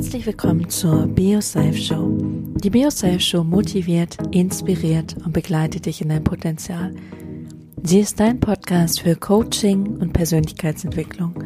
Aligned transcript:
Herzlich 0.00 0.24
willkommen 0.24 0.66
zur 0.70 1.06
BioSafe 1.08 1.74
Show. 1.74 2.16
Die 2.64 2.70
BioSafe 2.70 3.20
Show 3.20 3.44
motiviert, 3.44 4.16
inspiriert 4.30 5.14
und 5.26 5.34
begleitet 5.34 5.84
dich 5.84 6.00
in 6.00 6.08
dein 6.08 6.24
Potenzial. 6.24 6.94
Sie 7.82 8.00
ist 8.00 8.18
dein 8.18 8.40
Podcast 8.40 9.02
für 9.02 9.14
Coaching 9.14 9.98
und 9.98 10.14
Persönlichkeitsentwicklung. 10.14 11.44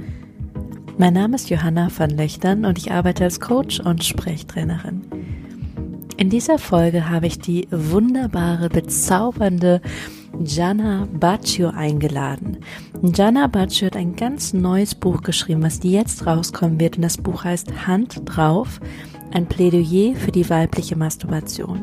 Mein 0.98 1.14
Name 1.14 1.34
ist 1.34 1.50
Johanna 1.50 1.88
van 1.98 2.10
Löchtern 2.10 2.64
und 2.64 2.78
ich 2.78 2.92
arbeite 2.92 3.24
als 3.24 3.40
Coach 3.40 3.80
und 3.80 4.04
Sprechtrainerin. 4.04 5.02
In 6.16 6.30
dieser 6.30 6.60
Folge 6.60 7.10
habe 7.10 7.26
ich 7.26 7.40
die 7.40 7.66
wunderbare, 7.72 8.68
bezaubernde 8.68 9.80
Jana 10.42 11.06
Baccio 11.12 11.68
eingeladen. 11.68 12.58
Jana 13.02 13.46
Baccio 13.46 13.86
hat 13.86 13.96
ein 13.96 14.16
ganz 14.16 14.52
neues 14.52 14.94
Buch 14.94 15.22
geschrieben, 15.22 15.62
was 15.62 15.80
jetzt 15.82 16.26
rauskommen 16.26 16.80
wird. 16.80 16.96
Und 16.96 17.02
das 17.02 17.18
Buch 17.18 17.44
heißt 17.44 17.86
Hand 17.86 18.22
drauf, 18.24 18.80
ein 19.32 19.46
Plädoyer 19.46 20.16
für 20.16 20.32
die 20.32 20.48
weibliche 20.48 20.96
Masturbation. 20.96 21.82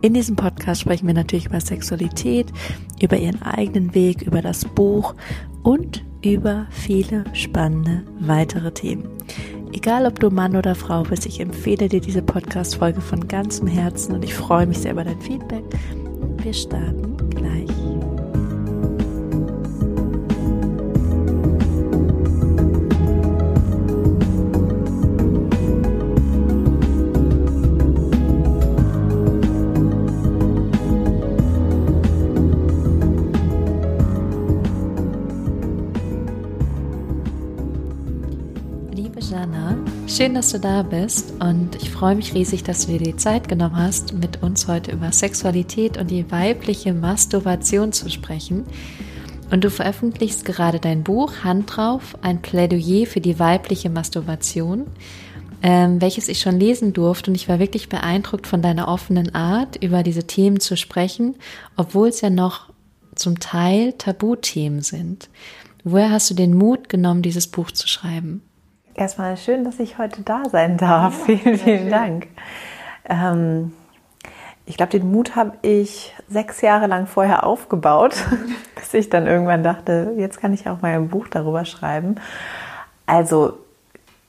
In 0.00 0.14
diesem 0.14 0.34
Podcast 0.34 0.80
sprechen 0.80 1.06
wir 1.06 1.14
natürlich 1.14 1.46
über 1.46 1.60
Sexualität, 1.60 2.52
über 3.00 3.16
ihren 3.16 3.40
eigenen 3.42 3.94
Weg, 3.94 4.22
über 4.22 4.42
das 4.42 4.64
Buch 4.64 5.14
und 5.62 6.04
über 6.24 6.66
viele 6.70 7.24
spannende 7.34 8.02
weitere 8.18 8.72
Themen. 8.72 9.08
Egal 9.72 10.06
ob 10.06 10.18
du 10.18 10.28
Mann 10.30 10.56
oder 10.56 10.74
Frau 10.74 11.02
bist, 11.04 11.24
ich 11.24 11.40
empfehle 11.40 11.88
dir 11.88 12.00
diese 12.00 12.22
Podcast-Folge 12.22 13.00
von 13.00 13.26
ganzem 13.28 13.68
Herzen 13.68 14.14
und 14.14 14.24
ich 14.24 14.34
freue 14.34 14.66
mich 14.66 14.78
sehr 14.78 14.92
über 14.92 15.04
dein 15.04 15.20
Feedback. 15.20 15.64
Wir 16.42 16.52
starten 16.52 17.21
Schön, 40.22 40.34
dass 40.34 40.52
du 40.52 40.60
da 40.60 40.84
bist 40.84 41.32
und 41.40 41.74
ich 41.82 41.90
freue 41.90 42.14
mich 42.14 42.32
riesig, 42.32 42.62
dass 42.62 42.86
du 42.86 42.92
dir 42.92 43.00
die 43.00 43.16
Zeit 43.16 43.48
genommen 43.48 43.76
hast, 43.76 44.12
mit 44.12 44.40
uns 44.40 44.68
heute 44.68 44.92
über 44.92 45.10
Sexualität 45.10 45.98
und 45.98 46.12
die 46.12 46.30
weibliche 46.30 46.94
Masturbation 46.94 47.92
zu 47.92 48.08
sprechen. 48.08 48.64
Und 49.50 49.64
du 49.64 49.68
veröffentlichst 49.68 50.44
gerade 50.44 50.78
dein 50.78 51.02
Buch 51.02 51.42
Hand 51.42 51.74
drauf, 51.74 52.16
ein 52.22 52.40
Plädoyer 52.40 53.06
für 53.06 53.20
die 53.20 53.40
weibliche 53.40 53.90
Masturbation, 53.90 54.86
ähm, 55.60 56.00
welches 56.00 56.28
ich 56.28 56.38
schon 56.38 56.56
lesen 56.56 56.92
durfte 56.92 57.32
und 57.32 57.34
ich 57.34 57.48
war 57.48 57.58
wirklich 57.58 57.88
beeindruckt 57.88 58.46
von 58.46 58.62
deiner 58.62 58.86
offenen 58.86 59.34
Art, 59.34 59.74
über 59.82 60.04
diese 60.04 60.22
Themen 60.28 60.60
zu 60.60 60.76
sprechen, 60.76 61.34
obwohl 61.76 62.10
es 62.10 62.20
ja 62.20 62.30
noch 62.30 62.70
zum 63.16 63.40
Teil 63.40 63.94
Tabuthemen 63.94 64.82
sind. 64.82 65.28
Woher 65.82 66.12
hast 66.12 66.30
du 66.30 66.34
den 66.34 66.54
Mut 66.54 66.88
genommen, 66.88 67.22
dieses 67.22 67.48
Buch 67.48 67.72
zu 67.72 67.88
schreiben? 67.88 68.42
Erstmal 68.94 69.36
schön, 69.36 69.64
dass 69.64 69.80
ich 69.80 69.98
heute 69.98 70.22
da 70.22 70.42
sein 70.50 70.76
darf. 70.76 71.26
Ja, 71.28 71.36
vielen, 71.36 71.58
vielen 71.58 71.90
Dank. 71.90 72.28
Ähm, 73.08 73.72
ich 74.66 74.76
glaube, 74.76 74.90
den 74.90 75.10
Mut 75.10 75.34
habe 75.34 75.52
ich 75.62 76.14
sechs 76.28 76.60
Jahre 76.60 76.86
lang 76.86 77.06
vorher 77.06 77.44
aufgebaut, 77.44 78.14
bis 78.74 78.92
ich 78.94 79.08
dann 79.08 79.26
irgendwann 79.26 79.62
dachte, 79.62 80.14
jetzt 80.16 80.40
kann 80.40 80.52
ich 80.52 80.68
auch 80.68 80.82
mal 80.82 80.92
ein 80.92 81.08
Buch 81.08 81.28
darüber 81.28 81.64
schreiben. 81.64 82.16
Also, 83.06 83.58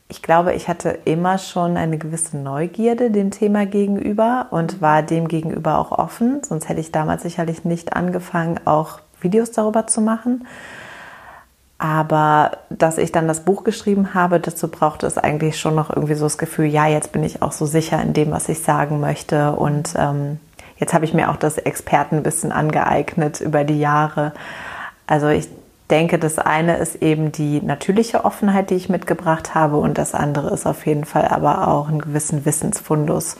ich 0.08 0.22
glaube, 0.22 0.54
ich 0.54 0.68
hatte 0.68 1.00
immer 1.06 1.38
schon 1.38 1.76
eine 1.76 1.98
gewisse 1.98 2.38
Neugierde 2.38 3.12
dem 3.12 3.32
Thema 3.32 3.66
gegenüber 3.66 4.48
und 4.52 4.82
war 4.82 5.02
dem 5.02 5.28
gegenüber 5.28 5.78
auch 5.78 5.92
offen. 5.92 6.42
Sonst 6.44 6.70
hätte 6.70 6.80
ich 6.80 6.92
damals 6.92 7.24
sicherlich 7.24 7.66
nicht 7.66 7.94
angefangen, 7.94 8.60
auch 8.66 9.00
Videos 9.22 9.52
darüber 9.52 9.88
zu 9.88 10.02
machen. 10.02 10.46
Aber 11.84 12.60
dass 12.70 12.98
ich 12.98 13.12
dann 13.12 13.28
das 13.28 13.42
Buch 13.42 13.66
geschrieben 13.66 14.14
habe, 14.14 14.40
dazu 14.40 14.70
brauchte 14.70 15.06
es 15.06 15.18
eigentlich 15.18 15.60
schon 15.60 15.76
noch 15.76 15.90
irgendwie 15.90 16.14
so 16.14 16.24
das 16.24 16.38
Gefühl, 16.38 16.68
ja, 16.68 16.88
jetzt 16.88 17.12
bin 17.12 17.26
ich 17.26 17.42
auch 17.42 17.52
so 17.52 17.66
sicher 17.66 18.02
in 18.02 18.14
dem, 18.14 18.32
was 18.32 18.48
ich 18.48 18.62
sagen 18.62 19.02
möchte. 19.02 19.52
Und 19.52 19.94
ähm, 19.98 20.40
jetzt 20.78 20.94
habe 20.94 21.04
ich 21.04 21.14
mir 21.14 21.30
auch 21.30 21.36
das 21.36 21.58
Expertenwissen 21.58 22.54
angeeignet 22.54 23.42
über 23.42 23.66
die 23.66 23.82
Jahre. 23.82 24.32
Also 25.08 25.28
ich 25.28 25.50
denke, 25.90 26.20
das 26.20 26.40
eine 26.40 26.78
ist 26.78 27.02
eben 27.02 27.34
die 27.34 27.62
natürliche 27.62 28.24
Offenheit, 28.24 28.70
die 28.70 28.76
ich 28.76 28.88
mitgebracht 28.88 29.54
habe. 29.54 29.76
Und 29.76 29.98
das 29.98 30.14
andere 30.14 30.54
ist 30.54 30.66
auf 30.66 30.86
jeden 30.86 31.04
Fall 31.04 31.28
aber 31.28 31.68
auch 31.68 31.90
einen 31.90 32.00
gewissen 32.00 32.46
Wissensfundus 32.46 33.36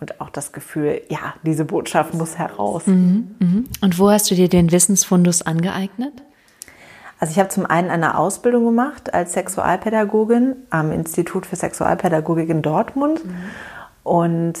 und 0.00 0.20
auch 0.20 0.30
das 0.30 0.50
Gefühl, 0.50 1.00
ja, 1.10 1.34
diese 1.44 1.64
Botschaft 1.64 2.12
muss 2.12 2.38
heraus. 2.38 2.88
Mhm, 2.88 3.36
mh. 3.38 3.62
Und 3.82 4.00
wo 4.00 4.10
hast 4.10 4.32
du 4.32 4.34
dir 4.34 4.48
den 4.48 4.72
Wissensfundus 4.72 5.42
angeeignet? 5.42 6.24
Also 7.20 7.32
ich 7.32 7.38
habe 7.38 7.48
zum 7.48 7.66
einen 7.66 7.90
eine 7.90 8.16
Ausbildung 8.16 8.64
gemacht 8.64 9.12
als 9.12 9.32
Sexualpädagogin 9.32 10.56
am 10.70 10.92
Institut 10.92 11.46
für 11.46 11.56
Sexualpädagogik 11.56 12.48
in 12.48 12.62
Dortmund. 12.62 13.24
Mhm. 13.24 13.34
Und 14.04 14.54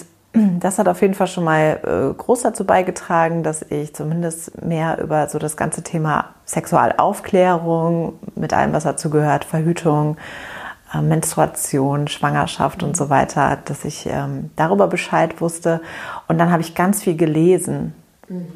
das 0.60 0.78
hat 0.78 0.88
auf 0.88 1.00
jeden 1.00 1.14
Fall 1.14 1.26
schon 1.26 1.44
mal 1.44 1.80
äh, 1.82 2.14
groß 2.14 2.42
dazu 2.42 2.64
beigetragen, 2.64 3.42
dass 3.42 3.62
ich 3.62 3.94
zumindest 3.94 4.62
mehr 4.62 4.98
über 5.00 5.28
so 5.28 5.38
das 5.38 5.56
ganze 5.56 5.82
Thema 5.82 6.34
Sexualaufklärung 6.44 8.18
mit 8.34 8.52
allem, 8.52 8.72
was 8.72 8.84
dazu 8.84 9.10
gehört, 9.10 9.44
Verhütung, 9.44 10.16
äh, 10.92 11.00
Menstruation, 11.00 12.08
Schwangerschaft 12.08 12.82
und 12.82 12.96
so 12.96 13.08
weiter, 13.08 13.58
dass 13.64 13.84
ich 13.84 14.06
ähm, 14.06 14.50
darüber 14.56 14.86
Bescheid 14.86 15.40
wusste. 15.40 15.80
Und 16.28 16.38
dann 16.38 16.50
habe 16.52 16.62
ich 16.62 16.74
ganz 16.74 17.02
viel 17.02 17.16
gelesen. 17.16 17.94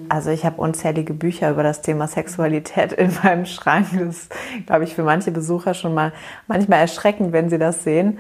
Also 0.08 0.30
ich 0.30 0.44
habe 0.44 0.60
unzählige 0.60 1.14
Bücher 1.14 1.50
über 1.50 1.62
das 1.62 1.82
Thema 1.82 2.06
Sexualität 2.06 2.92
in 2.92 3.12
meinem 3.22 3.46
Schrank. 3.46 3.88
Das 3.92 4.16
ist, 4.16 4.34
glaube 4.66 4.84
ich, 4.84 4.94
für 4.94 5.02
manche 5.02 5.30
Besucher 5.30 5.74
schon 5.74 5.94
mal 5.94 6.12
manchmal 6.46 6.80
erschreckend, 6.80 7.32
wenn 7.32 7.48
sie 7.48 7.58
das 7.58 7.84
sehen. 7.84 8.18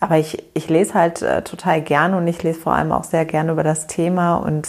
Aber 0.00 0.16
ich, 0.16 0.44
ich 0.54 0.68
lese 0.68 0.94
halt 0.94 1.22
äh, 1.22 1.42
total 1.42 1.82
gerne 1.82 2.16
und 2.16 2.26
ich 2.26 2.42
lese 2.42 2.60
vor 2.60 2.72
allem 2.72 2.92
auch 2.92 3.04
sehr 3.04 3.24
gerne 3.24 3.52
über 3.52 3.64
das 3.64 3.86
Thema 3.86 4.36
und 4.36 4.68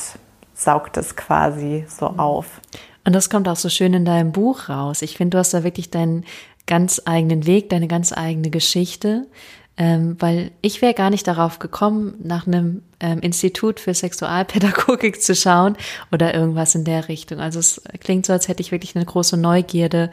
saugt 0.54 0.98
es 0.98 1.16
quasi 1.16 1.86
so 1.88 2.10
mhm. 2.10 2.20
auf. 2.20 2.62
Und 3.06 3.14
das 3.14 3.30
kommt 3.30 3.48
auch 3.48 3.56
so 3.56 3.70
schön 3.70 3.94
in 3.94 4.06
deinem 4.06 4.32
Buch 4.32 4.70
raus. 4.70 5.02
Ich 5.02 5.18
finde, 5.18 5.36
du 5.36 5.38
hast 5.40 5.54
da 5.54 5.64
wirklich 5.64 5.90
deinen 5.90 6.26
ganz 6.68 7.02
eigenen 7.06 7.46
Weg, 7.46 7.70
deine 7.70 7.88
ganz 7.88 8.14
eigene 8.14 8.50
Geschichte 8.50 9.28
ähm, 9.80 10.18
weil 10.20 10.52
ich 10.62 10.82
wäre 10.82 10.94
gar 10.94 11.10
nicht 11.10 11.26
darauf 11.26 11.58
gekommen, 11.58 12.16
nach 12.22 12.46
einem 12.46 12.84
ähm, 13.00 13.20
Institut 13.22 13.80
für 13.80 13.94
Sexualpädagogik 13.94 15.22
zu 15.22 15.34
schauen 15.34 15.78
oder 16.12 16.36
irgendwas 16.36 16.76
in 16.76 16.84
der 16.84 17.08
Richtung. 17.08 17.40
Also 17.40 17.60
es 17.60 17.82
klingt 18.02 18.26
so, 18.26 18.34
als 18.34 18.50
hätte 18.50 18.62
ich 18.62 18.74
wirklich 18.74 18.96
eine 18.98 19.06
große 19.06 19.38
Neugierde 19.38 20.12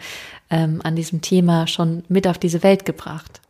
ähm, 0.50 0.80
an 0.84 0.94
diesem 0.94 1.20
Thema 1.20 1.66
schon 1.66 2.04
mit 2.08 2.28
auf 2.28 2.38
diese 2.38 2.62
Welt 2.62 2.84
gebracht. 2.84 3.40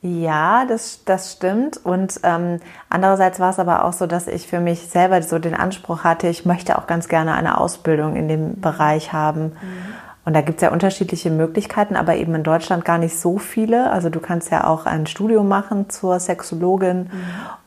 Ja, 0.00 0.64
das, 0.66 1.00
das 1.04 1.32
stimmt. 1.32 1.84
Und 1.84 2.20
ähm, 2.22 2.60
andererseits 2.88 3.40
war 3.40 3.50
es 3.50 3.58
aber 3.58 3.84
auch 3.84 3.92
so, 3.92 4.06
dass 4.06 4.28
ich 4.28 4.46
für 4.46 4.60
mich 4.60 4.82
selber 4.82 5.20
so 5.22 5.40
den 5.40 5.54
Anspruch 5.54 6.04
hatte, 6.04 6.28
ich 6.28 6.44
möchte 6.44 6.78
auch 6.78 6.86
ganz 6.86 7.08
gerne 7.08 7.34
eine 7.34 7.58
Ausbildung 7.58 8.14
in 8.14 8.28
dem 8.28 8.60
Bereich 8.60 9.12
haben. 9.12 9.46
Mhm. 9.46 9.94
Und 10.26 10.34
da 10.34 10.40
gibt 10.40 10.58
es 10.58 10.62
ja 10.62 10.72
unterschiedliche 10.72 11.30
Möglichkeiten, 11.30 11.94
aber 11.94 12.16
eben 12.16 12.34
in 12.34 12.42
Deutschland 12.42 12.84
gar 12.84 12.98
nicht 12.98 13.16
so 13.16 13.38
viele. 13.38 13.90
Also 13.92 14.10
du 14.10 14.18
kannst 14.18 14.50
ja 14.50 14.66
auch 14.66 14.84
ein 14.84 15.06
Studium 15.06 15.46
machen 15.46 15.88
zur 15.88 16.18
Sexologin 16.18 16.98
mhm. 16.98 17.10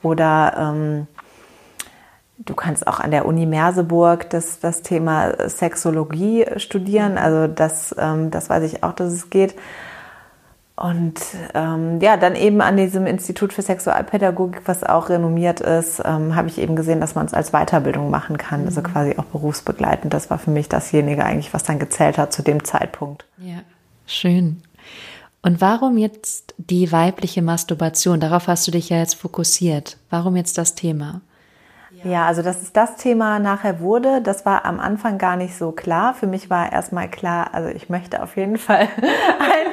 oder 0.03 0.53
ähm, 0.57 1.07
du 2.37 2.53
kannst 2.55 2.85
auch 2.85 2.99
an 2.99 3.11
der 3.11 3.25
Uni 3.25 3.45
Merseburg 3.45 4.29
das, 4.29 4.59
das 4.59 4.81
Thema 4.81 5.49
Sexologie 5.49 6.47
studieren. 6.57 7.17
Also 7.17 7.47
das, 7.47 7.95
ähm, 7.97 8.29
das 8.29 8.49
weiß 8.49 8.63
ich 8.63 8.83
auch, 8.83 8.91
dass 8.91 9.13
es 9.13 9.29
geht. 9.29 9.55
Und 10.79 11.19
ähm, 11.55 11.99
ja, 11.99 12.15
dann 12.15 12.37
eben 12.37 12.61
an 12.61 12.77
diesem 12.77 13.05
Institut 13.05 13.51
für 13.51 13.61
Sexualpädagogik, 13.61 14.61
was 14.63 14.85
auch 14.85 15.09
renommiert 15.09 15.59
ist, 15.59 16.01
ähm, 16.05 16.37
habe 16.37 16.47
ich 16.47 16.57
eben 16.57 16.77
gesehen, 16.77 17.01
dass 17.01 17.15
man 17.15 17.25
es 17.25 17.33
als 17.33 17.51
Weiterbildung 17.51 18.09
machen 18.09 18.37
kann, 18.37 18.65
also 18.65 18.79
mhm. 18.79 18.85
also 18.85 18.93
quasi 18.93 19.15
auch 19.17 19.25
berufsbegleitend. 19.25 20.13
Das 20.13 20.29
war 20.29 20.39
für 20.39 20.51
mich 20.51 20.69
dasjenige 20.69 21.25
eigentlich, 21.25 21.53
was 21.53 21.63
dann 21.63 21.79
gezählt 21.79 22.17
hat 22.17 22.31
zu 22.31 22.43
dem 22.43 22.63
Zeitpunkt. 22.63 23.25
Ja, 23.39 23.59
schön. 24.05 24.61
Und 25.41 25.59
warum 25.59 25.97
jetzt 25.97 26.53
die 26.57 26.93
weibliche 26.93 27.41
Masturbation? 27.41 28.21
Darauf 28.21 28.47
hast 28.47 28.65
du 28.65 28.71
dich 28.71 28.87
ja 28.87 28.99
jetzt 28.99 29.15
fokussiert. 29.15 29.97
Warum 30.09 30.37
jetzt 30.37 30.57
das 30.57 30.75
Thema? 30.75 31.19
Ja, 32.03 32.27
also 32.27 32.41
dass 32.41 32.61
es 32.61 32.71
das 32.71 32.95
Thema 32.95 33.39
nachher 33.39 33.81
wurde, 33.81 34.21
das 34.21 34.45
war 34.45 34.63
am 34.63 34.79
Anfang 34.79 35.17
gar 35.17 35.35
nicht 35.35 35.57
so 35.57 35.71
klar. 35.71 36.13
Für 36.13 36.27
mich 36.27 36.49
war 36.49 36.71
erstmal 36.71 37.09
klar, 37.09 37.53
also 37.53 37.69
ich 37.69 37.89
möchte 37.89 38.23
auf 38.23 38.37
jeden 38.37 38.57
Fall 38.57 38.87
ein, 38.99 39.67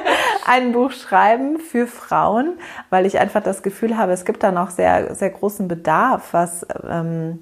ein 0.47 0.71
Buch 0.71 0.91
schreiben 0.91 1.59
für 1.59 1.87
Frauen, 1.87 2.57
weil 2.89 3.05
ich 3.05 3.19
einfach 3.19 3.43
das 3.43 3.63
Gefühl 3.63 3.97
habe, 3.97 4.13
es 4.13 4.25
gibt 4.25 4.43
da 4.43 4.51
noch 4.51 4.69
sehr, 4.69 5.13
sehr 5.13 5.29
großen 5.29 5.67
Bedarf, 5.67 6.29
was, 6.31 6.65
ähm, 6.89 7.39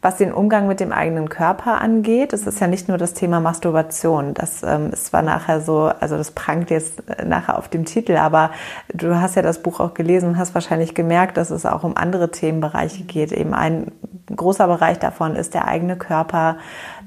was 0.00 0.16
den 0.16 0.32
Umgang 0.32 0.68
mit 0.68 0.78
dem 0.78 0.92
eigenen 0.92 1.28
Körper 1.28 1.80
angeht, 1.80 2.32
es 2.32 2.46
ist 2.46 2.60
ja 2.60 2.68
nicht 2.68 2.88
nur 2.88 2.98
das 2.98 3.14
Thema 3.14 3.40
Masturbation. 3.40 4.32
Das 4.32 4.62
ähm, 4.62 4.90
ist 4.92 5.06
zwar 5.06 5.22
nachher 5.22 5.60
so, 5.60 5.90
also 5.98 6.16
das 6.16 6.30
prangt 6.30 6.70
jetzt 6.70 7.02
äh, 7.10 7.24
nachher 7.24 7.58
auf 7.58 7.68
dem 7.68 7.84
Titel, 7.84 8.16
aber 8.16 8.52
du 8.94 9.20
hast 9.20 9.34
ja 9.34 9.42
das 9.42 9.60
Buch 9.60 9.80
auch 9.80 9.94
gelesen 9.94 10.30
und 10.30 10.38
hast 10.38 10.54
wahrscheinlich 10.54 10.94
gemerkt, 10.94 11.36
dass 11.36 11.50
es 11.50 11.66
auch 11.66 11.82
um 11.82 11.96
andere 11.96 12.30
Themenbereiche 12.30 13.02
geht. 13.02 13.32
Eben 13.32 13.54
ein 13.54 13.90
großer 14.34 14.68
Bereich 14.68 15.00
davon 15.00 15.34
ist 15.34 15.54
der 15.54 15.66
eigene 15.66 15.96
Körper, 15.96 16.58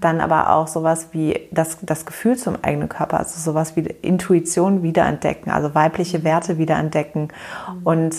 dann 0.02 0.20
aber 0.20 0.50
auch 0.50 0.68
sowas 0.68 1.10
wie 1.12 1.48
das, 1.52 1.78
das 1.82 2.06
Gefühl 2.06 2.38
zum 2.38 2.58
eigenen 2.62 2.90
Körper, 2.90 3.20
also 3.20 3.40
sowas 3.40 3.76
wie 3.76 3.82
Intuition 3.82 4.84
wiederentdecken, 4.84 5.52
also 5.52 5.74
weibliche 5.74 6.24
Werte 6.24 6.58
wiederentdecken. 6.58 7.30
Mhm. 7.74 7.82
Und 7.84 8.16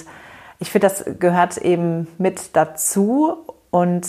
ich 0.59 0.71
finde, 0.71 0.89
das 0.89 1.05
gehört 1.19 1.59
eben 1.59 2.07
mit 2.19 2.57
dazu 2.57 3.37
und 3.71 4.07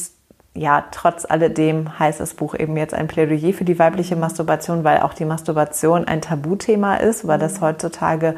ja, 0.56 0.84
trotz 0.92 1.26
alledem 1.26 1.98
heißt 1.98 2.20
das 2.20 2.36
Buch 2.36 2.54
eben 2.54 2.78
jetzt 2.78 2.94
ein 2.94 3.08
Plädoyer 3.08 3.54
für 3.54 3.66
die 3.66 3.80
weibliche 3.80 4.16
Masturbation, 4.16 4.84
weil 4.84 5.00
auch 5.00 5.16
die 5.16 5.26
Masturbation 5.26 6.06
ein 6.06 6.22
Tabuthema 6.22 6.98
ist, 6.98 7.28
weil 7.28 7.40
das 7.40 7.60
heutzutage 7.60 8.36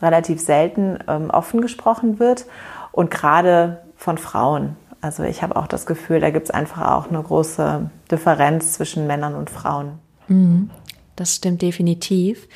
relativ 0.00 0.40
selten 0.40 0.98
ähm, 1.06 1.28
offen 1.28 1.60
gesprochen 1.60 2.18
wird 2.18 2.46
und 2.92 3.10
gerade 3.10 3.82
von 3.96 4.16
Frauen. 4.16 4.76
Also 5.00 5.22
ich 5.22 5.42
habe 5.42 5.56
auch 5.56 5.66
das 5.66 5.86
Gefühl, 5.86 6.20
da 6.20 6.30
gibt 6.30 6.46
es 6.46 6.50
einfach 6.50 6.90
auch 6.90 7.08
eine 7.08 7.22
große 7.22 7.90
Differenz 8.10 8.72
zwischen 8.72 9.06
Männern 9.06 9.34
und 9.34 9.50
Frauen. 9.50 9.98
Mhm. 10.26 10.70
Das 11.16 11.36
stimmt 11.36 11.62
definitiv. 11.62 12.48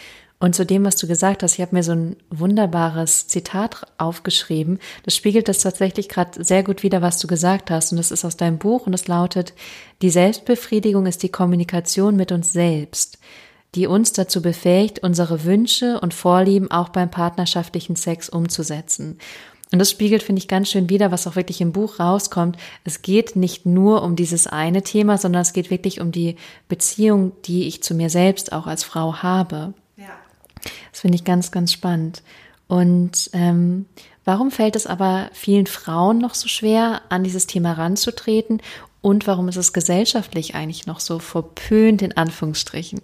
Und 0.42 0.56
zu 0.56 0.66
dem, 0.66 0.84
was 0.84 0.96
du 0.96 1.06
gesagt 1.06 1.44
hast, 1.44 1.54
ich 1.54 1.60
habe 1.60 1.76
mir 1.76 1.84
so 1.84 1.92
ein 1.92 2.16
wunderbares 2.28 3.28
Zitat 3.28 3.86
aufgeschrieben. 3.96 4.80
Das 5.04 5.14
spiegelt 5.14 5.46
das 5.46 5.60
tatsächlich 5.60 6.08
gerade 6.08 6.42
sehr 6.42 6.64
gut 6.64 6.82
wider, 6.82 7.00
was 7.00 7.20
du 7.20 7.28
gesagt 7.28 7.70
hast. 7.70 7.92
Und 7.92 7.98
das 7.98 8.10
ist 8.10 8.24
aus 8.24 8.36
deinem 8.36 8.58
Buch 8.58 8.88
und 8.88 8.92
es 8.92 9.06
lautet, 9.06 9.54
die 10.02 10.10
Selbstbefriedigung 10.10 11.06
ist 11.06 11.22
die 11.22 11.28
Kommunikation 11.28 12.16
mit 12.16 12.32
uns 12.32 12.52
selbst, 12.52 13.18
die 13.76 13.86
uns 13.86 14.14
dazu 14.14 14.42
befähigt, 14.42 14.98
unsere 15.04 15.44
Wünsche 15.44 16.00
und 16.00 16.12
Vorlieben 16.12 16.72
auch 16.72 16.88
beim 16.88 17.08
partnerschaftlichen 17.08 17.94
Sex 17.94 18.28
umzusetzen. 18.28 19.18
Und 19.72 19.78
das 19.78 19.90
spiegelt, 19.90 20.22
finde 20.22 20.38
ich, 20.38 20.48
ganz 20.48 20.68
schön 20.68 20.90
wider, 20.90 21.10
was 21.10 21.26
auch 21.26 21.34
wirklich 21.34 21.62
im 21.62 21.72
Buch 21.72 21.98
rauskommt. 21.98 22.58
Es 22.84 23.00
geht 23.00 23.36
nicht 23.36 23.64
nur 23.64 24.02
um 24.02 24.16
dieses 24.16 24.46
eine 24.46 24.82
Thema, 24.82 25.16
sondern 25.16 25.40
es 25.42 25.54
geht 25.54 25.70
wirklich 25.70 26.00
um 26.00 26.12
die 26.12 26.36
Beziehung, 26.68 27.32
die 27.46 27.66
ich 27.66 27.82
zu 27.82 27.94
mir 27.94 28.10
selbst 28.10 28.52
auch 28.52 28.66
als 28.66 28.84
Frau 28.84 29.16
habe. 29.22 29.72
Das 30.90 31.00
finde 31.00 31.16
ich 31.16 31.24
ganz, 31.24 31.50
ganz 31.50 31.72
spannend. 31.72 32.22
Und 32.68 33.30
ähm, 33.32 33.86
warum 34.24 34.50
fällt 34.50 34.76
es 34.76 34.86
aber 34.86 35.30
vielen 35.32 35.66
Frauen 35.66 36.18
noch 36.18 36.34
so 36.34 36.48
schwer, 36.48 37.02
an 37.08 37.24
dieses 37.24 37.46
Thema 37.46 37.72
ranzutreten? 37.72 38.60
Und 39.00 39.26
warum 39.26 39.48
ist 39.48 39.56
es 39.56 39.72
gesellschaftlich 39.72 40.54
eigentlich 40.54 40.86
noch 40.86 41.00
so 41.00 41.18
verpönt, 41.18 42.02
in 42.02 42.16
Anführungsstrichen? 42.16 43.00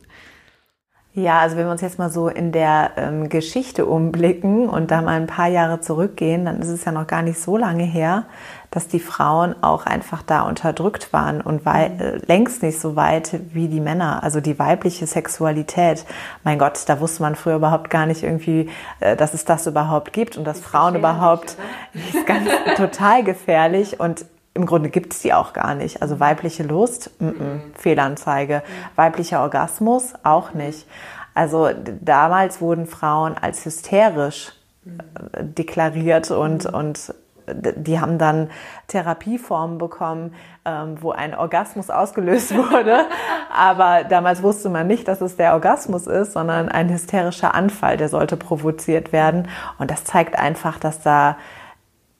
Ja, 1.18 1.40
also 1.40 1.56
wenn 1.56 1.66
wir 1.66 1.72
uns 1.72 1.80
jetzt 1.80 1.98
mal 1.98 2.10
so 2.10 2.28
in 2.28 2.52
der 2.52 2.92
ähm, 2.96 3.28
Geschichte 3.28 3.86
umblicken 3.86 4.68
und 4.68 4.92
da 4.92 5.02
mal 5.02 5.16
ein 5.16 5.26
paar 5.26 5.48
Jahre 5.48 5.80
zurückgehen, 5.80 6.44
dann 6.44 6.60
ist 6.60 6.68
es 6.68 6.84
ja 6.84 6.92
noch 6.92 7.08
gar 7.08 7.22
nicht 7.22 7.40
so 7.40 7.56
lange 7.56 7.82
her, 7.82 8.26
dass 8.70 8.86
die 8.86 9.00
Frauen 9.00 9.56
auch 9.60 9.84
einfach 9.84 10.22
da 10.22 10.42
unterdrückt 10.42 11.12
waren 11.12 11.40
und 11.40 11.66
mhm. 11.66 11.72
äh, 11.72 12.18
längst 12.26 12.62
nicht 12.62 12.78
so 12.78 12.94
weit 12.94 13.40
wie 13.52 13.66
die 13.66 13.80
Männer. 13.80 14.22
Also 14.22 14.40
die 14.40 14.60
weibliche 14.60 15.08
Sexualität. 15.08 16.04
Mein 16.44 16.56
Gott, 16.56 16.84
da 16.86 17.00
wusste 17.00 17.22
man 17.22 17.34
früher 17.34 17.56
überhaupt 17.56 17.90
gar 17.90 18.06
nicht 18.06 18.22
irgendwie, 18.22 18.70
äh, 19.00 19.16
dass 19.16 19.34
es 19.34 19.44
das 19.44 19.66
überhaupt 19.66 20.12
gibt 20.12 20.36
und 20.36 20.44
dass 20.44 20.60
Frauen 20.60 20.94
überhaupt 20.94 21.56
ist 21.94 22.26
ganz 22.26 22.48
total 22.76 23.24
gefährlich 23.24 23.98
und 23.98 24.24
im 24.58 24.66
Grunde 24.66 24.90
gibt 24.90 25.14
es 25.14 25.20
die 25.20 25.32
auch 25.32 25.52
gar 25.52 25.74
nicht. 25.74 26.02
Also 26.02 26.20
weibliche 26.20 26.64
Lust, 26.64 27.10
m 27.20 27.28
-m, 27.28 27.78
Fehlanzeige. 27.78 28.62
Weiblicher 28.96 29.40
Orgasmus 29.40 30.14
auch 30.24 30.52
nicht. 30.52 30.86
Also 31.34 31.70
damals 32.00 32.60
wurden 32.60 32.86
Frauen 32.86 33.36
als 33.38 33.64
hysterisch 33.64 34.52
äh, 34.84 35.44
deklariert 35.44 36.32
und, 36.32 36.66
und 36.66 37.14
die 37.54 38.00
haben 38.00 38.18
dann 38.18 38.50
Therapieformen 38.88 39.78
bekommen, 39.78 40.34
ähm, 40.64 40.96
wo 41.00 41.12
ein 41.12 41.34
Orgasmus 41.34 41.90
ausgelöst 41.90 42.54
wurde. 42.56 43.06
Aber 43.54 44.04
damals 44.04 44.42
wusste 44.42 44.68
man 44.68 44.86
nicht, 44.86 45.08
dass 45.08 45.20
es 45.20 45.36
der 45.36 45.54
Orgasmus 45.54 46.06
ist, 46.06 46.32
sondern 46.32 46.68
ein 46.68 46.88
hysterischer 46.90 47.54
Anfall, 47.54 47.96
der 47.96 48.08
sollte 48.08 48.36
provoziert 48.36 49.12
werden. 49.12 49.48
Und 49.78 49.90
das 49.90 50.04
zeigt 50.04 50.38
einfach, 50.38 50.78
dass 50.78 51.00
da 51.00 51.36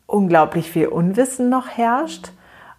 unglaublich 0.09 0.73
viel 0.73 0.89
Unwissen 0.89 1.49
noch 1.49 1.69
herrscht. 1.69 2.33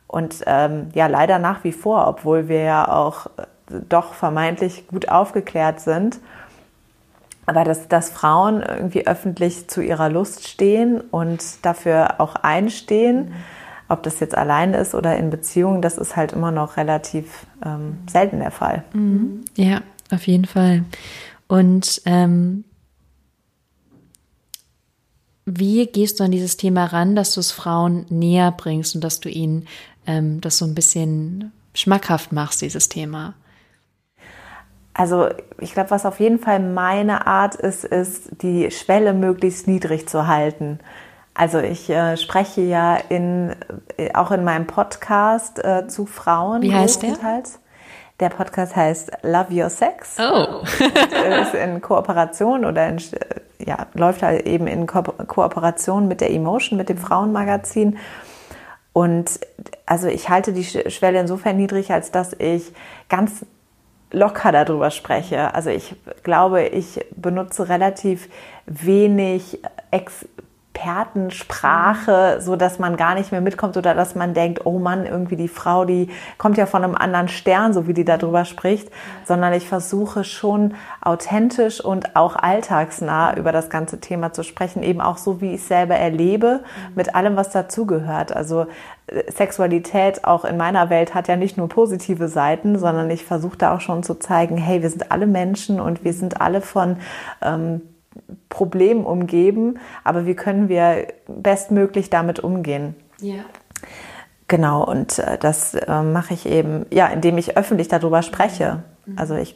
Und 0.08 0.44
ähm, 0.48 0.90
ja, 0.94 1.08
leider 1.08 1.40
nach 1.40 1.64
wie 1.64 1.72
vor, 1.72 2.08
obwohl 2.08 2.50
wir 2.50 2.64
ja 2.64 2.92
auch 2.92 3.28
äh, 3.38 3.46
doch 3.88 4.14
vermeintlich 4.14 4.88
gut 4.88 5.08
aufgeklärt 5.08 5.80
sind. 5.80 6.20
Aber 7.46 7.64
dass, 7.64 7.88
dass 7.88 8.10
Frauen 8.10 8.62
irgendwie 8.62 9.08
öffentlich 9.08 9.70
zu 9.70 9.82
ihrer 9.82 10.10
Lust 10.10 10.48
stehen 10.48 11.00
und 11.00 11.66
dafür 11.66 12.20
auch 12.20 12.36
einstehen, 12.36 13.34
ob 13.88 14.04
das 14.04 14.20
jetzt 14.20 14.38
allein 14.38 14.74
ist 14.74 14.94
oder 14.94 15.18
in 15.18 15.30
Beziehung, 15.30 15.82
das 15.82 15.98
ist 15.98 16.16
halt 16.16 16.34
immer 16.34 16.52
noch 16.52 16.78
relativ 16.78 17.46
ähm, 17.66 18.00
selten 18.08 18.40
der 18.40 18.52
Fall. 18.52 18.84
Mhm. 18.94 19.46
Ja, 19.56 19.82
auf 20.12 20.28
jeden 20.28 20.46
Fall. 20.46 20.84
Und 21.48 22.02
ähm, 22.06 22.66
wie 25.58 25.88
gehst 25.88 26.20
du 26.20 26.24
an 26.24 26.32
dieses 26.32 26.58
Thema 26.58 26.86
ran, 26.86 27.16
dass 27.16 27.34
du 27.34 27.40
es 27.40 27.52
Frauen 27.52 28.06
näher 28.10 28.52
bringst 28.56 28.96
und 28.96 29.04
dass 29.04 29.20
du 29.20 29.30
ihnen 29.30 29.68
ähm, 30.06 30.42
das 30.42 30.58
so 30.58 30.66
ein 30.66 30.76
bisschen 30.76 31.52
schmackhaft 31.74 32.32
machst, 32.32 32.62
dieses 32.62 32.90
Thema? 32.90 33.34
Also 34.94 35.30
ich 35.60 35.74
glaube, 35.74 35.92
was 35.92 36.06
auf 36.06 36.20
jeden 36.20 36.40
Fall 36.40 36.60
meine 36.60 37.26
Art 37.26 37.56
ist, 37.56 37.86
ist 37.86 38.42
die 38.42 38.70
Schwelle 38.70 39.14
möglichst 39.14 39.68
niedrig 39.68 40.10
zu 40.10 40.28
halten. 40.28 40.80
Also 41.34 41.60
ich 41.60 41.90
äh, 41.90 42.18
spreche 42.18 42.62
ja 42.62 42.98
in, 43.08 43.56
äh, 43.98 44.14
auch 44.14 44.32
in 44.32 44.44
meinem 44.44 44.68
Podcast 44.68 45.64
äh, 45.64 45.88
zu 45.88 46.06
Frauen. 46.06 46.62
Wie 46.62 46.74
heißt 46.74 47.04
der? 47.04 47.16
Der 48.20 48.30
Podcast 48.30 48.76
heißt 48.76 49.12
Love 49.24 49.54
Your 49.54 49.70
Sex. 49.70 50.18
Oh. 50.20 50.64
äh, 51.16 51.42
ist 51.42 51.54
in 51.54 51.80
Kooperation 51.80 52.66
oder 52.66 52.90
in, 52.90 53.00
ja, 53.70 53.86
läuft 53.94 54.24
halt 54.24 54.48
eben 54.48 54.66
in 54.66 54.88
Ko 54.88 55.04
Kooperation 55.04 56.08
mit 56.08 56.22
der 56.22 56.32
Emotion, 56.32 56.76
mit 56.76 56.90
dem 56.90 56.98
Frauenmagazin. 56.98 58.00
Und 58.94 59.40
also 59.86 60.08
ich 60.08 60.28
halte 60.28 60.54
die 60.54 60.64
Schwelle 60.64 61.20
insofern 61.20 61.56
niedrig, 61.56 61.92
als 61.92 62.10
dass 62.10 62.34
ich 62.34 62.74
ganz 63.10 63.46
locker 64.12 64.52
darüber 64.52 64.90
spreche. 64.90 65.54
Also 65.54 65.70
ich 65.70 65.96
glaube, 66.24 66.64
ich 66.64 67.06
benutze 67.16 67.70
relativ 67.70 68.28
wenig 68.66 69.60
Ex 69.92 70.28
Expertensprache, 70.80 72.38
so 72.40 72.56
dass 72.56 72.80
man 72.80 72.96
gar 72.96 73.16
nicht 73.16 73.32
mehr 73.32 73.42
mitkommt 73.42 73.76
oder 73.78 73.94
dass 73.94 74.16
man 74.16 74.34
denkt, 74.34 74.66
oh 74.66 74.80
Mann, 74.80 75.06
irgendwie 75.06 75.36
die 75.36 75.48
Frau, 75.48 75.86
die 75.86 76.10
kommt 76.38 76.58
ja 76.58 76.66
von 76.66 76.84
einem 76.84 76.96
anderen 76.96 77.28
Stern, 77.28 77.74
so 77.74 77.88
wie 77.88 77.94
die 77.94 78.06
darüber 78.06 78.46
spricht, 78.46 78.90
sondern 79.26 79.54
ich 79.54 79.68
versuche 79.68 80.24
schon 80.24 80.76
authentisch 81.02 81.84
und 81.84 82.16
auch 82.16 82.36
alltagsnah 82.36 83.36
über 83.36 83.52
das 83.52 83.70
ganze 83.70 84.00
Thema 84.00 84.32
zu 84.32 84.44
sprechen, 84.44 84.84
eben 84.84 85.02
auch 85.02 85.18
so, 85.18 85.42
wie 85.42 85.54
ich 85.54 85.62
es 85.62 85.68
selber 85.68 85.96
erlebe, 85.96 86.62
mit 86.96 87.16
allem, 87.16 87.36
was 87.36 87.50
dazugehört. 87.50 88.36
Also 88.36 88.68
äh, 89.08 89.30
Sexualität 89.32 90.24
auch 90.24 90.46
in 90.46 90.58
meiner 90.58 90.90
Welt 90.90 91.14
hat 91.14 91.28
ja 91.28 91.36
nicht 91.36 91.58
nur 91.58 91.68
positive 91.68 92.30
Seiten, 92.30 92.80
sondern 92.80 93.10
ich 93.10 93.26
versuche 93.26 93.58
da 93.58 93.76
auch 93.76 93.82
schon 93.82 94.04
zu 94.04 94.16
zeigen, 94.16 94.58
hey, 94.58 94.82
wir 94.82 94.90
sind 94.90 95.12
alle 95.12 95.28
Menschen 95.28 95.80
und 95.80 96.04
wir 96.04 96.14
sind 96.14 96.40
alle 96.40 96.62
von 96.62 96.98
ähm, 97.42 97.82
Problem 98.50 99.06
umgeben, 99.06 99.80
aber 100.04 100.26
wie 100.26 100.36
können 100.36 100.70
wir 100.70 101.08
bestmöglich 101.28 102.10
damit 102.10 102.40
umgehen? 102.40 102.96
Ja. 103.22 103.44
Genau, 104.48 104.84
und 104.84 105.20
äh, 105.20 105.38
das 105.38 105.76
äh, 105.76 106.02
mache 106.02 106.34
ich 106.34 106.48
eben, 106.48 106.86
ja, 106.92 107.08
indem 107.08 107.38
ich 107.38 107.56
öffentlich 107.56 107.88
darüber 107.88 108.24
spreche. 108.24 108.84
Mhm. 109.06 109.18
Also 109.18 109.36
ich 109.36 109.56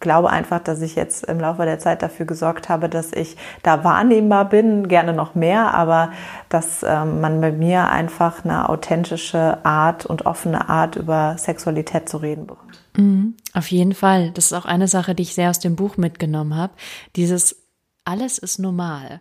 glaube 0.00 0.30
einfach, 0.30 0.60
dass 0.60 0.82
ich 0.82 0.94
jetzt 0.96 1.24
im 1.24 1.40
Laufe 1.40 1.64
der 1.64 1.78
Zeit 1.78 2.02
dafür 2.02 2.26
gesorgt 2.26 2.68
habe, 2.68 2.88
dass 2.88 3.12
ich 3.12 3.36
da 3.62 3.84
wahrnehmbar 3.84 4.48
bin, 4.48 4.88
gerne 4.88 5.12
noch 5.12 5.34
mehr, 5.34 5.74
aber 5.74 6.12
dass 6.48 6.82
ähm, 6.86 7.20
man 7.20 7.40
bei 7.40 7.52
mir 7.52 7.88
einfach 7.88 8.44
eine 8.44 8.68
authentische 8.68 9.64
Art 9.64 10.06
und 10.06 10.26
offene 10.26 10.68
Art 10.68 10.96
über 10.96 11.36
Sexualität 11.38 12.08
zu 12.08 12.18
reden 12.18 12.46
bekommt. 12.46 12.82
Mhm, 12.96 13.34
auf 13.54 13.66
jeden 13.68 13.94
Fall. 13.94 14.30
Das 14.30 14.46
ist 14.46 14.52
auch 14.52 14.66
eine 14.66 14.88
Sache, 14.88 15.14
die 15.14 15.22
ich 15.22 15.34
sehr 15.34 15.50
aus 15.50 15.58
dem 15.58 15.74
Buch 15.74 15.96
mitgenommen 15.96 16.56
habe. 16.56 16.72
Dieses 17.16 17.63
alles 18.04 18.38
ist 18.38 18.58
normal. 18.58 19.20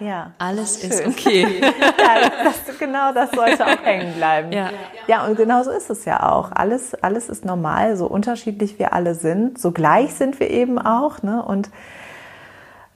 Ja. 0.00 0.32
Alles 0.38 0.82
ist 0.82 1.02
schön. 1.02 1.12
okay. 1.12 1.60
ja, 1.60 2.44
das, 2.44 2.78
genau 2.78 3.12
das 3.12 3.30
sollte 3.30 3.64
auch 3.64 3.82
hängen 3.82 4.14
bleiben. 4.14 4.52
Ja. 4.52 4.70
ja, 5.06 5.24
und 5.24 5.36
genau 5.36 5.62
so 5.62 5.70
ist 5.70 5.90
es 5.90 6.04
ja 6.04 6.32
auch. 6.32 6.50
Alles, 6.52 6.94
alles 6.94 7.28
ist 7.28 7.44
normal, 7.44 7.96
so 7.96 8.06
unterschiedlich 8.06 8.78
wir 8.78 8.92
alle 8.92 9.14
sind. 9.14 9.58
So 9.58 9.72
gleich 9.72 10.14
sind 10.14 10.40
wir 10.40 10.50
eben 10.50 10.78
auch. 10.78 11.22
Ne? 11.22 11.42
Und 11.42 11.70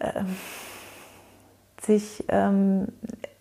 äh, 0.00 0.24
sich, 1.80 2.24
ähm, 2.28 2.88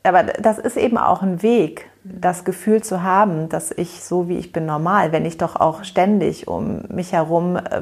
aber 0.03 0.23
das 0.23 0.59
ist 0.59 0.77
eben 0.77 0.97
auch 0.97 1.21
ein 1.21 1.41
Weg, 1.41 1.88
das 2.03 2.46
Gefühl 2.46 2.82
zu 2.82 3.03
haben, 3.03 3.50
dass 3.50 3.72
ich 3.72 4.03
so 4.03 4.29
wie 4.29 4.38
ich 4.38 4.53
bin 4.53 4.65
normal, 4.65 5.12
wenn 5.12 5.25
ich 5.25 5.38
doch 5.38 5.58
auch 5.58 5.84
ständig 5.84 6.48
um 6.48 6.84
mich 6.89 7.12
herum 7.12 7.58
äh, 7.58 7.82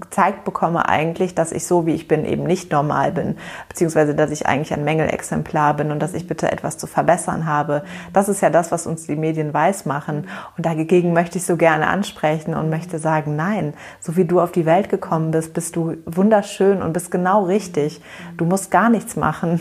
gezeigt 0.00 0.44
bekomme 0.44 0.88
eigentlich, 0.88 1.34
dass 1.34 1.52
ich 1.52 1.66
so 1.66 1.84
wie 1.84 1.92
ich 1.92 2.08
bin 2.08 2.24
eben 2.24 2.44
nicht 2.44 2.72
normal 2.72 3.12
bin, 3.12 3.36
beziehungsweise 3.68 4.14
dass 4.14 4.30
ich 4.30 4.46
eigentlich 4.46 4.72
ein 4.72 4.84
Mängelexemplar 4.84 5.74
bin 5.74 5.90
und 5.90 6.00
dass 6.00 6.14
ich 6.14 6.26
bitte 6.26 6.50
etwas 6.50 6.78
zu 6.78 6.86
verbessern 6.86 7.44
habe. 7.44 7.84
Das 8.12 8.28
ist 8.28 8.40
ja 8.40 8.48
das, 8.48 8.72
was 8.72 8.86
uns 8.86 9.06
die 9.06 9.16
Medien 9.16 9.52
weiß 9.52 9.84
machen. 9.84 10.28
Und 10.56 10.64
dagegen 10.64 11.12
möchte 11.12 11.36
ich 11.36 11.44
so 11.44 11.56
gerne 11.56 11.88
ansprechen 11.88 12.54
und 12.54 12.70
möchte 12.70 12.98
sagen, 12.98 13.36
nein, 13.36 13.74
so 14.00 14.16
wie 14.16 14.24
du 14.24 14.40
auf 14.40 14.52
die 14.52 14.66
Welt 14.66 14.88
gekommen 14.88 15.30
bist, 15.30 15.52
bist 15.52 15.76
du 15.76 15.96
wunderschön 16.06 16.80
und 16.80 16.94
bist 16.94 17.10
genau 17.10 17.44
richtig. 17.44 18.00
Du 18.38 18.46
musst 18.46 18.70
gar 18.70 18.88
nichts 18.88 19.16
machen. 19.16 19.60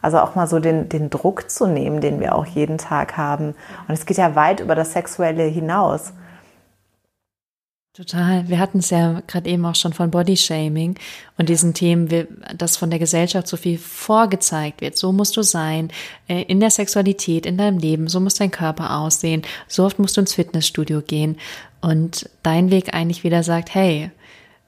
Also 0.00 0.18
auch 0.18 0.34
mal 0.34 0.46
so 0.46 0.58
den, 0.60 0.88
den 0.88 1.10
Druck 1.10 1.50
zu 1.50 1.66
nehmen, 1.66 2.00
den 2.00 2.20
wir 2.20 2.34
auch 2.34 2.46
jeden 2.46 2.78
Tag 2.78 3.16
haben. 3.16 3.54
Und 3.88 3.94
es 3.94 4.06
geht 4.06 4.16
ja 4.16 4.34
weit 4.34 4.60
über 4.60 4.74
das 4.74 4.92
Sexuelle 4.92 5.44
hinaus. 5.44 6.12
Total. 7.98 8.48
Wir 8.48 8.60
hatten 8.60 8.78
es 8.78 8.90
ja 8.90 9.22
gerade 9.26 9.50
eben 9.50 9.66
auch 9.66 9.74
schon 9.74 9.92
von 9.92 10.12
Bodyshaming 10.12 10.94
und 11.36 11.48
diesen 11.48 11.74
Themen, 11.74 12.28
dass 12.56 12.76
von 12.76 12.90
der 12.90 13.00
Gesellschaft 13.00 13.48
so 13.48 13.56
viel 13.56 13.76
vorgezeigt 13.76 14.82
wird. 14.82 14.96
So 14.96 15.10
musst 15.10 15.36
du 15.36 15.42
sein, 15.42 15.90
äh, 16.28 16.42
in 16.42 16.60
der 16.60 16.70
Sexualität, 16.70 17.44
in 17.44 17.58
deinem 17.58 17.78
Leben, 17.78 18.06
so 18.06 18.20
muss 18.20 18.34
dein 18.34 18.52
Körper 18.52 18.98
aussehen, 18.98 19.42
so 19.66 19.84
oft 19.84 19.98
musst 19.98 20.16
du 20.16 20.20
ins 20.20 20.34
Fitnessstudio 20.34 21.00
gehen. 21.00 21.38
Und 21.80 22.30
dein 22.44 22.70
Weg 22.70 22.94
eigentlich 22.94 23.24
wieder 23.24 23.42
sagt, 23.42 23.74
hey, 23.74 24.12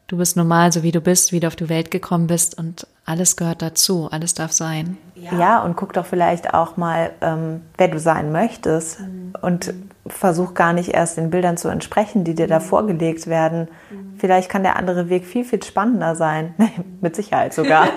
du 0.08 0.16
bist 0.16 0.36
normal, 0.36 0.72
so 0.72 0.82
wie 0.82 0.90
du 0.90 1.00
bist, 1.00 1.30
wie 1.30 1.38
du 1.38 1.46
auf 1.46 1.54
die 1.54 1.68
Welt 1.68 1.92
gekommen 1.92 2.26
bist 2.26 2.58
und 2.58 2.84
alles 3.04 3.36
gehört 3.36 3.62
dazu, 3.62 4.08
alles 4.10 4.34
darf 4.34 4.50
sein. 4.50 4.98
Ja, 5.20 5.38
ja 5.38 5.62
und 5.62 5.76
guck 5.76 5.92
doch 5.92 6.06
vielleicht 6.06 6.54
auch 6.54 6.76
mal, 6.76 7.10
ähm, 7.20 7.62
wer 7.76 7.88
du 7.88 7.98
sein 7.98 8.32
möchtest 8.32 9.00
mhm. 9.00 9.32
und 9.40 9.74
versuch 10.06 10.54
gar 10.54 10.72
nicht 10.72 10.90
erst 10.90 11.16
den 11.16 11.30
Bildern 11.30 11.56
zu 11.56 11.68
entsprechen, 11.68 12.24
die 12.24 12.34
dir 12.34 12.46
da 12.46 12.58
mhm. 12.58 12.64
vorgelegt 12.64 13.26
werden. 13.26 13.68
Mhm. 13.90 14.14
Vielleicht 14.18 14.48
kann 14.48 14.62
der 14.62 14.76
andere 14.76 15.08
Weg 15.08 15.26
viel, 15.26 15.44
viel 15.44 15.62
spannender 15.62 16.16
sein. 16.16 16.54
Mit 17.00 17.16
Sicherheit 17.16 17.54
sogar. 17.54 17.88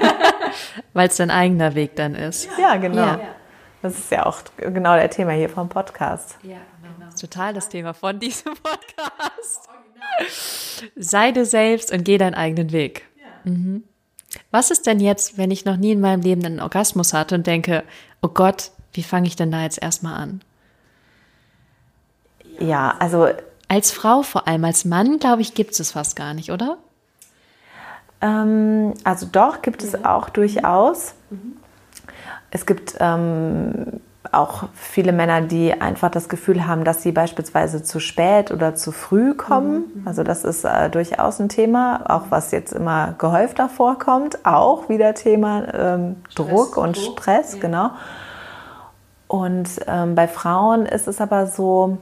Weil 0.93 1.07
es 1.07 1.17
dein 1.17 1.31
eigener 1.31 1.75
Weg 1.75 1.95
dann 1.95 2.15
ist. 2.15 2.47
Ja, 2.59 2.75
genau. 2.75 3.01
Ja. 3.01 3.19
Das 3.81 3.97
ist 3.97 4.11
ja 4.11 4.25
auch 4.25 4.41
genau 4.57 4.95
der 4.95 5.09
Thema 5.09 5.31
hier 5.31 5.49
vom 5.49 5.67
Podcast. 5.67 6.37
Ja, 6.43 6.57
genau. 6.81 7.05
Das 7.05 7.15
ist 7.15 7.21
total 7.21 7.53
das 7.53 7.69
Thema 7.69 7.93
von 7.93 8.19
diesem 8.19 8.53
Podcast. 8.53 9.69
Sei 10.95 11.31
du 11.31 11.45
selbst 11.45 11.91
und 11.91 12.05
geh 12.05 12.17
deinen 12.17 12.35
eigenen 12.35 12.71
Weg. 12.71 13.05
Ja. 13.17 13.51
Mhm. 13.51 13.83
Was 14.53 14.69
ist 14.69 14.85
denn 14.85 14.99
jetzt, 14.99 15.39
wenn 15.39 15.49
ich 15.49 15.65
noch 15.65 15.77
nie 15.77 15.93
in 15.93 15.99
meinem 15.99 16.21
Leben 16.21 16.45
einen 16.45 16.59
Orgasmus 16.59 17.11
hatte 17.11 17.33
und 17.33 17.47
denke, 17.47 17.83
oh 18.21 18.27
Gott, 18.27 18.69
wie 18.91 19.01
fange 19.01 19.25
ich 19.25 19.35
denn 19.35 19.51
da 19.51 19.63
jetzt 19.63 19.81
erstmal 19.81 20.13
an? 20.13 20.41
Ja, 22.59 22.93
also. 22.99 23.29
Als 23.67 23.89
Frau 23.89 24.21
vor 24.21 24.47
allem, 24.47 24.63
als 24.63 24.85
Mann, 24.85 25.17
glaube 25.17 25.41
ich, 25.41 25.55
gibt 25.55 25.71
es 25.71 25.79
es 25.79 25.93
fast 25.93 26.15
gar 26.15 26.35
nicht, 26.35 26.51
oder? 26.51 26.77
Ähm, 28.21 28.93
also 29.03 29.25
doch, 29.25 29.63
gibt 29.63 29.81
es 29.81 30.05
auch 30.05 30.29
durchaus. 30.29 31.15
Mhm. 31.31 31.57
Es 32.51 32.67
gibt 32.67 32.93
ähm, 32.99 34.01
auch 34.33 34.65
viele 34.73 35.11
Männer, 35.11 35.41
die 35.41 35.79
einfach 35.79 36.09
das 36.09 36.29
Gefühl 36.29 36.67
haben, 36.67 36.83
dass 36.83 37.01
sie 37.01 37.11
beispielsweise 37.11 37.83
zu 37.83 37.99
spät 37.99 38.51
oder 38.51 38.75
zu 38.75 38.91
früh 38.91 39.33
kommen. 39.33 39.85
Mhm. 39.93 40.07
Also 40.07 40.23
das 40.23 40.43
ist 40.43 40.63
äh, 40.65 40.89
durchaus 40.89 41.39
ein 41.39 41.49
Thema, 41.49 42.01
auch 42.07 42.23
was 42.29 42.51
jetzt 42.51 42.73
immer 42.73 43.15
gehäufter 43.17 43.69
vorkommt. 43.69 44.45
Auch 44.45 44.89
wieder 44.89 45.13
Thema 45.13 45.73
ähm, 45.73 46.15
Druck 46.35 46.77
und 46.77 46.95
Druck. 46.97 47.19
Stress, 47.19 47.53
ja. 47.53 47.59
genau. 47.59 47.91
Und 49.27 49.69
ähm, 49.87 50.15
bei 50.15 50.27
Frauen 50.27 50.85
ist 50.85 51.07
es 51.07 51.19
aber 51.19 51.47
so, 51.47 51.97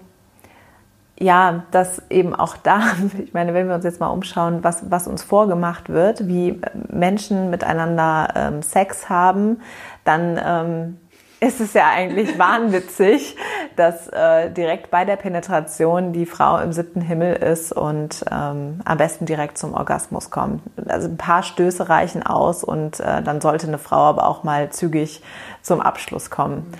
ja, 1.22 1.64
dass 1.72 2.02
eben 2.10 2.36
auch 2.36 2.58
da, 2.58 2.82
ich 3.24 3.34
meine, 3.34 3.54
wenn 3.54 3.68
wir 3.68 3.76
uns 3.76 3.86
jetzt 3.86 4.00
mal 4.00 4.10
umschauen, 4.10 4.64
was, 4.64 4.90
was 4.90 5.08
uns 5.08 5.24
vorgemacht 5.24 5.90
wird, 5.90 6.28
wie 6.28 6.60
Menschen 6.90 7.50
miteinander 7.50 8.30
ähm, 8.36 8.62
Sex 8.64 9.08
haben, 9.08 9.62
dann 10.04 10.40
ähm, 10.44 10.98
ist 11.42 11.60
es 11.60 11.74
ja 11.74 11.90
eigentlich 11.90 12.38
wahnwitzig, 12.40 13.36
dass 13.76 14.08
äh, 14.08 14.50
direkt 14.52 14.92
bei 14.92 15.04
der 15.04 15.18
Penetration 15.18 16.14
die 16.14 16.26
Frau 16.26 16.60
im 16.60 16.72
siebten 16.72 17.02
Himmel 17.02 17.36
ist 17.36 17.74
und 17.74 18.24
ähm, 18.32 18.80
am 18.86 18.98
besten 18.98 19.26
direkt 19.26 19.58
zum 19.58 19.74
Orgasmus 19.74 20.30
kommt. 20.30 20.62
Also 20.88 21.10
ein 21.10 21.18
paar 21.18 21.44
Stöße 21.44 21.90
reichen 21.90 22.24
aus 22.24 22.64
und 22.64 23.00
äh, 23.00 23.22
dann 23.22 23.42
sollte 23.42 23.68
eine 23.68 23.80
Frau 23.80 24.04
aber 24.04 24.28
auch 24.28 24.44
mal 24.44 24.70
zügig 24.70 25.22
zum 25.62 25.82
Abschluss 25.82 26.30
kommen. 26.30 26.72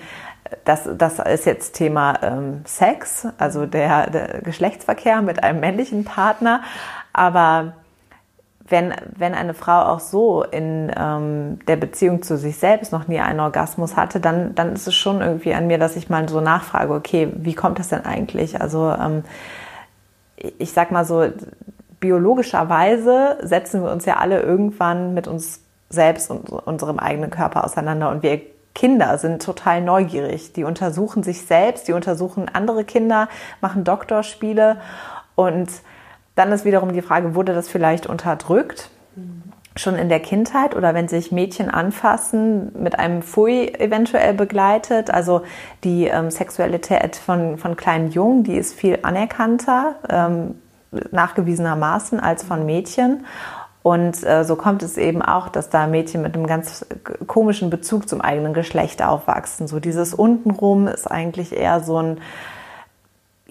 Das, 0.64 0.88
das 0.96 1.18
ist 1.18 1.46
jetzt 1.46 1.74
Thema 1.74 2.22
ähm, 2.22 2.62
Sex, 2.64 3.26
also 3.38 3.66
der, 3.66 4.10
der 4.10 4.42
Geschlechtsverkehr 4.42 5.22
mit 5.22 5.42
einem 5.42 5.60
männlichen 5.60 6.04
Partner. 6.04 6.62
Aber 7.12 7.72
wenn, 8.72 8.92
wenn 9.14 9.34
eine 9.34 9.54
Frau 9.54 9.82
auch 9.82 10.00
so 10.00 10.42
in 10.42 10.90
ähm, 10.98 11.60
der 11.68 11.76
Beziehung 11.76 12.22
zu 12.22 12.36
sich 12.36 12.56
selbst 12.56 12.90
noch 12.90 13.06
nie 13.06 13.20
einen 13.20 13.38
Orgasmus 13.38 13.96
hatte, 13.96 14.18
dann, 14.18 14.56
dann 14.56 14.72
ist 14.72 14.88
es 14.88 14.94
schon 14.94 15.20
irgendwie 15.20 15.54
an 15.54 15.68
mir, 15.68 15.78
dass 15.78 15.94
ich 15.94 16.10
mal 16.10 16.28
so 16.28 16.40
nachfrage, 16.40 16.92
okay, 16.92 17.28
wie 17.36 17.54
kommt 17.54 17.78
das 17.78 17.90
denn 17.90 18.04
eigentlich? 18.04 18.60
Also 18.60 18.90
ähm, 18.90 19.24
ich 20.36 20.72
sag 20.72 20.90
mal 20.90 21.04
so, 21.04 21.26
biologischerweise 22.00 23.38
setzen 23.42 23.84
wir 23.84 23.92
uns 23.92 24.06
ja 24.06 24.16
alle 24.16 24.40
irgendwann 24.40 25.14
mit 25.14 25.28
uns 25.28 25.60
selbst 25.90 26.30
und 26.30 26.48
unserem 26.48 26.98
eigenen 26.98 27.30
Körper 27.30 27.64
auseinander 27.64 28.10
und 28.10 28.22
wir 28.22 28.40
Kinder 28.74 29.18
sind 29.18 29.42
total 29.42 29.82
neugierig. 29.82 30.54
Die 30.54 30.64
untersuchen 30.64 31.22
sich 31.22 31.42
selbst, 31.42 31.88
die 31.88 31.92
untersuchen 31.92 32.48
andere 32.50 32.84
Kinder, 32.84 33.28
machen 33.60 33.84
Doktorspiele 33.84 34.78
und 35.34 35.68
dann 36.34 36.52
ist 36.52 36.64
wiederum 36.64 36.92
die 36.92 37.02
Frage, 37.02 37.34
wurde 37.34 37.54
das 37.54 37.68
vielleicht 37.68 38.06
unterdrückt? 38.06 38.90
Schon 39.74 39.96
in 39.96 40.10
der 40.10 40.20
Kindheit 40.20 40.76
oder 40.76 40.92
wenn 40.92 41.08
sich 41.08 41.32
Mädchen 41.32 41.70
anfassen, 41.70 42.72
mit 42.78 42.98
einem 42.98 43.22
Pfui 43.22 43.72
eventuell 43.78 44.34
begleitet. 44.34 45.10
Also 45.10 45.42
die 45.82 46.08
ähm, 46.08 46.30
Sexualität 46.30 47.16
von, 47.16 47.56
von 47.56 47.74
kleinen 47.76 48.10
Jungen, 48.10 48.44
die 48.44 48.56
ist 48.56 48.74
viel 48.74 48.98
anerkannter, 49.02 49.94
ähm, 50.10 50.56
nachgewiesenermaßen 51.10 52.20
als 52.20 52.42
von 52.42 52.66
Mädchen. 52.66 53.24
Und 53.82 54.22
äh, 54.24 54.44
so 54.44 54.56
kommt 54.56 54.82
es 54.82 54.96
eben 54.96 55.22
auch, 55.22 55.48
dass 55.48 55.68
da 55.68 55.86
Mädchen 55.86 56.22
mit 56.22 56.34
einem 56.34 56.46
ganz 56.46 56.86
komischen 57.26 57.68
Bezug 57.68 58.08
zum 58.08 58.20
eigenen 58.20 58.52
Geschlecht 58.54 59.02
aufwachsen. 59.02 59.66
So 59.66 59.80
dieses 59.80 60.14
untenrum 60.14 60.86
ist 60.86 61.10
eigentlich 61.10 61.56
eher 61.56 61.80
so 61.80 61.98
ein 61.98 62.18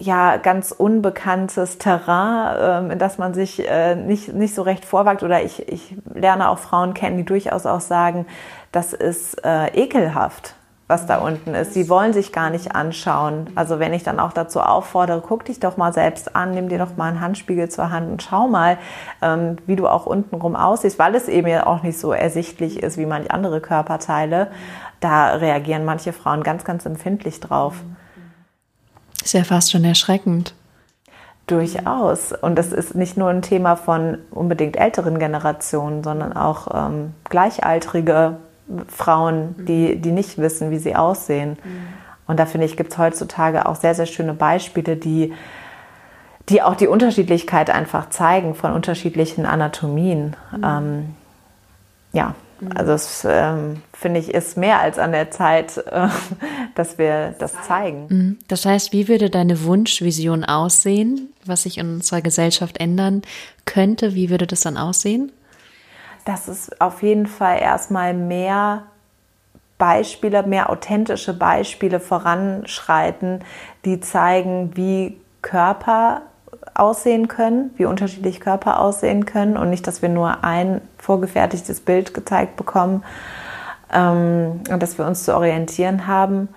ja 0.02 0.38
ganz 0.38 0.72
unbekanntes 0.72 1.78
Terrain, 1.78 2.86
ähm, 2.86 2.92
in 2.92 3.00
das 3.00 3.18
man 3.18 3.34
sich 3.34 3.68
äh, 3.68 3.96
nicht, 3.96 4.34
nicht 4.34 4.56
so 4.56 4.64
recht 4.64 4.84
vorwagt. 4.84 5.24
Oder 5.24 5.44
ich, 5.44 5.68
ich 5.70 5.96
lerne 6.14 6.50
auch 6.50 6.58
Frauen 6.58 6.94
kennen, 6.94 7.18
die 7.18 7.26
durchaus 7.26 7.66
auch 7.66 7.82
sagen, 7.82 8.26
das 8.72 8.94
ist 8.94 9.46
äh, 9.46 9.68
ekelhaft, 9.68 10.56
was 10.88 11.06
da 11.06 11.20
unten 11.20 11.54
ist. 11.54 11.74
Sie 11.74 11.88
wollen 11.88 12.14
sich 12.14 12.32
gar 12.32 12.50
nicht 12.50 12.76
anschauen. 12.76 13.50
Also 13.56 13.80
wenn 13.80 13.94
ich 13.94 14.04
dann 14.04 14.20
auch 14.20 14.34
dazu 14.34 14.60
auffordere, 14.60 15.22
guck 15.22 15.46
dich 15.46 15.60
doch 15.60 15.78
mal 15.78 15.94
selbst 15.94 16.36
an, 16.36 16.52
nimm 16.52 16.68
dir 16.68 16.80
doch 16.80 16.98
mal 16.98 17.10
einen 17.10 17.22
Handspiegel 17.22 17.70
zur 17.70 17.92
Hand 17.92 18.12
und 18.12 18.24
schau 18.24 18.48
mal, 18.48 18.78
ähm, 19.22 19.58
wie 19.68 19.76
du 19.76 19.88
auch 19.88 20.06
untenrum 20.06 20.56
aussiehst, 20.56 20.98
weil 21.00 21.16
es 21.16 21.28
eben 21.28 21.48
ja 21.48 21.68
auch 21.68 21.84
nicht 21.84 22.00
so 22.00 22.12
ersichtlich 22.12 22.82
ist 22.82 22.98
wie 22.98 23.06
manch 23.06 23.32
andere 23.32 23.62
Körperteile. 23.62 24.48
Da 25.00 25.34
reagieren 25.36 25.86
manche 25.86 26.14
Frauen 26.14 26.44
ganz, 26.44 26.64
ganz 26.64 26.86
empfindlich 26.86 27.40
drauf. 27.40 27.76
Ist 29.24 29.34
ja 29.34 29.44
fast 29.44 29.72
schon 29.72 29.84
erschreckend. 29.84 30.54
Durchaus. 31.48 32.34
Und 32.34 32.56
das 32.56 32.72
ist 32.72 32.96
nicht 32.96 33.18
nur 33.18 33.30
ein 33.30 33.42
Thema 33.42 33.76
von 33.76 34.20
unbedingt 34.32 34.78
älteren 34.78 35.20
Generationen, 35.20 36.04
sondern 36.04 36.34
auch 36.34 36.68
ähm, 36.74 37.14
gleichaltrige 37.30 38.38
Frauen, 38.88 39.56
die, 39.68 39.98
die 39.98 40.12
nicht 40.12 40.38
wissen, 40.38 40.72
wie 40.72 40.78
sie 40.78 40.96
aussehen. 40.96 41.58
Mhm. 41.64 41.88
Und 42.28 42.40
da 42.40 42.46
finde 42.46 42.66
ich, 42.66 42.78
gibt 42.78 42.94
es 42.94 42.98
heutzutage 42.98 43.66
auch 43.66 43.76
sehr, 43.76 43.96
sehr 43.96 44.06
schöne 44.06 44.34
Beispiele, 44.34 44.96
die, 44.96 45.34
die 46.48 46.62
auch 46.62 46.76
die 46.76 46.88
Unterschiedlichkeit 46.88 47.70
einfach 47.70 48.10
zeigen 48.10 48.56
von 48.56 48.72
unterschiedlichen 48.72 49.46
Anatomien. 49.46 50.36
Mhm. 50.56 50.64
Ähm, 50.64 51.16
ja. 52.14 52.36
Also 52.76 52.92
es 52.94 53.26
ähm, 53.28 53.82
finde 53.94 54.20
ich 54.20 54.34
ist 54.34 54.58
mehr 54.58 54.80
als 54.80 55.00
an 55.00 55.12
der 55.12 55.32
Zeit, 55.32 55.78
äh, 55.92 56.08
dass 56.76 56.98
wir 56.98 57.34
das 57.40 57.54
zeigen. 57.64 58.06
Mhm. 58.10 58.40
Das 58.48 58.66
heißt, 58.66 58.94
wie 58.94 59.08
würde 59.08 59.30
deine 59.30 59.64
Wunschvision 59.64 60.44
aussehen, 60.44 61.34
was 61.46 61.64
sich 61.64 61.78
in 61.78 61.96
unserer 61.96 62.22
Gesellschaft 62.22 62.80
ändern 62.80 63.24
könnte? 63.66 64.14
Wie 64.14 64.30
würde 64.30 64.48
das 64.48 64.62
dann 64.62 64.78
aussehen? 64.78 65.32
Dass 66.26 66.48
es 66.48 66.80
auf 66.80 67.02
jeden 67.02 67.26
Fall 67.26 67.60
erstmal 67.60 68.14
mehr 68.14 68.84
Beispiele, 69.80 70.44
mehr 70.44 70.70
authentische 70.70 71.34
Beispiele 71.34 72.00
voranschreiten, 72.00 73.44
die 73.84 74.00
zeigen, 74.00 74.76
wie 74.76 75.18
Körper 75.42 76.22
aussehen 76.74 77.28
können, 77.28 77.72
wie 77.78 77.86
unterschiedlich 77.86 78.40
Körper 78.40 78.80
aussehen 78.80 79.26
können 79.26 79.58
und 79.58 79.70
nicht, 79.70 79.88
dass 79.88 80.02
wir 80.02 80.10
nur 80.10 80.44
ein 80.44 80.82
vorgefertigtes 80.98 81.82
Bild 81.82 82.14
gezeigt 82.14 82.56
bekommen 82.56 83.04
ähm, 83.94 84.62
und 84.70 84.82
dass 84.82 84.98
wir 84.98 85.06
uns 85.06 85.24
zu 85.24 85.36
orientieren 85.36 86.08
haben. 86.08 86.50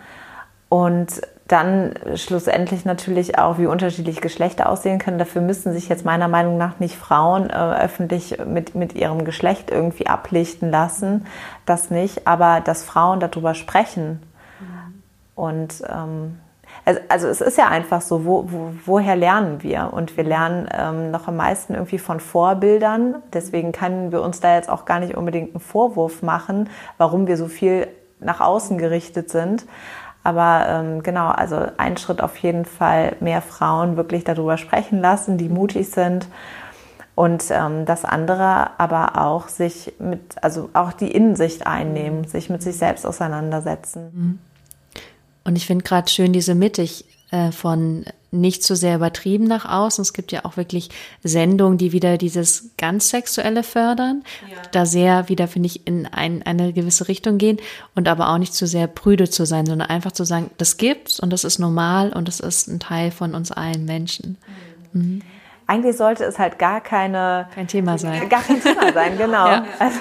Und 0.69 1.21
dann 1.47 1.95
schlussendlich 2.15 2.87
natürlich 2.87 3.39
auch, 3.39 3.59
wie 3.59 3.67
unterschiedlich 3.67 4.23
Geschlechter 4.23 4.69
aussehen 4.69 4.99
können. 4.99 5.19
Dafür 5.19 5.43
müssen 5.43 5.73
sich 5.73 5.89
jetzt 5.89 6.05
meiner 6.05 6.27
Meinung 6.27 6.57
nach 6.57 6.81
nicht 6.81 6.97
Frauen 6.97 7.51
äh, 7.51 7.53
öffentlich 7.53 8.39
mit, 8.47 8.75
mit 8.75 8.95
ihrem 8.95 9.25
Geschlecht 9.25 9.71
irgendwie 9.71 10.07
ablichten 10.07 10.71
lassen. 10.71 11.27
Das 11.67 11.91
nicht, 11.91 12.27
aber 12.27 12.61
dass 12.61 12.83
Frauen 12.83 13.21
darüber 13.21 13.55
sprechen. 13.55 14.23
Mhm. 14.59 15.03
Und 15.35 15.83
ähm, 15.87 16.41
also, 16.85 17.01
also, 17.09 17.29
es 17.29 17.41
ist 17.41 17.57
ja 17.57 17.69
einfach 17.69 18.03
so, 18.03 18.25
wo, 18.27 18.45
wo, 18.51 18.73
woher 18.85 19.17
lernen 19.17 19.63
wir? 19.63 19.91
Und 19.93 20.17
wir 20.17 20.25
lernen 20.25 20.69
ähm, 20.73 21.11
noch 21.11 21.29
am 21.29 21.37
meisten 21.37 21.75
irgendwie 21.75 21.99
von 21.99 22.21
Vorbildern. 22.21 23.23
Deswegen 23.33 23.73
können 23.73 24.13
wir 24.13 24.21
uns 24.21 24.41
da 24.41 24.55
jetzt 24.55 24.69
auch 24.69 24.85
gar 24.85 25.01
nicht 25.01 25.17
unbedingt 25.17 25.55
einen 25.55 25.61
Vorwurf 25.61 26.23
machen, 26.23 26.69
warum 26.99 27.27
wir 27.27 27.37
so 27.39 27.47
viel 27.47 27.89
nach 28.21 28.41
außen 28.41 28.77
gerichtet 28.77 29.31
sind. 29.31 29.65
Aber 30.25 30.67
ähm, 30.69 31.03
genau, 31.03 31.29
also 31.29 31.67
ein 31.77 31.97
Schritt 31.97 32.23
auf 32.23 32.37
jeden 32.39 32.65
Fall 32.65 33.17
mehr 33.21 33.43
Frauen 33.43 33.97
wirklich 33.97 34.25
darüber 34.25 34.57
sprechen 34.57 35.01
lassen, 35.01 35.39
die 35.39 35.49
mutig 35.49 35.91
sind. 35.91 36.27
Und 37.15 37.45
ähm, 37.51 37.85
das 37.85 38.05
andere 38.05 38.79
aber 38.79 39.21
auch 39.23 39.49
sich 39.49 39.95
mit, 39.99 40.43
also 40.43 40.71
auch 40.73 40.93
die 40.93 41.13
Innensicht 41.13 41.67
einnehmen, 41.67 42.25
sich 42.25 42.51
mit 42.51 42.63
sich 42.63 42.77
selbst 42.77 43.07
auseinandersetzen. 43.07 44.11
Mhm. 44.13 44.39
Und 45.45 45.57
ich 45.57 45.67
finde 45.67 45.85
gerade 45.85 46.11
schön 46.11 46.33
diese 46.33 46.55
Mittig 46.55 47.05
äh, 47.31 47.53
von 47.53 48.05
nicht 48.31 48.65
zu 48.65 48.75
sehr 48.75 48.97
übertrieben 48.97 49.45
nach 49.45 49.65
außen. 49.65 50.03
Es 50.03 50.13
gibt 50.13 50.33
ja 50.33 50.45
auch 50.45 50.57
wirklich 50.57 50.91
Sendungen, 51.23 51.79
die 51.79 51.93
wieder 51.93 52.19
dieses 52.19 52.71
ganz 52.77 53.11
Sexuelle 53.11 53.63
fördern, 53.63 54.25
ja. 54.51 54.57
da 54.73 54.87
sehr 54.87 55.29
wieder, 55.29 55.47
finde 55.47 55.69
ich, 55.69 55.87
in 55.87 56.07
ein, 56.07 56.43
eine 56.43 56.73
gewisse 56.73 57.07
Richtung 57.07 57.39
gehen 57.39 57.59
und 57.95 58.09
aber 58.09 58.31
auch 58.31 58.39
nicht 58.39 58.55
zu 58.55 58.67
sehr 58.67 58.89
prüde 58.89 59.31
zu 59.31 59.47
sein, 59.47 59.67
sondern 59.67 59.89
einfach 59.89 60.13
zu 60.13 60.25
sagen, 60.25 60.51
das 60.59 60.77
gibt's 60.79 61.21
und 61.21 61.33
das 61.33 61.45
ist 61.45 61.61
normal 61.61 62.13
und 62.13 62.27
das 62.27 62.41
ist 62.41 62.67
ein 62.67 62.81
Teil 62.81 63.13
von 63.13 63.35
uns 63.35 63.53
allen 63.53 63.85
Menschen. 63.85 64.37
Mhm. 64.93 65.01
Mhm 65.01 65.23
eigentlich 65.67 65.97
sollte 65.97 66.25
es 66.25 66.39
halt 66.39 66.59
gar 66.59 66.81
keine 66.81 67.49
kein 67.55 67.67
Thema 67.67 67.97
sein. 67.97 68.29
Gar 68.29 68.43
kein 68.43 68.61
Thema 68.61 68.93
sein, 68.93 69.17
genau. 69.19 69.47
ja. 69.47 69.65
Also 69.79 70.01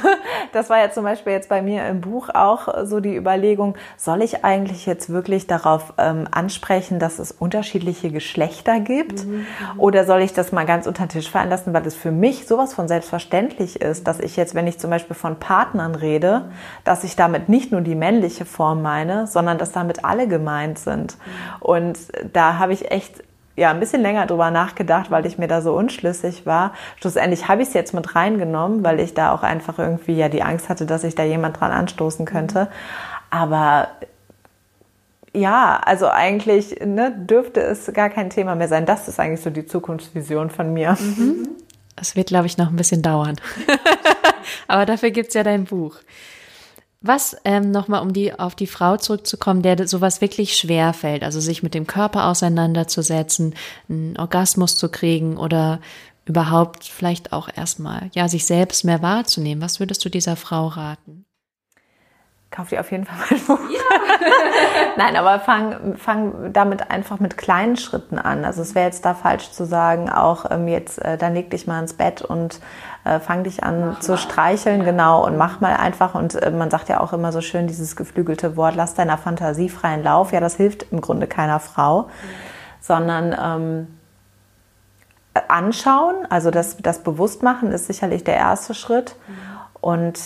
das 0.52 0.70
war 0.70 0.80
ja 0.80 0.92
zum 0.92 1.04
Beispiel 1.04 1.34
jetzt 1.34 1.50
bei 1.50 1.62
mir 1.62 1.88
im 1.88 2.02
Buch 2.02 2.30
auch 2.34 2.86
so 2.86 3.00
die 3.00 3.16
Überlegung: 3.16 3.76
Soll 3.98 4.22
ich 4.22 4.44
eigentlich 4.44 4.86
jetzt 4.86 5.10
wirklich 5.10 5.48
darauf 5.48 5.94
ähm, 5.98 6.28
ansprechen, 6.32 7.00
dass 7.00 7.20
es 7.20 7.32
unterschiedliche 7.32 8.12
Geschlechter 8.12 8.80
gibt, 8.80 9.26
mhm. 9.26 9.46
oder 9.78 10.06
soll 10.06 10.22
ich 10.22 10.34
das 10.34 10.52
mal 10.52 10.66
ganz 10.66 10.86
unter 10.86 11.06
den 11.06 11.10
Tisch 11.10 11.30
fallen 11.30 11.50
lassen, 11.50 11.74
weil 11.74 11.86
es 11.88 11.96
für 11.96 12.12
mich 12.12 12.48
sowas 12.48 12.74
von 12.74 12.88
selbstverständlich 12.88 13.82
ist, 13.82 14.08
dass 14.08 14.20
ich 14.20 14.36
jetzt, 14.36 14.56
wenn 14.56 14.68
ich 14.68 14.80
zum 14.80 14.90
Beispiel 14.90 15.16
von 15.16 15.40
Partnern 15.40 15.96
rede, 15.96 16.52
dass 16.84 17.04
ich 17.04 17.16
damit 17.16 17.48
nicht 17.50 17.72
nur 17.72 17.82
die 17.82 17.96
männliche 17.96 18.46
Form 18.46 18.82
meine, 18.82 19.28
sondern 19.28 19.58
dass 19.58 19.72
damit 19.72 20.04
alle 20.04 20.28
gemeint 20.28 20.78
sind. 20.80 21.18
Mhm. 21.18 21.62
Und 21.62 22.00
da 22.34 22.60
habe 22.60 22.74
ich 22.74 22.92
echt 22.92 23.24
ja, 23.56 23.70
ein 23.70 23.80
bisschen 23.80 24.02
länger 24.02 24.26
drüber 24.26 24.50
nachgedacht, 24.50 25.12
weil 25.12 25.26
ich 25.26 25.38
mir 25.38 25.48
da 25.48 25.62
so 25.62 25.74
unschlüssig 25.74 26.46
war. 26.46 26.74
Schlussendlich 27.00 27.48
habe 27.48 27.62
ich 27.62 27.68
es 27.68 27.74
jetzt 27.74 27.94
mit 27.94 28.16
reingenommen, 28.16 28.84
weil 28.84 29.00
ich 29.00 29.14
da 29.14 29.32
auch 29.32 29.44
einfach 29.44 29.78
irgendwie 29.78 30.16
ja 30.16 30.30
die 30.30 30.42
Angst 30.42 30.70
hatte, 30.70 30.86
dass 30.86 31.04
ich 31.04 31.14
da 31.16 31.24
jemand 31.24 31.60
dran 31.60 31.72
anstoßen 31.72 32.26
könnte. 32.26 32.70
Aber 33.30 33.90
ja, 35.36 35.80
also 35.84 36.08
eigentlich 36.08 36.80
ne, 36.84 37.12
dürfte 37.12 37.62
es 37.62 37.92
gar 37.94 38.10
kein 38.10 38.30
Thema 38.30 38.56
mehr 38.56 38.68
sein. 38.68 38.86
Das 38.86 39.08
ist 39.08 39.20
eigentlich 39.20 39.42
so 39.42 39.50
die 39.50 39.66
Zukunftsvision 39.66 40.50
von 40.50 40.74
mir. 40.74 40.98
Mhm. 41.00 41.50
Das 41.96 42.16
wird, 42.16 42.28
glaube 42.28 42.48
ich, 42.48 42.58
noch 42.58 42.70
ein 42.70 42.76
bisschen 42.76 43.02
dauern. 43.02 43.36
Aber 44.68 44.86
dafür 44.86 45.12
gibt's 45.12 45.36
ja 45.36 45.44
dein 45.44 45.66
Buch. 45.66 45.98
Was 47.06 47.36
ähm, 47.44 47.72
nochmal, 47.72 48.02
um 48.02 48.14
die 48.14 48.34
auf 48.34 48.56
die 48.56 48.66
Frau 48.66 48.96
zurückzukommen, 48.96 49.62
der 49.62 49.88
sowas 49.88 50.22
wirklich 50.22 50.58
schwer 50.58 50.94
fällt, 50.94 51.24
also 51.24 51.42
sich 51.42 51.62
mit 51.62 51.74
dem 51.74 51.86
Körper 51.86 52.28
auseinanderzusetzen, 52.28 53.56
einen 53.90 54.18
Orgasmus 54.18 54.78
zu 54.78 54.88
kriegen 54.88 55.36
oder 55.36 55.82
überhaupt 56.26 56.86
vielleicht 56.86 57.34
auch 57.34 57.50
erstmal 57.54 58.10
ja 58.14 58.30
sich 58.30 58.46
selbst 58.46 58.86
mehr 58.86 59.02
wahrzunehmen. 59.02 59.62
Was 59.62 59.82
würdest 59.82 60.06
du 60.06 60.10
dieser 60.10 60.38
Frau 60.38 60.68
raten? 60.68 61.26
kauf 62.54 62.70
dir 62.70 62.80
auf 62.80 62.92
jeden 62.92 63.06
Fall 63.06 63.18
mein 63.30 63.40
Buch. 63.46 63.60
Ja. 63.70 63.80
Nein, 64.98 65.16
aber 65.16 65.40
fang, 65.40 65.98
fang 65.98 66.54
damit 66.54 66.90
einfach 66.92 67.20
mit 67.20 67.36
kleinen 67.36 67.76
Schritten 67.76 68.20
an. 68.20 68.46
Also 68.46 68.62
es 68.62 68.76
wäre 68.76 68.86
jetzt 68.86 69.04
da 69.06 69.16
falsch 69.16 69.52
zu 69.52 69.66
sagen, 69.66 70.10
auch 70.10 70.50
ähm, 70.52 70.68
jetzt, 70.68 71.00
äh, 71.00 71.18
dann 71.18 71.34
leg 71.34 71.50
dich 71.50 71.68
mal 71.68 71.80
ins 71.80 71.94
Bett 71.94 72.22
und 72.22 72.60
äh, 73.04 73.20
fang 73.20 73.44
dich 73.44 73.64
an 73.64 73.98
zu 74.00 74.18
streicheln, 74.18 74.86
genau, 74.86 75.26
und 75.26 75.38
mach 75.38 75.60
mal 75.60 75.76
einfach. 75.76 76.16
Und 76.16 76.36
äh, 76.36 76.52
man 76.52 76.70
sagt 76.70 76.90
ja 76.90 77.00
auch 77.00 77.14
immer 77.14 77.32
so 77.32 77.42
schön 77.42 77.68
dieses 77.68 77.96
geflügelte 77.96 78.56
Wort, 78.56 78.76
lass 78.76 78.94
deiner 78.94 79.18
Fantasie 79.18 79.70
freien 79.70 80.04
Lauf. 80.04 80.32
Ja, 80.32 80.40
das 80.40 80.56
hilft 80.56 80.92
im 80.92 81.02
Grunde 81.02 81.28
keiner 81.28 81.60
Frau, 81.60 82.04
mhm. 82.04 82.08
sondern 82.82 83.36
ähm, 83.40 83.88
anschauen, 85.48 86.28
also 86.30 86.52
das, 86.52 86.78
das 86.78 87.00
Bewusstmachen 87.00 87.72
ist 87.72 87.88
sicherlich 87.88 88.24
der 88.24 88.36
erste 88.36 88.74
Schritt. 88.74 89.16
Mhm. 89.28 89.34
Und 89.82 90.20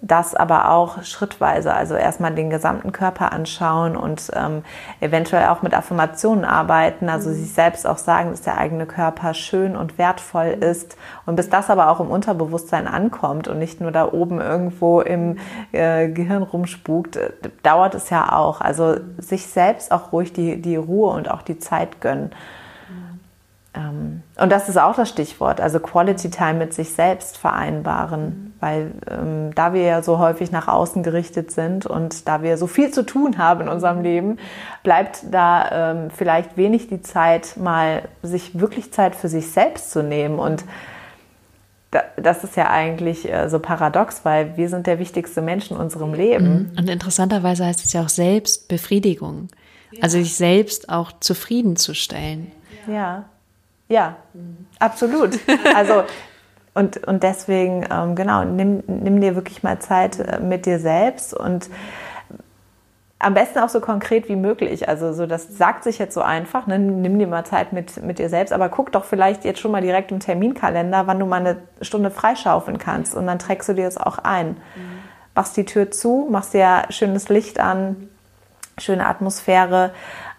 das 0.00 0.34
aber 0.34 0.70
auch 0.70 1.02
schrittweise, 1.02 1.74
also 1.74 1.94
erstmal 1.94 2.34
den 2.34 2.50
gesamten 2.50 2.92
Körper 2.92 3.32
anschauen 3.32 3.96
und 3.96 4.30
ähm, 4.34 4.62
eventuell 5.00 5.48
auch 5.48 5.62
mit 5.62 5.74
Affirmationen 5.74 6.44
arbeiten, 6.44 7.08
also 7.08 7.30
mhm. 7.30 7.34
sich 7.34 7.52
selbst 7.52 7.86
auch 7.86 7.98
sagen, 7.98 8.30
dass 8.30 8.42
der 8.42 8.58
eigene 8.58 8.86
Körper 8.86 9.34
schön 9.34 9.76
und 9.76 9.98
wertvoll 9.98 10.56
mhm. 10.56 10.62
ist 10.62 10.96
und 11.26 11.36
bis 11.36 11.50
das 11.50 11.70
aber 11.70 11.90
auch 11.90 12.00
im 12.00 12.10
Unterbewusstsein 12.10 12.86
ankommt 12.86 13.48
und 13.48 13.58
nicht 13.58 13.80
nur 13.80 13.90
da 13.90 14.12
oben 14.12 14.40
irgendwo 14.40 15.00
im 15.00 15.38
äh, 15.72 16.08
Gehirn 16.08 16.42
rumspukt, 16.42 17.16
äh, 17.16 17.30
dauert 17.62 17.94
es 17.94 18.10
ja 18.10 18.32
auch. 18.32 18.60
Also 18.60 18.96
sich 19.18 19.46
selbst 19.46 19.92
auch 19.92 20.12
ruhig 20.12 20.32
die, 20.32 20.60
die 20.60 20.76
Ruhe 20.76 21.10
und 21.10 21.30
auch 21.30 21.42
die 21.42 21.58
Zeit 21.58 22.00
gönnen. 22.00 22.30
Ähm, 23.74 24.22
und 24.40 24.50
das 24.50 24.68
ist 24.68 24.78
auch 24.78 24.94
das 24.94 25.08
Stichwort, 25.08 25.60
also 25.60 25.80
Quality 25.80 26.30
Time 26.30 26.54
mit 26.54 26.74
sich 26.74 26.92
selbst 26.94 27.36
vereinbaren, 27.36 28.24
mhm. 28.24 28.47
Weil 28.60 28.92
ähm, 29.10 29.54
da 29.54 29.72
wir 29.72 29.82
ja 29.82 30.02
so 30.02 30.18
häufig 30.18 30.50
nach 30.50 30.68
außen 30.68 31.02
gerichtet 31.02 31.50
sind 31.50 31.86
und 31.86 32.26
da 32.28 32.42
wir 32.42 32.56
so 32.56 32.66
viel 32.66 32.90
zu 32.90 33.04
tun 33.04 33.38
haben 33.38 33.62
in 33.62 33.68
unserem 33.68 34.02
Leben, 34.02 34.38
bleibt 34.82 35.22
da 35.30 35.92
ähm, 35.92 36.10
vielleicht 36.10 36.56
wenig 36.56 36.88
die 36.88 37.02
Zeit, 37.02 37.56
mal 37.56 38.02
sich 38.22 38.58
wirklich 38.58 38.92
Zeit 38.92 39.14
für 39.14 39.28
sich 39.28 39.50
selbst 39.50 39.90
zu 39.90 40.02
nehmen 40.02 40.38
und 40.38 40.64
da, 41.90 42.02
das 42.16 42.44
ist 42.44 42.56
ja 42.56 42.70
eigentlich 42.70 43.30
äh, 43.32 43.48
so 43.48 43.58
paradox, 43.58 44.24
weil 44.24 44.56
wir 44.56 44.68
sind 44.68 44.86
der 44.86 44.98
wichtigste 44.98 45.40
Mensch 45.40 45.70
in 45.70 45.76
unserem 45.76 46.12
Leben. 46.12 46.72
Und 46.76 46.90
interessanterweise 46.90 47.64
heißt 47.64 47.84
es 47.84 47.92
ja 47.92 48.02
auch 48.02 48.10
Selbstbefriedigung. 48.10 49.48
Ja. 49.92 50.02
Also 50.02 50.18
sich 50.18 50.36
selbst 50.36 50.90
auch 50.90 51.12
zufriedenzustellen. 51.20 52.52
Ja. 52.86 53.24
Ja, 53.88 54.16
absolut. 54.78 55.38
Also 55.74 56.04
und, 56.78 57.08
und 57.08 57.24
deswegen, 57.24 57.84
ähm, 57.90 58.14
genau, 58.14 58.44
nimm, 58.44 58.84
nimm 58.86 59.20
dir 59.20 59.34
wirklich 59.34 59.64
mal 59.64 59.80
Zeit 59.80 60.20
äh, 60.20 60.38
mit 60.38 60.64
dir 60.64 60.78
selbst 60.78 61.34
und 61.34 61.68
am 63.18 63.34
besten 63.34 63.58
auch 63.58 63.68
so 63.68 63.80
konkret 63.80 64.28
wie 64.28 64.36
möglich. 64.36 64.88
Also 64.88 65.12
so, 65.12 65.26
das 65.26 65.58
sagt 65.58 65.82
sich 65.82 65.98
jetzt 65.98 66.14
so 66.14 66.22
einfach, 66.22 66.68
ne? 66.68 66.78
nimm 66.78 67.18
dir 67.18 67.26
mal 67.26 67.44
Zeit 67.44 67.72
mit, 67.72 68.00
mit 68.04 68.20
dir 68.20 68.28
selbst, 68.28 68.52
aber 68.52 68.68
guck 68.68 68.92
doch 68.92 69.04
vielleicht 69.04 69.44
jetzt 69.44 69.58
schon 69.58 69.72
mal 69.72 69.82
direkt 69.82 70.12
im 70.12 70.20
Terminkalender, 70.20 71.08
wann 71.08 71.18
du 71.18 71.26
mal 71.26 71.40
eine 71.40 71.56
Stunde 71.82 72.12
freischaufeln 72.12 72.78
kannst 72.78 73.16
und 73.16 73.26
dann 73.26 73.40
trägst 73.40 73.68
du 73.68 73.72
dir 73.72 73.86
das 73.86 73.96
auch 73.96 74.18
ein. 74.18 74.50
Mhm. 74.50 74.56
Machst 75.34 75.56
die 75.56 75.64
Tür 75.64 75.90
zu, 75.90 76.28
machst 76.30 76.54
dir 76.54 76.84
schönes 76.90 77.28
Licht 77.28 77.58
an, 77.58 78.08
schöne 78.78 79.04
Atmosphäre 79.04 79.90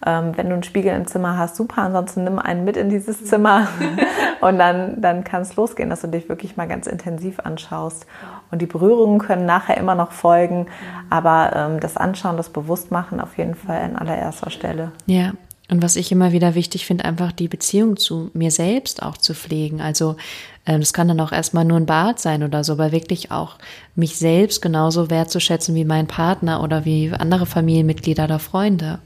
ähm, 0.05 0.37
wenn 0.37 0.47
du 0.47 0.53
einen 0.53 0.63
Spiegel 0.63 0.95
im 0.95 1.07
Zimmer 1.07 1.37
hast, 1.37 1.55
super. 1.55 1.81
Ansonsten 1.81 2.23
nimm 2.23 2.39
einen 2.39 2.63
mit 2.63 2.77
in 2.77 2.89
dieses 2.89 3.25
Zimmer 3.25 3.67
und 4.41 4.57
dann, 4.57 5.01
dann 5.01 5.23
kann 5.23 5.41
es 5.41 5.55
losgehen, 5.55 5.89
dass 5.89 6.01
du 6.01 6.07
dich 6.07 6.29
wirklich 6.29 6.57
mal 6.57 6.67
ganz 6.67 6.87
intensiv 6.87 7.39
anschaust. 7.39 8.05
Und 8.51 8.61
die 8.61 8.65
Berührungen 8.65 9.19
können 9.19 9.45
nachher 9.45 9.77
immer 9.77 9.95
noch 9.95 10.11
folgen, 10.11 10.67
aber 11.09 11.51
ähm, 11.55 11.79
das 11.79 11.97
Anschauen, 11.97 12.37
das 12.37 12.49
Bewusstmachen 12.49 13.19
auf 13.19 13.37
jeden 13.37 13.55
Fall 13.55 13.81
an 13.81 13.95
allererster 13.95 14.49
Stelle. 14.49 14.91
Ja. 15.05 15.33
Und 15.71 15.83
was 15.83 15.95
ich 15.97 16.11
immer 16.11 16.31
wieder 16.31 16.55
wichtig 16.55 16.87
finde, 16.87 17.05
einfach 17.05 17.31
die 17.31 17.47
Beziehung 17.47 17.95
zu 17.95 18.31
mir 18.33 18.49
selbst 18.49 19.03
auch 19.03 19.17
zu 19.17 19.35
pflegen. 19.35 19.81
Also 19.81 20.15
ähm, 20.65 20.79
das 20.79 20.93
kann 20.93 21.07
dann 21.07 21.19
auch 21.19 21.31
erstmal 21.31 21.63
nur 21.63 21.77
ein 21.77 21.85
Bad 21.85 22.19
sein 22.19 22.41
oder 22.41 22.63
so, 22.63 22.73
aber 22.73 22.91
wirklich 22.91 23.31
auch 23.31 23.57
mich 23.95 24.17
selbst 24.17 24.63
genauso 24.63 25.11
wertzuschätzen 25.11 25.75
wie 25.75 25.85
mein 25.85 26.07
Partner 26.07 26.63
oder 26.63 26.85
wie 26.85 27.11
andere 27.11 27.45
Familienmitglieder 27.45 28.23
oder 28.23 28.39
Freunde. 28.39 28.97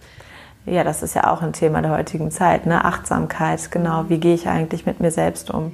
Ja, 0.66 0.84
das 0.84 1.04
ist 1.04 1.14
ja 1.14 1.32
auch 1.32 1.42
ein 1.42 1.54
Thema 1.54 1.82
der 1.82 1.92
heutigen 1.92 2.32
Zeit, 2.32 2.66
ne? 2.66 2.86
Achtsamkeit, 2.86 3.70
genau. 3.72 4.06
Wie 4.10 4.18
gehe 4.18 4.34
ich 4.34 4.48
eigentlich 4.48 4.86
mit 4.86 5.00
mir 5.00 5.12
selbst 5.12 5.52
um? 5.52 5.74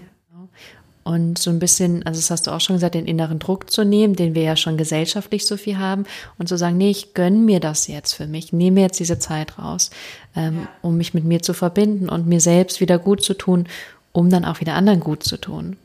Und 1.04 1.40
so 1.40 1.50
ein 1.50 1.58
bisschen, 1.58 2.06
also 2.06 2.20
das 2.20 2.30
hast 2.30 2.46
du 2.46 2.52
auch 2.52 2.62
schon 2.62 2.76
gesagt, 2.76 2.94
den 2.94 3.08
inneren 3.08 3.40
Druck 3.40 3.72
zu 3.72 3.84
nehmen, 3.84 4.16
den 4.16 4.36
wir 4.36 4.44
ja 4.44 4.56
schon 4.56 4.78
gesellschaftlich 4.78 5.48
so 5.48 5.58
viel 5.58 5.80
haben, 5.80 6.06
und 6.38 6.48
zu 6.48 6.56
sagen, 6.56 6.78
nee, 6.78 6.92
ich 6.92 7.16
gönne 7.16 7.38
mir 7.38 7.60
das 7.60 7.88
jetzt 7.88 8.14
für 8.14 8.28
mich, 8.28 8.54
nehme 8.54 8.82
jetzt 8.82 9.00
diese 9.00 9.18
Zeit 9.18 9.58
raus, 9.58 9.90
ähm, 10.36 10.62
ja. 10.62 10.68
um 10.84 10.98
mich 10.98 11.16
mit 11.16 11.24
mir 11.24 11.42
zu 11.42 11.54
verbinden 11.54 12.10
und 12.10 12.28
mir 12.28 12.40
selbst 12.40 12.80
wieder 12.80 13.00
gut 13.00 13.24
zu 13.24 13.34
tun, 13.34 13.68
um 14.12 14.30
dann 14.30 14.46
auch 14.46 14.60
wieder 14.60 14.74
anderen 14.74 15.00
gut 15.00 15.24
zu 15.24 15.38
tun. 15.38 15.78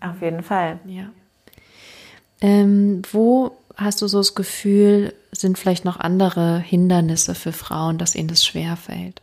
Auf 0.00 0.20
jeden 0.20 0.42
Fall. 0.42 0.78
Ja. 0.84 1.04
Ähm, 2.42 3.02
wo 3.12 3.52
hast 3.76 4.02
du 4.02 4.08
so 4.08 4.18
das 4.18 4.34
Gefühl, 4.34 5.14
sind 5.40 5.58
vielleicht 5.58 5.84
noch 5.84 5.98
andere 5.98 6.58
Hindernisse 6.58 7.34
für 7.34 7.52
Frauen, 7.52 7.98
dass 7.98 8.14
ihnen 8.14 8.28
das 8.28 8.44
schwer 8.44 8.76
fällt? 8.76 9.22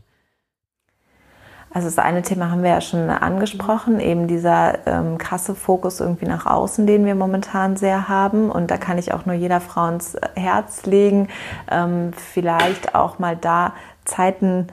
Also 1.71 1.87
das 1.87 1.99
eine 1.99 2.23
Thema 2.23 2.49
haben 2.49 2.63
wir 2.63 2.71
ja 2.71 2.81
schon 2.81 3.11
angesprochen, 3.11 3.99
eben 3.99 4.27
dieser 4.27 4.87
ähm, 4.87 5.19
krasse 5.19 5.53
Fokus 5.53 5.99
irgendwie 5.99 6.25
nach 6.25 6.47
außen, 6.47 6.87
den 6.87 7.05
wir 7.05 7.13
momentan 7.13 7.77
sehr 7.77 8.09
haben. 8.09 8.49
Und 8.49 8.71
da 8.71 8.77
kann 8.77 8.97
ich 8.97 9.13
auch 9.13 9.27
nur 9.27 9.35
jeder 9.35 9.61
Frau 9.61 9.87
ins 9.87 10.17
Herz 10.35 10.87
legen, 10.87 11.27
ähm, 11.69 12.11
vielleicht 12.13 12.95
auch 12.95 13.19
mal 13.19 13.37
da 13.37 13.73
Zeiten 14.03 14.67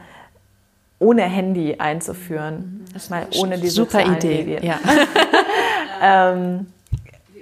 ohne 0.99 1.23
Handy 1.25 1.77
einzuführen. 1.79 2.87
Das 2.95 3.11
mal 3.11 3.27
ohne 3.39 3.59
die 3.59 3.69
super 3.69 4.03
Idee. 4.03 4.39
Medien. 4.39 4.65
Ja. 4.65 4.79
ähm, 6.03 6.67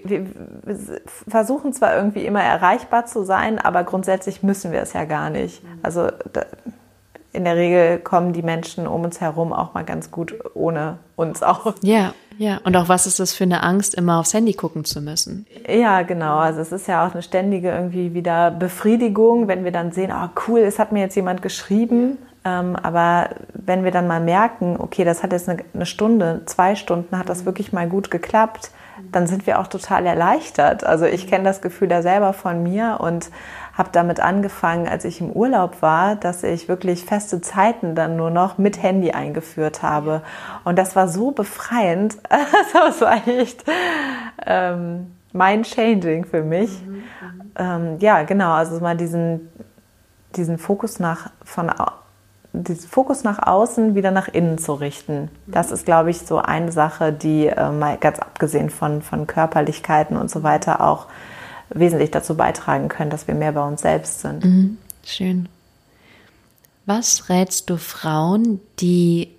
wir 0.04 0.26
versuchen 1.26 1.72
zwar 1.72 1.96
irgendwie 1.96 2.24
immer 2.24 2.42
erreichbar 2.42 3.06
zu 3.06 3.24
sein, 3.24 3.58
aber 3.58 3.84
grundsätzlich 3.84 4.42
müssen 4.42 4.70
wir 4.70 4.80
es 4.82 4.92
ja 4.92 5.04
gar 5.04 5.30
nicht. 5.30 5.62
Also 5.82 6.08
da, 6.32 6.42
in 7.32 7.44
der 7.44 7.56
Regel 7.56 7.98
kommen 7.98 8.32
die 8.32 8.42
Menschen 8.42 8.86
um 8.86 9.02
uns 9.02 9.20
herum 9.20 9.52
auch 9.52 9.74
mal 9.74 9.84
ganz 9.84 10.10
gut 10.10 10.34
ohne 10.54 10.98
uns 11.16 11.42
auch. 11.42 11.74
Ja, 11.82 12.14
ja. 12.38 12.60
Und 12.64 12.76
auch 12.76 12.88
was 12.88 13.06
ist 13.06 13.18
das 13.18 13.34
für 13.34 13.44
eine 13.44 13.62
Angst, 13.62 13.94
immer 13.94 14.20
aufs 14.20 14.34
Handy 14.34 14.54
gucken 14.54 14.84
zu 14.84 15.00
müssen? 15.00 15.46
Ja, 15.68 16.02
genau. 16.02 16.36
Also 16.38 16.60
es 16.60 16.70
ist 16.70 16.86
ja 16.86 17.06
auch 17.06 17.12
eine 17.12 17.22
ständige 17.22 17.70
irgendwie 17.70 18.14
wieder 18.14 18.52
Befriedigung, 18.52 19.48
wenn 19.48 19.64
wir 19.64 19.72
dann 19.72 19.90
sehen, 19.90 20.12
oh 20.14 20.28
cool, 20.46 20.60
es 20.60 20.78
hat 20.78 20.92
mir 20.92 21.00
jetzt 21.00 21.16
jemand 21.16 21.42
geschrieben. 21.42 22.18
Ähm, 22.44 22.76
aber 22.76 23.30
wenn 23.54 23.82
wir 23.84 23.90
dann 23.90 24.06
mal 24.06 24.20
merken, 24.20 24.76
okay, 24.78 25.04
das 25.04 25.22
hat 25.22 25.32
jetzt 25.32 25.48
eine, 25.48 25.64
eine 25.74 25.86
Stunde, 25.86 26.42
zwei 26.46 26.76
Stunden, 26.76 27.18
hat 27.18 27.28
das 27.28 27.46
wirklich 27.46 27.72
mal 27.72 27.88
gut 27.88 28.10
geklappt, 28.10 28.70
dann 29.14 29.27
sind 29.27 29.46
wir 29.46 29.61
auch 29.61 29.66
total 29.66 30.07
erleichtert. 30.07 30.85
Also 30.85 31.05
ich 31.05 31.27
kenne 31.27 31.44
das 31.44 31.62
Gefühl 31.62 31.88
da 31.88 32.03
selber 32.03 32.33
von 32.33 32.62
mir 32.62 32.98
und 33.00 33.31
habe 33.72 33.90
damit 33.92 34.20
angefangen, 34.20 34.87
als 34.87 35.05
ich 35.05 35.20
im 35.20 35.31
Urlaub 35.31 35.83
war, 35.83 36.16
dass 36.16 36.42
ich 36.42 36.68
wirklich 36.68 37.05
feste 37.05 37.40
Zeiten 37.40 37.94
dann 37.94 38.16
nur 38.16 38.31
noch 38.31 38.57
mit 38.59 38.83
Handy 38.83 39.11
eingeführt 39.11 39.83
habe. 39.83 40.22
Und 40.64 40.79
das 40.79 40.94
war 40.94 41.09
so 41.09 41.33
befreiend. 41.33 42.18
das 42.72 43.00
war 43.00 43.27
echt 43.27 43.64
ähm, 44.46 45.12
mind-changing 45.33 46.24
für 46.24 46.42
mich. 46.42 46.85
Mhm, 46.85 46.92
mhm, 46.92 47.03
ähm, 47.57 47.96
ja, 47.98 48.22
genau. 48.22 48.53
Also 48.53 48.79
mal 48.81 48.96
diesen, 48.96 49.50
diesen 50.37 50.59
Fokus 50.59 51.00
nach 51.00 51.31
von 51.44 51.70
diesen 52.54 52.88
Fokus 52.88 53.24
nach 53.24 53.44
außen 53.44 53.96
wieder 53.96 54.12
nach 54.12 54.28
innen 54.28 54.58
zu 54.58 54.74
richten. 54.74 55.28
Das 55.46 55.72
ist, 55.72 55.84
glaube 55.84 56.10
ich, 56.10 56.20
so 56.20 56.38
eine 56.38 56.70
Sache, 56.70 57.12
die 57.12 57.48
äh, 57.48 57.70
mal 57.70 57.98
ganz 57.98 58.20
abgesehen 58.20 58.70
von, 58.70 59.02
von 59.02 59.26
Körperlichkeiten 59.26 60.16
und 60.16 60.30
so 60.30 60.44
weiter 60.44 60.80
auch 60.80 61.06
wesentlich 61.70 62.12
dazu 62.12 62.36
beitragen 62.36 62.88
können, 62.88 63.10
dass 63.10 63.26
wir 63.26 63.34
mehr 63.34 63.52
bei 63.52 63.66
uns 63.66 63.82
selbst 63.82 64.20
sind. 64.20 64.44
Mhm. 64.44 64.78
Schön. 65.04 65.48
Was 66.86 67.28
rätst 67.28 67.70
du 67.70 67.76
Frauen, 67.76 68.60
die 68.78 69.30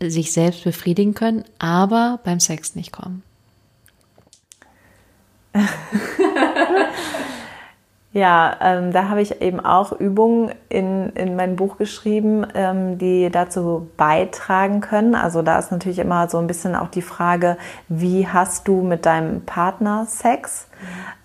sich 0.00 0.32
selbst 0.32 0.64
befriedigen 0.64 1.14
können, 1.14 1.44
aber 1.58 2.18
beim 2.24 2.40
Sex 2.40 2.74
nicht 2.74 2.92
kommen? 2.92 3.22
Ja, 8.14 8.56
ähm, 8.60 8.92
da 8.92 9.08
habe 9.08 9.22
ich 9.22 9.42
eben 9.42 9.58
auch 9.58 9.90
Übungen 9.90 10.52
in, 10.68 11.10
in 11.10 11.34
mein 11.34 11.56
Buch 11.56 11.78
geschrieben, 11.78 12.46
ähm, 12.54 12.96
die 12.96 13.28
dazu 13.28 13.90
beitragen 13.96 14.80
können. 14.80 15.16
Also 15.16 15.42
da 15.42 15.58
ist 15.58 15.72
natürlich 15.72 15.98
immer 15.98 16.28
so 16.28 16.38
ein 16.38 16.46
bisschen 16.46 16.76
auch 16.76 16.88
die 16.88 17.02
Frage, 17.02 17.56
wie 17.88 18.28
hast 18.28 18.68
du 18.68 18.82
mit 18.82 19.04
deinem 19.04 19.40
Partner 19.40 20.06
Sex? 20.08 20.68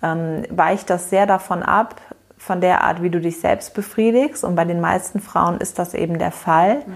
Ähm, 0.02 0.42
weicht 0.50 0.90
das 0.90 1.10
sehr 1.10 1.26
davon 1.26 1.62
ab, 1.62 1.94
von 2.36 2.60
der 2.60 2.82
Art, 2.82 3.02
wie 3.02 3.10
du 3.10 3.20
dich 3.20 3.38
selbst 3.38 3.72
befriedigst. 3.74 4.42
Und 4.42 4.56
bei 4.56 4.64
den 4.64 4.80
meisten 4.80 5.20
Frauen 5.20 5.58
ist 5.58 5.78
das 5.78 5.94
eben 5.94 6.18
der 6.18 6.32
Fall. 6.32 6.78
Mhm. 6.78 6.94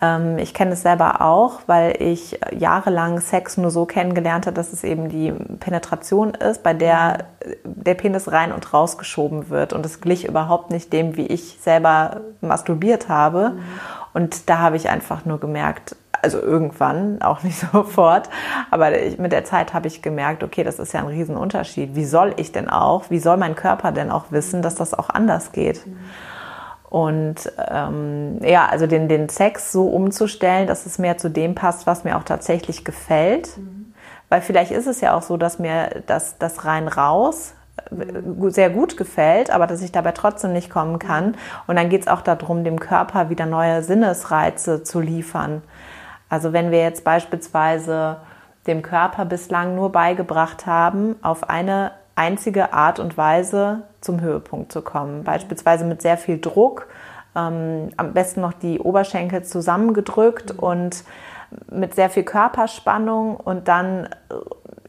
Ähm, 0.00 0.38
ich 0.38 0.54
kenne 0.54 0.72
es 0.72 0.82
selber 0.82 1.20
auch, 1.20 1.60
weil 1.66 2.00
ich 2.00 2.38
jahrelang 2.56 3.20
Sex 3.20 3.56
nur 3.56 3.70
so 3.70 3.86
kennengelernt 3.86 4.46
habe, 4.46 4.54
dass 4.54 4.72
es 4.72 4.84
eben 4.84 5.08
die 5.08 5.32
Penetration 5.60 6.34
ist, 6.34 6.62
bei 6.62 6.74
der 6.74 7.26
der 7.64 7.94
Penis 7.94 8.32
rein 8.32 8.52
und 8.52 8.72
rausgeschoben 8.72 9.50
wird. 9.50 9.72
Und 9.72 9.84
es 9.86 10.00
glich 10.00 10.26
überhaupt 10.26 10.70
nicht 10.70 10.92
dem, 10.92 11.16
wie 11.16 11.26
ich 11.26 11.58
selber 11.60 12.22
masturbiert 12.40 13.08
habe. 13.08 13.50
Mhm. 13.50 13.62
Und 14.12 14.48
da 14.48 14.58
habe 14.58 14.76
ich 14.76 14.88
einfach 14.88 15.24
nur 15.24 15.40
gemerkt, 15.40 15.96
also 16.22 16.40
irgendwann, 16.40 17.20
auch 17.22 17.42
nicht 17.42 17.58
sofort, 17.72 18.28
aber 18.70 18.98
ich, 18.98 19.18
mit 19.18 19.32
der 19.32 19.44
Zeit 19.44 19.74
habe 19.74 19.88
ich 19.88 20.02
gemerkt, 20.02 20.42
okay, 20.42 20.64
das 20.64 20.78
ist 20.78 20.92
ja 20.92 21.00
ein 21.00 21.06
Riesenunterschied. 21.06 21.94
Wie 21.94 22.06
soll 22.06 22.34
ich 22.36 22.52
denn 22.52 22.68
auch, 22.68 23.10
wie 23.10 23.18
soll 23.18 23.36
mein 23.36 23.54
Körper 23.54 23.92
denn 23.92 24.10
auch 24.10 24.26
wissen, 24.30 24.62
dass 24.62 24.74
das 24.74 24.94
auch 24.94 25.10
anders 25.10 25.52
geht? 25.52 25.86
Mhm. 25.86 25.98
Und 26.94 27.50
ähm, 27.58 28.38
ja, 28.40 28.66
also 28.66 28.86
den, 28.86 29.08
den 29.08 29.28
Sex 29.28 29.72
so 29.72 29.88
umzustellen, 29.88 30.68
dass 30.68 30.86
es 30.86 31.00
mehr 31.00 31.18
zu 31.18 31.28
dem 31.28 31.56
passt, 31.56 31.88
was 31.88 32.04
mir 32.04 32.16
auch 32.16 32.22
tatsächlich 32.22 32.84
gefällt. 32.84 33.58
Mhm. 33.58 33.92
Weil 34.28 34.40
vielleicht 34.42 34.70
ist 34.70 34.86
es 34.86 35.00
ja 35.00 35.12
auch 35.16 35.22
so, 35.22 35.36
dass 35.36 35.58
mir 35.58 36.04
das, 36.06 36.38
das 36.38 36.64
rein 36.64 36.86
raus 36.86 37.54
äh, 37.90 38.48
sehr 38.48 38.70
gut 38.70 38.96
gefällt, 38.96 39.50
aber 39.50 39.66
dass 39.66 39.82
ich 39.82 39.90
dabei 39.90 40.12
trotzdem 40.12 40.52
nicht 40.52 40.70
kommen 40.70 41.00
kann. 41.00 41.34
Und 41.66 41.74
dann 41.74 41.88
geht 41.88 42.02
es 42.02 42.06
auch 42.06 42.20
darum, 42.20 42.62
dem 42.62 42.78
Körper 42.78 43.28
wieder 43.28 43.46
neue 43.46 43.82
Sinnesreize 43.82 44.84
zu 44.84 45.00
liefern. 45.00 45.62
Also 46.28 46.52
wenn 46.52 46.70
wir 46.70 46.82
jetzt 46.84 47.02
beispielsweise 47.02 48.18
dem 48.68 48.82
Körper 48.82 49.24
bislang 49.24 49.74
nur 49.74 49.90
beigebracht 49.90 50.64
haben, 50.66 51.16
auf 51.22 51.50
eine 51.50 51.90
einzige 52.16 52.72
Art 52.72 53.00
und 53.00 53.16
Weise 53.16 53.82
zum 54.00 54.20
Höhepunkt 54.20 54.72
zu 54.72 54.82
kommen. 54.82 55.24
Beispielsweise 55.24 55.84
mit 55.84 56.02
sehr 56.02 56.16
viel 56.16 56.40
Druck, 56.40 56.88
ähm, 57.36 57.90
am 57.96 58.12
besten 58.12 58.40
noch 58.40 58.52
die 58.52 58.78
Oberschenkel 58.78 59.42
zusammengedrückt 59.42 60.54
mhm. 60.54 60.58
und 60.60 61.04
mit 61.70 61.94
sehr 61.94 62.10
viel 62.10 62.24
Körperspannung 62.24 63.36
und 63.36 63.68
dann 63.68 64.06
äh, 64.06 64.34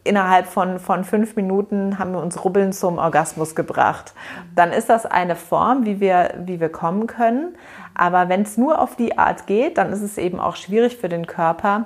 innerhalb 0.03 0.45
von, 0.45 0.79
von 0.79 1.03
fünf 1.03 1.35
Minuten 1.35 1.97
haben 1.97 2.11
wir 2.13 2.21
uns 2.21 2.43
rubbeln 2.43 2.71
zum 2.71 2.97
Orgasmus 2.97 3.55
gebracht. 3.55 4.13
Mhm. 4.15 4.55
Dann 4.55 4.71
ist 4.71 4.89
das 4.89 5.05
eine 5.05 5.35
Form, 5.35 5.85
wie 5.85 5.99
wir, 5.99 6.35
wie 6.45 6.59
wir 6.59 6.69
kommen 6.69 7.07
können. 7.07 7.55
Aber 7.95 8.29
wenn 8.29 8.43
es 8.43 8.57
nur 8.57 8.79
auf 8.79 8.95
die 8.95 9.17
Art 9.17 9.47
geht, 9.47 9.77
dann 9.77 9.91
ist 9.91 10.01
es 10.01 10.17
eben 10.17 10.39
auch 10.39 10.55
schwierig 10.55 10.97
für 10.97 11.09
den 11.09 11.25
Körper, 11.27 11.85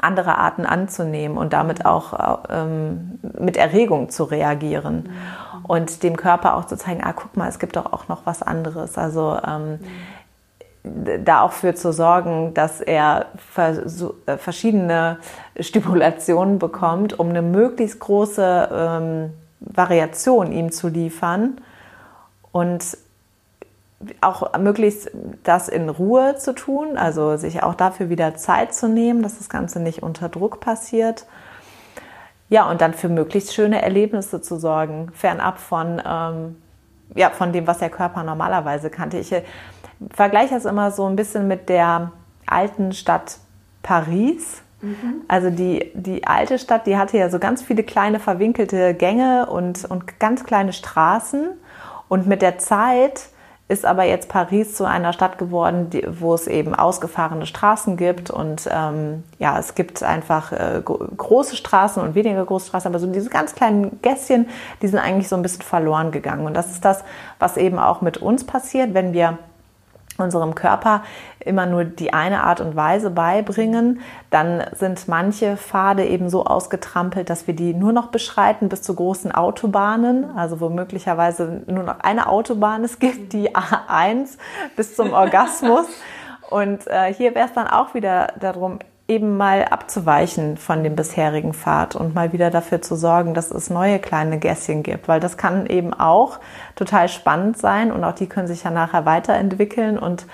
andere 0.00 0.38
Arten 0.38 0.64
anzunehmen 0.64 1.36
und 1.36 1.52
damit 1.52 1.80
mhm. 1.80 1.86
auch 1.86 2.44
ähm, 2.48 3.18
mit 3.38 3.56
Erregung 3.56 4.08
zu 4.08 4.24
reagieren 4.24 5.08
mhm. 5.08 5.64
und 5.64 6.02
dem 6.02 6.16
Körper 6.16 6.56
auch 6.56 6.64
zu 6.66 6.76
zeigen, 6.76 7.02
ah, 7.04 7.12
guck 7.12 7.36
mal, 7.36 7.48
es 7.48 7.58
gibt 7.58 7.76
doch 7.76 7.92
auch 7.92 8.08
noch 8.08 8.24
was 8.24 8.42
anderes. 8.42 8.96
Also 8.96 9.38
ähm, 9.46 9.80
mhm. 10.82 11.24
da 11.24 11.42
auch 11.42 11.52
für 11.52 11.74
zu 11.74 11.92
sorgen, 11.92 12.54
dass 12.54 12.80
er 12.80 13.26
äh, 13.56 14.36
verschiedene 14.38 15.18
Stimulationen 15.60 16.58
bekommt, 16.58 17.18
um 17.18 17.28
eine 17.28 17.42
möglichst 17.42 18.00
große 18.00 18.68
ähm, 18.72 19.30
Variation 19.60 20.52
ihm 20.52 20.72
zu 20.72 20.88
liefern 20.88 21.60
und 22.50 22.96
auch 24.20 24.58
möglichst 24.58 25.10
das 25.42 25.68
in 25.68 25.88
Ruhe 25.88 26.36
zu 26.36 26.54
tun, 26.54 26.96
also 26.96 27.36
sich 27.36 27.62
auch 27.62 27.74
dafür 27.74 28.08
wieder 28.08 28.34
Zeit 28.36 28.74
zu 28.74 28.88
nehmen, 28.88 29.22
dass 29.22 29.38
das 29.38 29.48
Ganze 29.48 29.80
nicht 29.80 30.02
unter 30.02 30.28
Druck 30.28 30.60
passiert. 30.60 31.26
Ja, 32.48 32.68
und 32.70 32.80
dann 32.80 32.92
für 32.92 33.08
möglichst 33.08 33.54
schöne 33.54 33.80
Erlebnisse 33.80 34.42
zu 34.42 34.58
sorgen, 34.58 35.10
fernab 35.14 35.58
von, 35.58 36.02
ähm, 36.04 36.56
ja, 37.14 37.30
von 37.30 37.52
dem, 37.52 37.66
was 37.66 37.78
der 37.78 37.90
Körper 37.90 38.24
normalerweise 38.24 38.90
kannte. 38.90 39.18
Ich 39.18 39.32
äh, 39.32 39.42
vergleiche 40.10 40.54
das 40.54 40.64
immer 40.64 40.90
so 40.90 41.06
ein 41.06 41.16
bisschen 41.16 41.48
mit 41.48 41.68
der 41.68 42.12
alten 42.46 42.92
Stadt 42.92 43.38
Paris. 43.82 44.62
Mhm. 44.82 45.22
Also 45.28 45.50
die, 45.50 45.92
die 45.94 46.26
alte 46.26 46.58
Stadt, 46.58 46.86
die 46.86 46.98
hatte 46.98 47.16
ja 47.16 47.30
so 47.30 47.38
ganz 47.38 47.62
viele 47.62 47.84
kleine 47.84 48.20
verwinkelte 48.20 48.94
Gänge 48.94 49.46
und, 49.46 49.84
und 49.86 50.20
ganz 50.20 50.44
kleine 50.44 50.72
Straßen. 50.72 51.50
Und 52.08 52.26
mit 52.26 52.42
der 52.42 52.58
Zeit 52.58 53.30
ist 53.68 53.86
aber 53.86 54.04
jetzt 54.04 54.28
Paris 54.28 54.74
zu 54.74 54.84
einer 54.84 55.12
Stadt 55.12 55.38
geworden, 55.38 55.88
die, 55.88 56.06
wo 56.20 56.34
es 56.34 56.46
eben 56.46 56.74
ausgefahrene 56.74 57.46
Straßen 57.46 57.96
gibt 57.96 58.30
und 58.30 58.68
ähm, 58.70 59.24
ja, 59.38 59.58
es 59.58 59.74
gibt 59.74 60.02
einfach 60.02 60.52
äh, 60.52 60.82
große 60.84 61.56
Straßen 61.56 62.02
und 62.02 62.14
weniger 62.14 62.44
große 62.44 62.68
Straßen, 62.68 62.88
aber 62.88 62.98
so 62.98 63.06
diese 63.06 63.30
ganz 63.30 63.54
kleinen 63.54 64.02
Gässchen, 64.02 64.48
die 64.82 64.88
sind 64.88 64.98
eigentlich 64.98 65.28
so 65.28 65.36
ein 65.36 65.42
bisschen 65.42 65.62
verloren 65.62 66.10
gegangen. 66.10 66.44
Und 66.44 66.54
das 66.54 66.72
ist 66.72 66.84
das, 66.84 67.02
was 67.38 67.56
eben 67.56 67.78
auch 67.78 68.02
mit 68.02 68.18
uns 68.18 68.44
passiert, 68.44 68.94
wenn 68.94 69.12
wir 69.12 69.38
unserem 70.22 70.54
Körper 70.54 71.02
immer 71.40 71.66
nur 71.66 71.84
die 71.84 72.12
eine 72.12 72.44
Art 72.44 72.60
und 72.60 72.76
Weise 72.76 73.10
beibringen, 73.10 74.00
dann 74.30 74.64
sind 74.72 75.08
manche 75.08 75.56
Pfade 75.56 76.06
eben 76.06 76.30
so 76.30 76.44
ausgetrampelt, 76.44 77.28
dass 77.28 77.46
wir 77.46 77.54
die 77.54 77.74
nur 77.74 77.92
noch 77.92 78.06
beschreiten 78.08 78.68
bis 78.68 78.82
zu 78.82 78.94
großen 78.94 79.32
Autobahnen, 79.32 80.36
also 80.36 80.60
wo 80.60 80.68
möglicherweise 80.68 81.62
nur 81.66 81.84
noch 81.84 82.00
eine 82.00 82.28
Autobahn 82.28 82.84
es 82.84 82.98
gibt, 82.98 83.32
die 83.32 83.54
A1 83.54 84.38
bis 84.76 84.96
zum 84.96 85.12
Orgasmus. 85.12 85.86
Und 86.50 86.86
äh, 86.86 87.12
hier 87.14 87.34
wäre 87.34 87.46
es 87.46 87.54
dann 87.54 87.66
auch 87.66 87.94
wieder 87.94 88.34
darum, 88.38 88.78
eben 89.08 89.36
mal 89.36 89.64
abzuweichen 89.64 90.56
von 90.56 90.84
dem 90.84 90.96
bisherigen 90.96 91.54
Pfad 91.54 91.96
und 91.96 92.14
mal 92.14 92.32
wieder 92.32 92.50
dafür 92.50 92.80
zu 92.82 92.96
sorgen, 92.96 93.34
dass 93.34 93.50
es 93.50 93.68
neue 93.68 93.98
kleine 93.98 94.38
Gässchen 94.38 94.82
gibt, 94.82 95.08
weil 95.08 95.20
das 95.20 95.36
kann 95.36 95.66
eben 95.66 95.92
auch 95.92 96.38
total 96.76 97.08
spannend 97.08 97.58
sein 97.58 97.92
und 97.92 98.04
auch 98.04 98.14
die 98.14 98.26
können 98.26 98.48
sich 98.48 98.64
ja 98.64 98.70
nachher 98.70 99.04
weiterentwickeln 99.04 99.98
und 99.98 100.26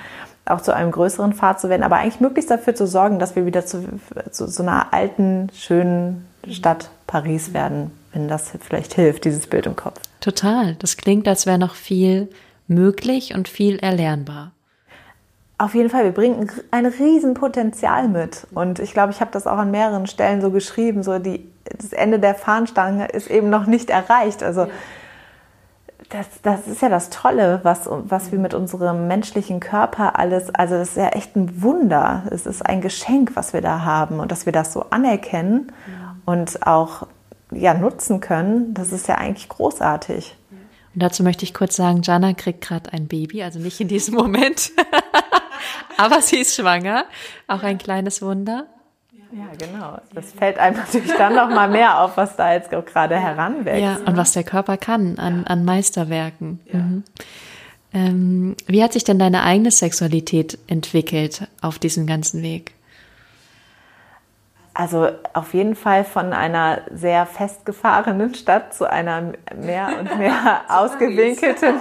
auch 0.45 0.61
zu 0.61 0.75
einem 0.75 0.91
größeren 0.91 1.35
Pfad 1.35 1.61
zu 1.61 1.69
werden, 1.69 1.83
aber 1.83 1.97
eigentlich 1.97 2.21
möglichst 2.21 2.51
dafür 2.51 2.75
zu 2.75 2.87
sorgen, 2.87 3.19
dass 3.19 3.37
wir 3.37 3.47
wieder 3.47 3.67
zu, 3.67 3.85
zu 4.31 4.47
so 4.49 4.63
einer 4.63 4.93
alten, 4.93 5.51
schönen 5.53 6.27
Stadt 6.51 6.91
Paris 7.07 7.53
werden, 7.53 7.91
wenn 8.13 8.29
das 8.29 8.53
vielleicht 8.61 8.95
hilft, 8.95 9.25
dieses 9.25 9.47
Bild 9.47 9.67
im 9.67 9.77
Kopf. 9.77 10.01
Total. 10.21 10.75
Das 10.77 10.97
klingt, 10.97 11.29
als 11.29 11.47
wäre 11.47 11.59
noch 11.59 11.75
viel 11.75 12.29
möglich 12.67 13.35
und 13.35 13.49
viel 13.49 13.79
erlernbar. 13.79 14.53
Auf 15.59 15.75
jeden 15.75 15.91
Fall, 15.91 16.05
wir 16.05 16.13
bringen 16.13 16.51
ein 16.71 16.87
Riesenpotenzial 16.87 18.09
mit. 18.09 18.47
Und 18.55 18.79
ich 18.79 18.93
glaube, 18.93 19.13
ich 19.13 19.21
habe 19.21 19.33
das 19.33 19.47
auch 19.47 19.59
an 19.59 19.71
mehreren 19.71 20.07
Stellen 20.07 20.41
so 20.41 20.51
geschrieben, 20.51 21.03
so 21.03 21.19
die, 21.19 21.51
das 21.77 21.93
Ende 21.93 22.21
der 22.21 22.35
Fahnenstange 22.35 23.09
ist 23.09 23.29
eben 23.29 23.51
noch 23.51 23.67
nicht 23.67 23.91
erreicht. 23.91 24.43
Also 24.43 24.63
ja 24.63 24.69
das, 26.09 26.27
das 26.43 26.67
ist 26.67 26.81
ja 26.81 26.89
das 26.89 27.11
Tolle, 27.11 27.61
was, 27.65 27.83
was 27.87 28.33
wir 28.33 28.39
mit 28.39 28.55
unserem 28.55 29.09
menschlichen 29.09 29.61
Körper 29.61 30.19
alles, 30.19 30.55
also 30.55 30.77
das 30.77 30.91
ist 30.91 30.97
ja 30.97 31.09
echt 31.09 31.37
ein 31.37 31.63
Wunder. 31.63 32.25
Es 32.31 32.47
ist 32.47 32.65
ein 32.65 32.81
Geschenk, 32.81 33.33
was 33.35 33.53
wir 33.53 33.61
da 33.61 33.85
haben 33.85 34.21
und 34.21 34.33
dass 34.33 34.47
wir 34.47 34.53
das 34.53 34.73
so 34.73 34.87
anerkennen 34.91 35.73
ja. 35.87 36.17
und 36.25 36.67
auch 36.67 37.07
ja, 37.51 37.75
nutzen 37.75 38.21
können, 38.21 38.75
das 38.75 38.93
ist 38.93 39.09
ja 39.09 39.17
eigentlich 39.17 39.49
großartig. 39.49 40.37
Und 40.95 41.03
dazu 41.03 41.23
möchte 41.23 41.45
ich 41.45 41.53
kurz 41.53 41.77
sagen, 41.77 42.01
Jana 42.03 42.33
kriegt 42.33 42.63
gerade 42.63 42.93
ein 42.93 43.07
Baby, 43.07 43.43
also 43.43 43.59
nicht 43.59 43.81
in 43.81 43.89
diesem 43.89 44.15
Moment, 44.15 44.73
aber 45.97 46.21
sie 46.23 46.39
ist 46.39 46.55
schwanger, 46.55 47.05
auch 47.47 47.63
ein 47.63 47.79
kleines 47.79 48.23
Wunder. 48.23 48.67
Ja, 49.31 49.45
genau. 49.59 49.99
Das 50.15 50.33
fällt 50.33 50.59
einem 50.59 50.79
natürlich 50.79 51.13
dann 51.13 51.35
noch 51.35 51.51
mal 51.51 51.69
mehr 51.69 52.01
auf, 52.01 52.17
was 52.17 52.37
da 52.37 52.55
jetzt 52.55 52.71
gerade 52.71 53.17
heranwächst. 53.19 53.83
Ja, 53.83 53.99
und 54.07 54.17
was 54.17 54.33
der 54.33 54.45
Körper 54.45 54.79
kann 54.79 55.19
an, 55.19 55.47
an 55.47 55.65
Meisterwerken. 55.65 56.61
Ja. 56.73 56.79
Mhm. 56.79 57.05
Ähm, 57.93 58.57
wie 58.67 58.83
hat 58.83 58.93
sich 58.93 59.05
denn 59.05 59.19
deine 59.19 59.43
eigene 59.43 59.71
Sexualität 59.71 60.59
entwickelt 60.67 61.49
auf 61.63 61.79
diesem 61.79 62.07
ganzen 62.07 62.43
Weg? 62.43 62.75
Also 64.75 65.09
auf 65.33 65.55
jeden 65.55 65.75
Fall 65.75 66.05
von 66.05 66.33
einer 66.33 66.83
sehr 66.93 67.27
festgefahrenen 67.27 68.35
Stadt 68.35 68.75
zu 68.75 68.89
einer 68.89 69.33
mehr 69.57 69.99
und 69.99 70.19
mehr 70.19 70.63
ausgewinkelten 70.69 71.81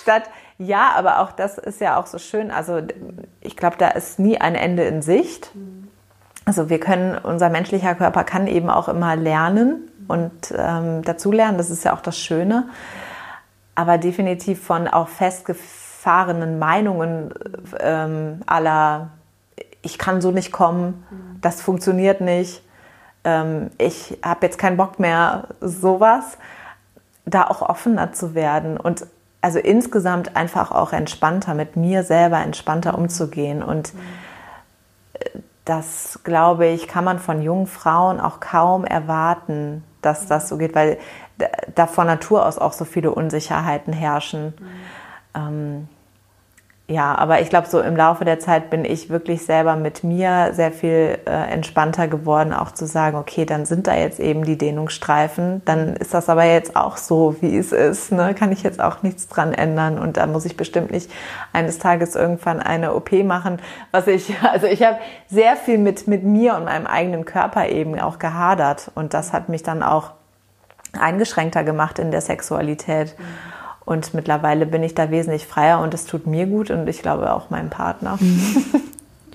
Stadt. 0.00 0.24
Ja, 0.58 0.92
aber 0.96 1.20
auch 1.20 1.32
das 1.32 1.56
ist 1.56 1.80
ja 1.80 1.98
auch 1.98 2.06
so 2.06 2.18
schön. 2.18 2.50
Also 2.50 2.82
ich 3.40 3.56
glaube, 3.56 3.76
da 3.78 3.88
ist 3.88 4.18
nie 4.18 4.40
ein 4.40 4.56
Ende 4.56 4.84
in 4.84 5.02
Sicht. 5.02 5.52
Also 6.44 6.68
wir 6.68 6.80
können, 6.80 7.16
unser 7.16 7.48
menschlicher 7.48 7.94
Körper 7.94 8.24
kann 8.24 8.46
eben 8.48 8.68
auch 8.68 8.88
immer 8.88 9.14
lernen 9.14 9.88
und 10.08 10.52
ähm, 10.56 11.02
dazulernen. 11.02 11.58
Das 11.58 11.70
ist 11.70 11.84
ja 11.84 11.94
auch 11.94 12.00
das 12.00 12.18
Schöne. 12.18 12.68
Aber 13.76 13.98
definitiv 13.98 14.60
von 14.64 14.88
auch 14.88 15.08
festgefahrenen 15.08 16.58
Meinungen 16.58 17.32
ähm, 17.78 18.40
aller, 18.46 19.10
ich 19.82 19.98
kann 19.98 20.20
so 20.20 20.32
nicht 20.32 20.50
kommen, 20.50 21.06
das 21.40 21.60
funktioniert 21.60 22.20
nicht, 22.20 22.64
ähm, 23.22 23.70
ich 23.78 24.18
habe 24.24 24.46
jetzt 24.46 24.58
keinen 24.58 24.76
Bock 24.76 24.98
mehr, 24.98 25.48
sowas, 25.60 26.38
da 27.24 27.46
auch 27.46 27.62
offener 27.62 28.12
zu 28.12 28.34
werden 28.34 28.78
und 28.78 29.06
also 29.40 29.58
insgesamt 29.58 30.36
einfach 30.36 30.72
auch 30.72 30.92
entspannter, 30.92 31.54
mit 31.54 31.76
mir 31.76 32.02
selber 32.02 32.38
entspannter 32.38 32.96
umzugehen 32.96 33.62
und 33.62 33.92
äh, 35.14 35.38
das, 35.64 36.20
glaube 36.24 36.66
ich, 36.66 36.88
kann 36.88 37.04
man 37.04 37.18
von 37.18 37.42
jungen 37.42 37.66
Frauen 37.66 38.20
auch 38.20 38.40
kaum 38.40 38.86
erwarten, 38.86 39.84
dass 40.00 40.26
das 40.26 40.48
so 40.48 40.56
geht, 40.56 40.74
weil 40.74 40.98
da 41.74 41.86
von 41.86 42.06
Natur 42.06 42.46
aus 42.46 42.58
auch 42.58 42.72
so 42.72 42.86
viele 42.86 43.10
Unsicherheiten 43.10 43.92
herrschen. 43.92 44.54
Mhm. 44.58 44.68
Ähm, 45.34 45.88
ja, 46.90 47.14
aber 47.18 47.42
ich 47.42 47.50
glaube, 47.50 47.68
so 47.68 47.80
im 47.80 47.96
Laufe 47.96 48.24
der 48.24 48.38
Zeit 48.38 48.70
bin 48.70 48.86
ich 48.86 49.10
wirklich 49.10 49.44
selber 49.44 49.76
mit 49.76 50.04
mir 50.04 50.52
sehr 50.54 50.72
viel 50.72 51.18
äh, 51.26 51.52
entspannter 51.52 52.08
geworden, 52.08 52.54
auch 52.54 52.70
zu 52.70 52.86
sagen, 52.86 53.18
okay, 53.18 53.44
dann 53.44 53.66
sind 53.66 53.86
da 53.86 53.94
jetzt 53.94 54.18
eben 54.18 54.42
die 54.42 54.56
Dehnungsstreifen, 54.56 55.60
dann 55.66 55.96
ist 55.96 56.14
das 56.14 56.30
aber 56.30 56.44
jetzt 56.44 56.76
auch 56.76 56.96
so, 56.96 57.36
wie 57.42 57.58
es 57.58 57.72
ist, 57.72 58.10
ne? 58.10 58.34
kann 58.34 58.52
ich 58.52 58.62
jetzt 58.62 58.80
auch 58.80 59.02
nichts 59.02 59.28
dran 59.28 59.52
ändern 59.52 59.98
und 59.98 60.16
da 60.16 60.26
muss 60.26 60.46
ich 60.46 60.56
bestimmt 60.56 60.90
nicht 60.90 61.10
eines 61.52 61.78
Tages 61.78 62.16
irgendwann 62.16 62.58
eine 62.58 62.94
OP 62.94 63.12
machen, 63.22 63.60
was 63.90 64.06
ich, 64.06 64.34
also 64.50 64.66
ich 64.66 64.82
habe 64.82 64.96
sehr 65.28 65.56
viel 65.56 65.76
mit, 65.76 66.06
mit 66.06 66.24
mir 66.24 66.56
und 66.56 66.64
meinem 66.64 66.86
eigenen 66.86 67.26
Körper 67.26 67.68
eben 67.68 68.00
auch 68.00 68.18
gehadert 68.18 68.90
und 68.94 69.12
das 69.12 69.34
hat 69.34 69.50
mich 69.50 69.62
dann 69.62 69.82
auch 69.82 70.12
eingeschränkter 70.98 71.64
gemacht 71.64 71.98
in 71.98 72.10
der 72.10 72.22
Sexualität. 72.22 73.14
Mhm. 73.18 73.57
Und 73.88 74.12
mittlerweile 74.12 74.66
bin 74.66 74.82
ich 74.82 74.94
da 74.94 75.10
wesentlich 75.10 75.46
freier 75.46 75.80
und 75.80 75.94
es 75.94 76.04
tut 76.04 76.26
mir 76.26 76.44
gut 76.44 76.70
und 76.70 76.86
ich 76.88 77.00
glaube 77.00 77.32
auch 77.32 77.48
meinem 77.48 77.70
Partner. 77.70 78.18
Mhm. 78.20 78.66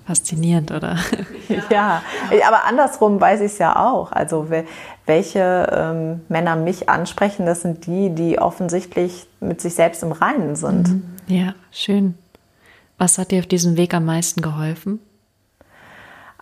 Faszinierend, 0.06 0.72
oder? 0.72 0.98
Ja, 1.72 2.04
aber 2.48 2.66
andersrum 2.66 3.20
weiß 3.20 3.40
ich 3.42 3.54
es 3.54 3.58
ja 3.58 3.84
auch. 3.84 4.12
Also 4.12 4.48
welche 5.08 5.70
ähm, 5.72 6.22
Männer 6.30 6.56
mich 6.56 6.88
ansprechen, 6.88 7.48
das 7.48 7.64
sind 7.64 7.88
die, 7.88 8.12
die 8.12 8.38
offensichtlich 8.38 9.26
mit 9.40 9.60
sich 9.60 9.74
selbst 9.74 10.04
im 10.04 10.12
Reinen 10.12 10.56
sind. 10.56 10.88
Mhm. 10.90 11.04
Ja, 11.26 11.56
schön. 11.72 12.16
Was 13.00 13.18
hat 13.18 13.32
dir 13.32 13.40
auf 13.40 13.48
diesem 13.48 13.76
Weg 13.76 13.96
am 13.96 14.06
meisten 14.06 14.44
geholfen? 14.44 15.00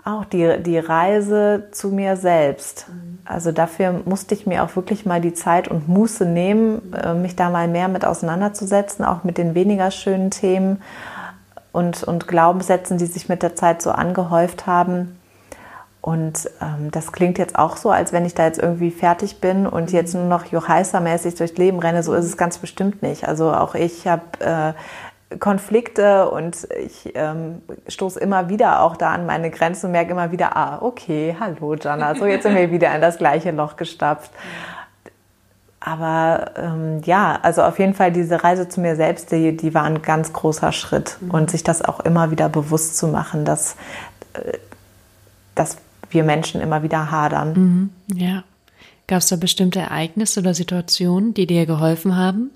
Auch 0.03 0.25
die, 0.25 0.61
die 0.63 0.79
Reise 0.79 1.67
zu 1.71 1.89
mir 1.89 2.17
selbst. 2.17 2.87
Also 3.23 3.51
dafür 3.51 4.01
musste 4.05 4.33
ich 4.33 4.47
mir 4.47 4.63
auch 4.63 4.75
wirklich 4.75 5.05
mal 5.05 5.21
die 5.21 5.33
Zeit 5.33 5.67
und 5.67 5.87
Muße 5.87 6.25
nehmen, 6.25 6.93
äh, 6.93 7.13
mich 7.13 7.35
da 7.35 7.51
mal 7.51 7.67
mehr 7.67 7.87
mit 7.87 8.03
auseinanderzusetzen, 8.03 9.05
auch 9.05 9.23
mit 9.23 9.37
den 9.37 9.53
weniger 9.53 9.91
schönen 9.91 10.31
Themen 10.31 10.81
und, 11.71 12.03
und 12.03 12.27
Glaubenssätzen, 12.27 12.97
die 12.97 13.05
sich 13.05 13.29
mit 13.29 13.43
der 13.43 13.55
Zeit 13.55 13.83
so 13.83 13.91
angehäuft 13.91 14.65
haben. 14.65 15.17
Und 16.01 16.49
ähm, 16.59 16.89
das 16.89 17.11
klingt 17.11 17.37
jetzt 17.37 17.55
auch 17.55 17.77
so, 17.77 17.91
als 17.91 18.11
wenn 18.11 18.25
ich 18.25 18.33
da 18.33 18.45
jetzt 18.45 18.57
irgendwie 18.57 18.89
fertig 18.89 19.39
bin 19.39 19.67
und 19.67 19.91
jetzt 19.91 20.15
nur 20.15 20.25
noch 20.25 20.45
Jochaiser-mäßig 20.45 21.35
durchs 21.35 21.57
Leben 21.57 21.77
renne. 21.77 22.01
So 22.01 22.15
ist 22.15 22.25
es 22.25 22.37
ganz 22.37 22.57
bestimmt 22.57 23.03
nicht. 23.03 23.27
Also 23.27 23.53
auch 23.53 23.75
ich 23.75 24.07
habe 24.07 24.23
äh, 24.39 24.73
Konflikte 25.39 26.29
und 26.29 26.67
ich 26.83 27.11
ähm, 27.15 27.61
stoße 27.87 28.19
immer 28.19 28.49
wieder 28.49 28.81
auch 28.81 28.97
da 28.97 29.11
an 29.11 29.25
meine 29.25 29.49
Grenzen 29.49 29.87
und 29.87 29.91
merke 29.93 30.11
immer 30.11 30.31
wieder, 30.31 30.55
ah, 30.55 30.79
okay, 30.81 31.35
hallo 31.39 31.75
Jana, 31.75 32.15
so 32.15 32.25
jetzt 32.25 32.43
sind 32.43 32.55
wir 32.55 32.71
wieder 32.71 32.93
in 32.93 33.01
das 33.01 33.17
gleiche 33.17 33.51
Loch 33.51 33.75
gestapft. 33.75 34.31
Aber 35.79 36.51
ähm, 36.57 37.01
ja, 37.05 37.39
also 37.41 37.63
auf 37.63 37.79
jeden 37.79 37.95
Fall 37.95 38.11
diese 38.11 38.43
Reise 38.43 38.69
zu 38.69 38.81
mir 38.81 38.95
selbst, 38.95 39.31
die, 39.31 39.57
die 39.57 39.73
war 39.73 39.83
ein 39.83 40.03
ganz 40.03 40.31
großer 40.31 40.71
Schritt 40.71 41.17
mhm. 41.19 41.31
und 41.31 41.49
sich 41.49 41.63
das 41.63 41.81
auch 41.81 41.99
immer 42.01 42.29
wieder 42.29 42.49
bewusst 42.49 42.97
zu 42.97 43.07
machen, 43.07 43.45
dass, 43.45 43.75
äh, 44.33 44.57
dass 45.55 45.77
wir 46.11 46.23
Menschen 46.23 46.61
immer 46.61 46.83
wieder 46.83 47.09
hadern. 47.09 47.53
Mhm, 47.53 47.89
ja. 48.15 48.43
Gab 49.07 49.19
es 49.19 49.27
da 49.27 49.35
bestimmte 49.35 49.79
Ereignisse 49.79 50.39
oder 50.39 50.53
Situationen, 50.53 51.33
die 51.33 51.47
dir 51.47 51.65
geholfen 51.65 52.15
haben? 52.15 52.51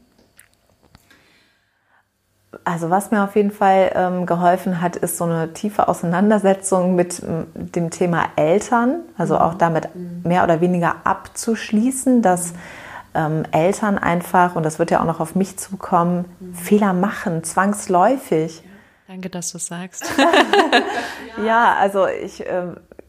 Also 2.65 2.89
was 2.89 3.11
mir 3.11 3.23
auf 3.23 3.35
jeden 3.35 3.51
Fall 3.51 3.91
ähm, 3.93 4.25
geholfen 4.25 4.81
hat, 4.81 4.95
ist 4.95 5.17
so 5.17 5.25
eine 5.25 5.53
tiefe 5.53 5.87
Auseinandersetzung 5.87 6.95
mit 6.95 7.21
dem 7.23 7.91
Thema 7.91 8.25
Eltern, 8.35 9.01
also 9.17 9.37
auch 9.37 9.53
damit 9.53 9.89
mehr 10.23 10.43
oder 10.43 10.61
weniger 10.61 10.95
abzuschließen, 11.03 12.23
dass 12.23 12.53
ähm, 13.13 13.43
Eltern 13.51 13.99
einfach, 13.99 14.55
und 14.55 14.63
das 14.63 14.79
wird 14.79 14.89
ja 14.89 14.99
auch 14.99 15.05
noch 15.05 15.19
auf 15.19 15.35
mich 15.35 15.57
zukommen, 15.57 16.25
Fehler 16.53 16.93
machen, 16.93 17.43
zwangsläufig. 17.43 18.63
Danke, 19.07 19.29
dass 19.29 19.51
du 19.51 19.59
sagst. 19.59 20.03
ja, 21.45 21.75
also 21.79 22.07
ich 22.07 22.45
äh, 22.47 22.63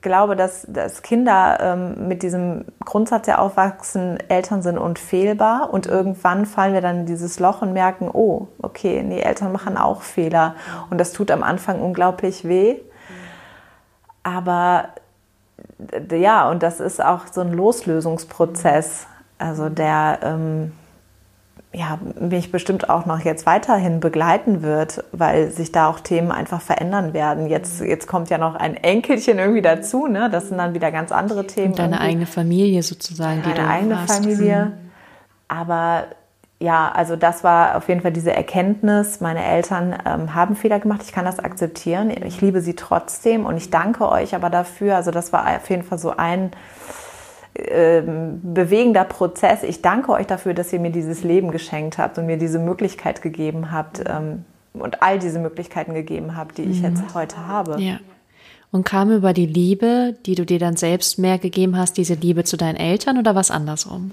glaube, 0.06 0.36
dass, 0.36 0.64
dass 0.68 1.02
Kinder 1.02 1.58
ähm, 1.60 2.06
mit 2.06 2.22
diesem 2.22 2.64
Grundsatz 2.84 3.26
ja 3.26 3.38
aufwachsen, 3.38 4.18
Eltern 4.28 4.62
sind 4.62 4.78
unfehlbar 4.78 5.72
und 5.72 5.86
irgendwann 5.86 6.46
fallen 6.46 6.74
wir 6.74 6.80
dann 6.80 7.00
in 7.00 7.06
dieses 7.06 7.40
Loch 7.40 7.60
und 7.60 7.72
merken, 7.72 8.08
oh, 8.12 8.46
okay, 8.62 9.02
nee, 9.02 9.20
Eltern 9.20 9.50
machen 9.50 9.76
auch 9.76 10.02
Fehler 10.02 10.54
und 10.90 10.98
das 10.98 11.12
tut 11.12 11.32
am 11.32 11.42
Anfang 11.42 11.82
unglaublich 11.82 12.46
weh. 12.46 12.76
Aber 14.22 14.90
ja, 16.10 16.48
und 16.50 16.62
das 16.62 16.78
ist 16.78 17.04
auch 17.04 17.26
so 17.30 17.40
ein 17.40 17.52
Loslösungsprozess, 17.52 19.08
also 19.38 19.68
der 19.68 20.20
ähm, 20.22 20.72
ja, 21.72 21.98
mich 22.18 22.50
bestimmt 22.50 22.88
auch 22.88 23.06
noch 23.06 23.20
jetzt 23.20 23.44
weiterhin 23.44 24.00
begleiten 24.00 24.62
wird, 24.62 25.04
weil 25.12 25.50
sich 25.50 25.72
da 25.72 25.88
auch 25.88 26.00
Themen 26.00 26.30
einfach 26.30 26.62
verändern 26.62 27.12
werden. 27.12 27.48
Jetzt, 27.48 27.80
jetzt 27.80 28.06
kommt 28.06 28.30
ja 28.30 28.38
noch 28.38 28.54
ein 28.54 28.76
Enkelchen 28.76 29.38
irgendwie 29.38 29.62
dazu, 29.62 30.06
ne? 30.06 30.30
Das 30.30 30.48
sind 30.48 30.58
dann 30.58 30.74
wieder 30.74 30.90
ganz 30.90 31.12
andere 31.12 31.46
Themen. 31.46 31.68
Und 31.68 31.78
deine 31.78 31.96
irgendwie. 31.96 32.08
eigene 32.08 32.26
Familie 32.26 32.82
sozusagen, 32.82 33.42
die 33.42 33.52
Deine 33.52 33.68
eigene 33.68 34.02
hast. 34.02 34.16
Familie. 34.16 34.72
Aber 35.48 36.04
ja, 36.58 36.90
also 36.90 37.16
das 37.16 37.44
war 37.44 37.76
auf 37.76 37.88
jeden 37.88 38.00
Fall 38.00 38.12
diese 38.12 38.32
Erkenntnis. 38.32 39.20
Meine 39.20 39.44
Eltern 39.44 39.94
ähm, 40.06 40.34
haben 40.34 40.56
Fehler 40.56 40.80
gemacht. 40.80 41.02
Ich 41.04 41.12
kann 41.12 41.26
das 41.26 41.38
akzeptieren. 41.38 42.10
Ich 42.24 42.40
liebe 42.40 42.62
sie 42.62 42.74
trotzdem 42.74 43.44
und 43.44 43.58
ich 43.58 43.70
danke 43.70 44.10
euch 44.10 44.34
aber 44.34 44.48
dafür. 44.48 44.96
Also 44.96 45.10
das 45.10 45.32
war 45.34 45.46
auf 45.46 45.68
jeden 45.68 45.82
Fall 45.82 45.98
so 45.98 46.16
ein 46.16 46.52
bewegender 47.56 49.04
Prozess. 49.04 49.62
Ich 49.62 49.82
danke 49.82 50.12
euch 50.12 50.26
dafür, 50.26 50.54
dass 50.54 50.72
ihr 50.72 50.80
mir 50.80 50.90
dieses 50.90 51.24
Leben 51.24 51.50
geschenkt 51.50 51.98
habt 51.98 52.18
und 52.18 52.26
mir 52.26 52.36
diese 52.36 52.58
Möglichkeit 52.58 53.22
gegeben 53.22 53.72
habt 53.72 54.02
ähm, 54.06 54.44
und 54.74 55.02
all 55.02 55.18
diese 55.18 55.38
Möglichkeiten 55.38 55.94
gegeben 55.94 56.36
habt, 56.36 56.58
die 56.58 56.62
ich 56.62 56.78
mhm. 56.78 56.84
jetzt 56.84 57.14
heute 57.14 57.46
habe. 57.46 57.80
Ja. 57.80 57.98
Und 58.72 58.84
kam 58.84 59.10
über 59.10 59.32
die 59.32 59.46
Liebe, 59.46 60.16
die 60.26 60.34
du 60.34 60.44
dir 60.44 60.58
dann 60.58 60.76
selbst 60.76 61.18
mehr 61.18 61.38
gegeben 61.38 61.78
hast, 61.78 61.96
diese 61.96 62.14
Liebe 62.14 62.44
zu 62.44 62.56
deinen 62.56 62.76
Eltern 62.76 63.16
oder 63.16 63.34
was 63.34 63.50
andersrum? 63.50 64.10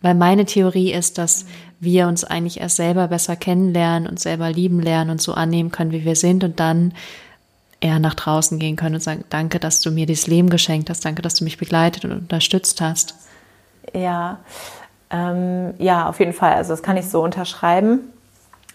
Weil 0.00 0.14
meine 0.14 0.44
Theorie 0.44 0.92
ist, 0.92 1.18
dass 1.18 1.46
wir 1.78 2.08
uns 2.08 2.24
eigentlich 2.24 2.60
erst 2.60 2.76
selber 2.76 3.08
besser 3.08 3.36
kennenlernen 3.36 4.08
und 4.08 4.18
selber 4.18 4.50
lieben 4.50 4.80
lernen 4.80 5.10
und 5.10 5.22
so 5.22 5.34
annehmen 5.34 5.70
können, 5.70 5.92
wie 5.92 6.04
wir 6.04 6.16
sind 6.16 6.42
und 6.42 6.58
dann 6.58 6.92
eher 7.82 7.98
nach 7.98 8.14
draußen 8.14 8.58
gehen 8.58 8.76
können 8.76 8.94
und 8.94 9.00
sagen, 9.02 9.24
danke, 9.28 9.58
dass 9.58 9.80
du 9.80 9.90
mir 9.90 10.06
dieses 10.06 10.26
Leben 10.26 10.50
geschenkt 10.50 10.88
hast, 10.88 11.04
danke, 11.04 11.22
dass 11.22 11.34
du 11.34 11.44
mich 11.44 11.58
begleitet 11.58 12.04
und 12.04 12.12
unterstützt 12.12 12.80
hast. 12.80 13.14
Ja, 13.92 14.38
ähm, 15.10 15.74
ja, 15.78 16.08
auf 16.08 16.18
jeden 16.20 16.32
Fall. 16.32 16.54
Also 16.54 16.72
das 16.72 16.82
kann 16.82 16.96
ich 16.96 17.08
so 17.08 17.22
unterschreiben. 17.22 18.00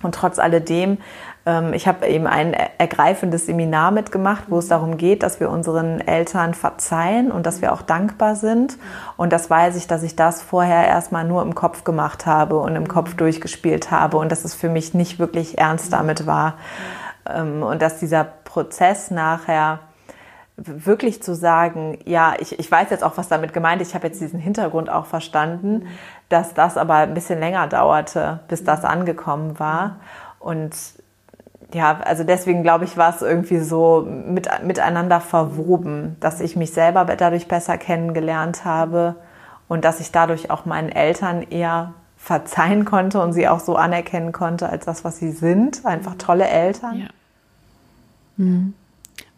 Und 0.04 0.14
trotz 0.14 0.38
alledem 0.38 1.00
ähm, 1.48 1.74
ich 1.74 1.88
habe 1.88 2.06
eben 2.06 2.28
ein 2.28 2.54
ergreifendes 2.54 3.48
Seminar 3.48 3.92
mitgemacht, 3.92 4.44
wo 4.50 4.60
es 4.60 4.68
darum 4.68 4.98
geht, 4.98 5.24
dass 5.24 5.40
wir 5.40 5.50
unseren 5.50 6.02
Eltern 6.02 6.54
verzeihen 6.54 7.32
und 7.32 7.46
dass 7.46 7.62
wir 7.62 7.74
auch 7.74 7.82
dankbar 7.82 8.36
sind. 8.36 8.78
Und 9.16 9.32
das 9.32 9.50
weiß 9.50 9.78
ich, 9.78 9.88
dass 9.88 10.04
ich 10.04 10.16
das 10.16 10.42
vorher 10.44 10.86
erstmal 10.86 11.24
nur 11.24 11.42
im 11.42 11.56
Kopf 11.56 11.86
gemacht 11.86 12.26
habe 12.26 12.60
und 12.60 12.76
im 12.76 12.88
Kopf 12.88 13.16
durchgespielt 13.16 13.90
habe 13.90 14.18
und 14.18 14.32
dass 14.32 14.44
es 14.44 14.54
für 14.54 14.70
mich 14.70 14.94
nicht 14.94 15.18
wirklich 15.18 15.58
ernst 15.58 15.94
damit 15.94 16.28
war. 16.28 16.56
Ähm, 17.26 17.64
und 17.64 17.82
dass 17.82 18.00
dieser 18.00 18.26
Prozess 18.58 19.12
nachher 19.12 19.82
wirklich 20.56 21.22
zu 21.22 21.36
sagen, 21.36 22.00
ja, 22.06 22.34
ich, 22.40 22.58
ich 22.58 22.72
weiß 22.72 22.90
jetzt 22.90 23.04
auch, 23.04 23.16
was 23.16 23.28
damit 23.28 23.54
gemeint 23.54 23.84
ist, 23.84 23.90
ich 23.90 23.94
habe 23.94 24.08
jetzt 24.08 24.20
diesen 24.20 24.40
Hintergrund 24.40 24.90
auch 24.90 25.06
verstanden, 25.06 25.86
dass 26.30 26.56
das 26.56 26.76
aber 26.76 26.96
ein 26.96 27.14
bisschen 27.14 27.40
länger 27.40 27.68
dauerte, 27.68 28.40
bis 28.48 28.64
das 28.64 28.84
angekommen 28.84 29.60
war. 29.60 29.98
Und 30.40 30.76
ja, 31.72 32.00
also 32.04 32.24
deswegen 32.24 32.64
glaube 32.64 32.86
ich, 32.86 32.98
war 32.98 33.14
es 33.14 33.22
irgendwie 33.22 33.60
so 33.60 34.02
mit, 34.10 34.50
miteinander 34.64 35.22
verwoben, 35.22 36.16
dass 36.20 36.42
ich 36.42 36.56
mich 36.56 36.74
selber 36.74 37.06
dadurch 37.06 37.48
besser 37.48 37.78
kennengelernt 37.78 38.66
habe 38.66 39.18
und 39.68 39.86
dass 39.86 40.00
ich 40.00 40.12
dadurch 40.12 40.50
auch 40.50 40.66
meinen 40.66 40.90
Eltern 40.90 41.44
eher 41.44 41.94
verzeihen 42.18 42.86
konnte 42.86 43.22
und 43.22 43.34
sie 43.34 43.48
auch 43.48 43.60
so 43.60 43.76
anerkennen 43.76 44.32
konnte 44.32 44.68
als 44.68 44.86
das, 44.86 45.06
was 45.06 45.20
sie 45.20 45.32
sind. 45.32 45.86
Einfach 45.86 46.16
tolle 46.16 46.48
Eltern. 46.48 47.02
Ja. 47.02 47.08
Mhm. 48.38 48.74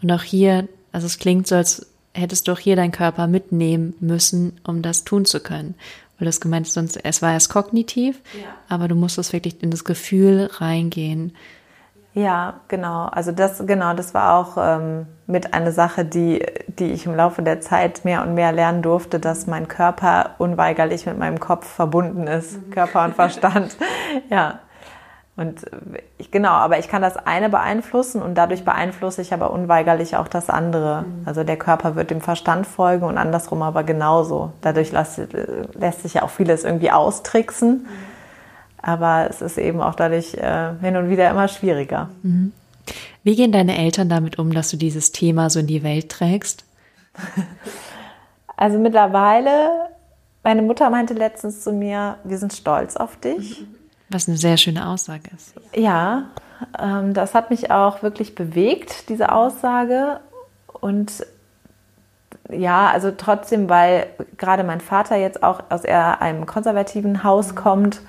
Und 0.01 0.11
auch 0.11 0.23
hier, 0.23 0.67
also 0.91 1.07
es 1.07 1.17
klingt 1.19 1.47
so, 1.47 1.55
als 1.55 1.87
hättest 2.13 2.47
du 2.47 2.53
auch 2.53 2.59
hier 2.59 2.75
deinen 2.75 2.91
Körper 2.91 3.27
mitnehmen 3.27 3.93
müssen, 3.99 4.59
um 4.65 4.81
das 4.81 5.03
tun 5.03 5.25
zu 5.25 5.39
können. 5.39 5.75
Weil 6.17 6.25
das 6.25 6.41
gemeint 6.41 6.67
ist, 6.67 6.73
sonst, 6.73 6.99
es 7.03 7.21
war 7.21 7.33
erst 7.33 7.49
kognitiv, 7.49 8.21
ja. 8.33 8.49
aber 8.67 8.87
du 8.87 8.95
musstest 8.95 9.31
wirklich 9.31 9.63
in 9.63 9.71
das 9.71 9.85
Gefühl 9.85 10.49
reingehen. 10.53 11.33
Ja, 12.13 12.61
genau. 12.67 13.05
Also 13.05 13.31
das, 13.31 13.65
genau, 13.65 13.93
das 13.93 14.13
war 14.13 14.37
auch 14.37 14.57
ähm, 14.57 15.05
mit 15.27 15.53
einer 15.53 15.71
Sache, 15.71 16.03
die, 16.03 16.45
die 16.67 16.91
ich 16.91 17.05
im 17.05 17.15
Laufe 17.15 17.43
der 17.43 17.61
Zeit 17.61 18.03
mehr 18.03 18.23
und 18.23 18.33
mehr 18.33 18.51
lernen 18.51 18.81
durfte, 18.81 19.19
dass 19.19 19.47
mein 19.47 19.67
Körper 19.67 20.31
unweigerlich 20.39 21.05
mit 21.05 21.17
meinem 21.17 21.39
Kopf 21.39 21.67
verbunden 21.67 22.27
ist, 22.27 22.57
mhm. 22.57 22.71
Körper 22.71 23.05
und 23.05 23.15
Verstand. 23.15 23.77
ja. 24.29 24.59
Und 25.39 25.65
ich, 26.17 26.31
genau, 26.31 26.51
aber 26.51 26.79
ich 26.79 26.89
kann 26.89 27.01
das 27.01 27.15
eine 27.15 27.49
beeinflussen 27.49 28.21
und 28.21 28.35
dadurch 28.35 28.65
beeinflusse 28.65 29.21
ich 29.21 29.33
aber 29.33 29.51
unweigerlich 29.51 30.17
auch 30.17 30.27
das 30.27 30.49
andere. 30.49 31.03
Mhm. 31.03 31.23
Also 31.25 31.43
der 31.43 31.57
Körper 31.57 31.95
wird 31.95 32.11
dem 32.11 32.21
Verstand 32.21 32.67
folgen 32.67 33.05
und 33.05 33.17
andersrum 33.17 33.61
aber 33.61 33.83
genauso. 33.83 34.51
Dadurch 34.61 34.91
lässt, 34.91 35.21
lässt 35.79 36.03
sich 36.03 36.15
ja 36.15 36.23
auch 36.23 36.29
vieles 36.29 36.63
irgendwie 36.63 36.91
austricksen. 36.91 37.83
Mhm 37.83 37.87
aber 38.81 39.27
es 39.29 39.41
ist 39.41 39.57
eben 39.57 39.81
auch 39.81 39.95
dadurch 39.95 40.35
äh, 40.35 40.71
hin 40.81 40.95
und 40.95 41.09
wieder 41.09 41.29
immer 41.29 41.47
schwieriger. 41.47 42.09
Mhm. 42.23 42.53
Wie 43.23 43.35
gehen 43.35 43.51
deine 43.51 43.77
Eltern 43.77 44.09
damit 44.09 44.39
um, 44.39 44.53
dass 44.53 44.69
du 44.69 44.77
dieses 44.77 45.11
Thema 45.11 45.49
so 45.49 45.59
in 45.59 45.67
die 45.67 45.83
Welt 45.83 46.09
trägst? 46.09 46.65
Also 48.61 48.77
mittlerweile, 48.77 49.89
meine 50.43 50.61
Mutter 50.61 50.89
meinte 50.89 51.13
letztens 51.13 51.63
zu 51.63 51.71
mir, 51.71 52.17
wir 52.25 52.37
sind 52.37 52.51
stolz 52.51 52.97
auf 52.97 53.15
dich. 53.15 53.65
Was 54.09 54.27
eine 54.27 54.37
sehr 54.37 54.57
schöne 54.57 54.87
Aussage 54.87 55.29
ist. 55.35 55.53
Ja, 55.75 56.25
ähm, 56.79 57.13
das 57.13 57.35
hat 57.35 57.49
mich 57.49 57.71
auch 57.71 58.01
wirklich 58.01 58.35
bewegt, 58.35 59.09
diese 59.09 59.31
Aussage. 59.31 60.19
Und 60.67 61.25
ja, 62.49 62.89
also 62.89 63.11
trotzdem, 63.15 63.69
weil 63.69 64.07
gerade 64.37 64.63
mein 64.63 64.81
Vater 64.81 65.15
jetzt 65.15 65.43
auch 65.43 65.61
aus 65.69 65.85
einem 65.85 66.47
konservativen 66.47 67.23
Haus 67.23 67.55
kommt, 67.55 68.01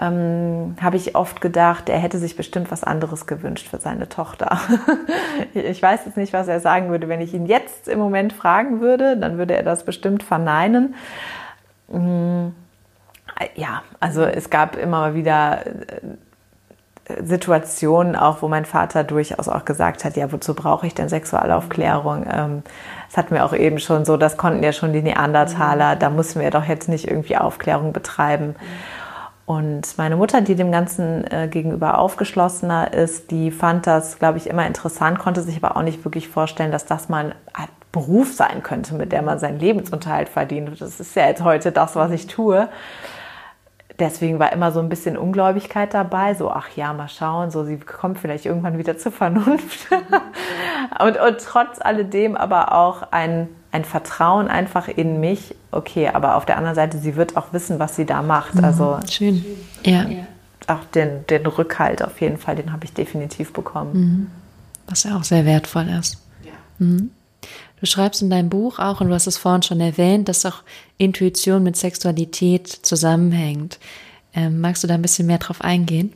ähm, 0.00 0.74
habe 0.80 0.96
ich 0.96 1.14
oft 1.14 1.40
gedacht, 1.40 1.88
er 1.88 1.98
hätte 1.98 2.18
sich 2.18 2.36
bestimmt 2.36 2.72
was 2.72 2.82
anderes 2.82 3.26
gewünscht 3.26 3.68
für 3.68 3.78
seine 3.78 4.08
Tochter. 4.08 4.58
ich 5.54 5.80
weiß 5.80 6.00
jetzt 6.06 6.16
nicht, 6.16 6.32
was 6.32 6.48
er 6.48 6.58
sagen 6.58 6.90
würde. 6.90 7.08
Wenn 7.08 7.20
ich 7.20 7.32
ihn 7.32 7.46
jetzt 7.46 7.86
im 7.86 8.00
Moment 8.00 8.32
fragen 8.32 8.80
würde, 8.80 9.16
dann 9.16 9.38
würde 9.38 9.54
er 9.54 9.62
das 9.62 9.84
bestimmt 9.84 10.24
verneinen. 10.24 10.96
Mm, 11.88 12.48
ja, 13.54 13.82
also 14.00 14.22
es 14.22 14.50
gab 14.50 14.76
immer 14.76 15.14
wieder 15.14 15.66
äh, 15.66 15.72
Situationen 17.22 18.16
auch, 18.16 18.40
wo 18.40 18.48
mein 18.48 18.64
Vater 18.64 19.04
durchaus 19.04 19.48
auch 19.48 19.64
gesagt 19.64 20.04
hat, 20.04 20.16
ja, 20.16 20.32
wozu 20.32 20.54
brauche 20.54 20.86
ich 20.86 20.94
denn 20.94 21.08
Sexualaufklärung? 21.08 22.26
Ähm, 22.30 22.62
das 23.08 23.18
hatten 23.18 23.34
wir 23.34 23.44
auch 23.44 23.52
eben 23.52 23.78
schon 23.78 24.04
so, 24.04 24.16
das 24.16 24.36
konnten 24.36 24.62
ja 24.62 24.72
schon 24.72 24.92
die 24.92 25.02
Neandertaler, 25.02 25.96
da 25.96 26.08
mussten 26.08 26.40
wir 26.40 26.50
doch 26.50 26.64
jetzt 26.64 26.88
nicht 26.88 27.06
irgendwie 27.06 27.36
Aufklärung 27.36 27.92
betreiben. 27.92 28.54
Und 29.46 29.98
meine 29.98 30.16
Mutter, 30.16 30.40
die 30.40 30.54
dem 30.54 30.72
Ganzen 30.72 31.30
äh, 31.30 31.48
gegenüber 31.48 31.98
aufgeschlossener 31.98 32.94
ist, 32.94 33.30
die 33.30 33.50
fand 33.50 33.86
das, 33.86 34.18
glaube 34.18 34.38
ich, 34.38 34.48
immer 34.48 34.66
interessant, 34.66 35.18
konnte 35.18 35.42
sich 35.42 35.62
aber 35.62 35.76
auch 35.76 35.82
nicht 35.82 36.02
wirklich 36.06 36.28
vorstellen, 36.28 36.72
dass 36.72 36.86
das 36.86 37.10
mal 37.10 37.34
ein 37.52 37.68
Beruf 37.92 38.32
sein 38.32 38.62
könnte, 38.62 38.94
mit 38.94 39.12
der 39.12 39.20
man 39.20 39.38
seinen 39.38 39.58
Lebensunterhalt 39.60 40.30
verdient. 40.30 40.80
Das 40.80 40.98
ist 40.98 41.14
ja 41.14 41.26
jetzt 41.26 41.44
heute 41.44 41.70
das, 41.70 41.94
was 41.94 42.10
ich 42.10 42.26
tue 42.26 42.68
deswegen 43.98 44.38
war 44.38 44.52
immer 44.52 44.72
so 44.72 44.80
ein 44.80 44.88
bisschen 44.88 45.16
Ungläubigkeit 45.16 45.94
dabei, 45.94 46.34
so, 46.34 46.50
ach 46.50 46.68
ja, 46.76 46.92
mal 46.92 47.08
schauen, 47.08 47.50
so, 47.50 47.64
sie 47.64 47.78
kommt 47.78 48.18
vielleicht 48.18 48.46
irgendwann 48.46 48.78
wieder 48.78 48.98
zur 48.98 49.12
Vernunft. 49.12 49.88
und, 51.00 51.20
und 51.20 51.38
trotz 51.38 51.80
alledem 51.80 52.36
aber 52.36 52.72
auch 52.72 53.12
ein, 53.12 53.48
ein 53.72 53.84
Vertrauen 53.84 54.48
einfach 54.48 54.88
in 54.88 55.20
mich, 55.20 55.54
okay, 55.70 56.08
aber 56.08 56.36
auf 56.36 56.44
der 56.44 56.56
anderen 56.56 56.74
Seite, 56.74 56.98
sie 56.98 57.16
wird 57.16 57.36
auch 57.36 57.52
wissen, 57.52 57.78
was 57.78 57.96
sie 57.96 58.06
da 58.06 58.22
macht. 58.22 58.56
Mhm, 58.56 58.64
also, 58.64 58.98
schön. 59.08 59.44
Ja. 59.84 60.06
Auch 60.66 60.84
den, 60.94 61.26
den 61.26 61.46
Rückhalt 61.46 62.02
auf 62.02 62.20
jeden 62.20 62.38
Fall, 62.38 62.56
den 62.56 62.72
habe 62.72 62.84
ich 62.84 62.94
definitiv 62.94 63.52
bekommen. 63.52 63.92
Mhm. 63.92 64.30
Was 64.86 65.04
ja 65.04 65.16
auch 65.16 65.24
sehr 65.24 65.44
wertvoll 65.44 65.88
ist. 65.88 66.22
Ja. 66.42 66.52
Mhm. 66.78 67.10
Du 67.84 67.90
schreibst 67.90 68.22
in 68.22 68.30
deinem 68.30 68.48
Buch 68.48 68.78
auch, 68.78 69.02
und 69.02 69.08
du 69.08 69.14
hast 69.14 69.26
es 69.26 69.36
vorhin 69.36 69.60
schon 69.60 69.78
erwähnt, 69.78 70.30
dass 70.30 70.46
auch 70.46 70.62
Intuition 70.96 71.62
mit 71.62 71.76
Sexualität 71.76 72.66
zusammenhängt. 72.66 73.78
Ähm, 74.32 74.62
magst 74.62 74.82
du 74.82 74.88
da 74.88 74.94
ein 74.94 75.02
bisschen 75.02 75.26
mehr 75.26 75.36
drauf 75.36 75.60
eingehen? 75.60 76.10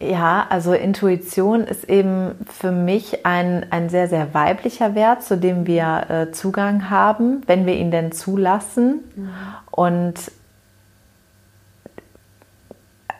Ja, 0.00 0.48
also 0.50 0.72
Intuition 0.72 1.60
ist 1.60 1.88
eben 1.88 2.44
für 2.44 2.72
mich 2.72 3.24
ein, 3.24 3.70
ein 3.70 3.88
sehr, 3.88 4.08
sehr 4.08 4.34
weiblicher 4.34 4.96
Wert, 4.96 5.22
zu 5.22 5.36
dem 5.36 5.64
wir 5.64 6.10
äh, 6.10 6.32
Zugang 6.32 6.90
haben, 6.90 7.42
wenn 7.46 7.66
wir 7.66 7.76
ihn 7.76 7.92
denn 7.92 8.10
zulassen. 8.10 9.04
Mhm. 9.14 9.30
Und 9.70 10.14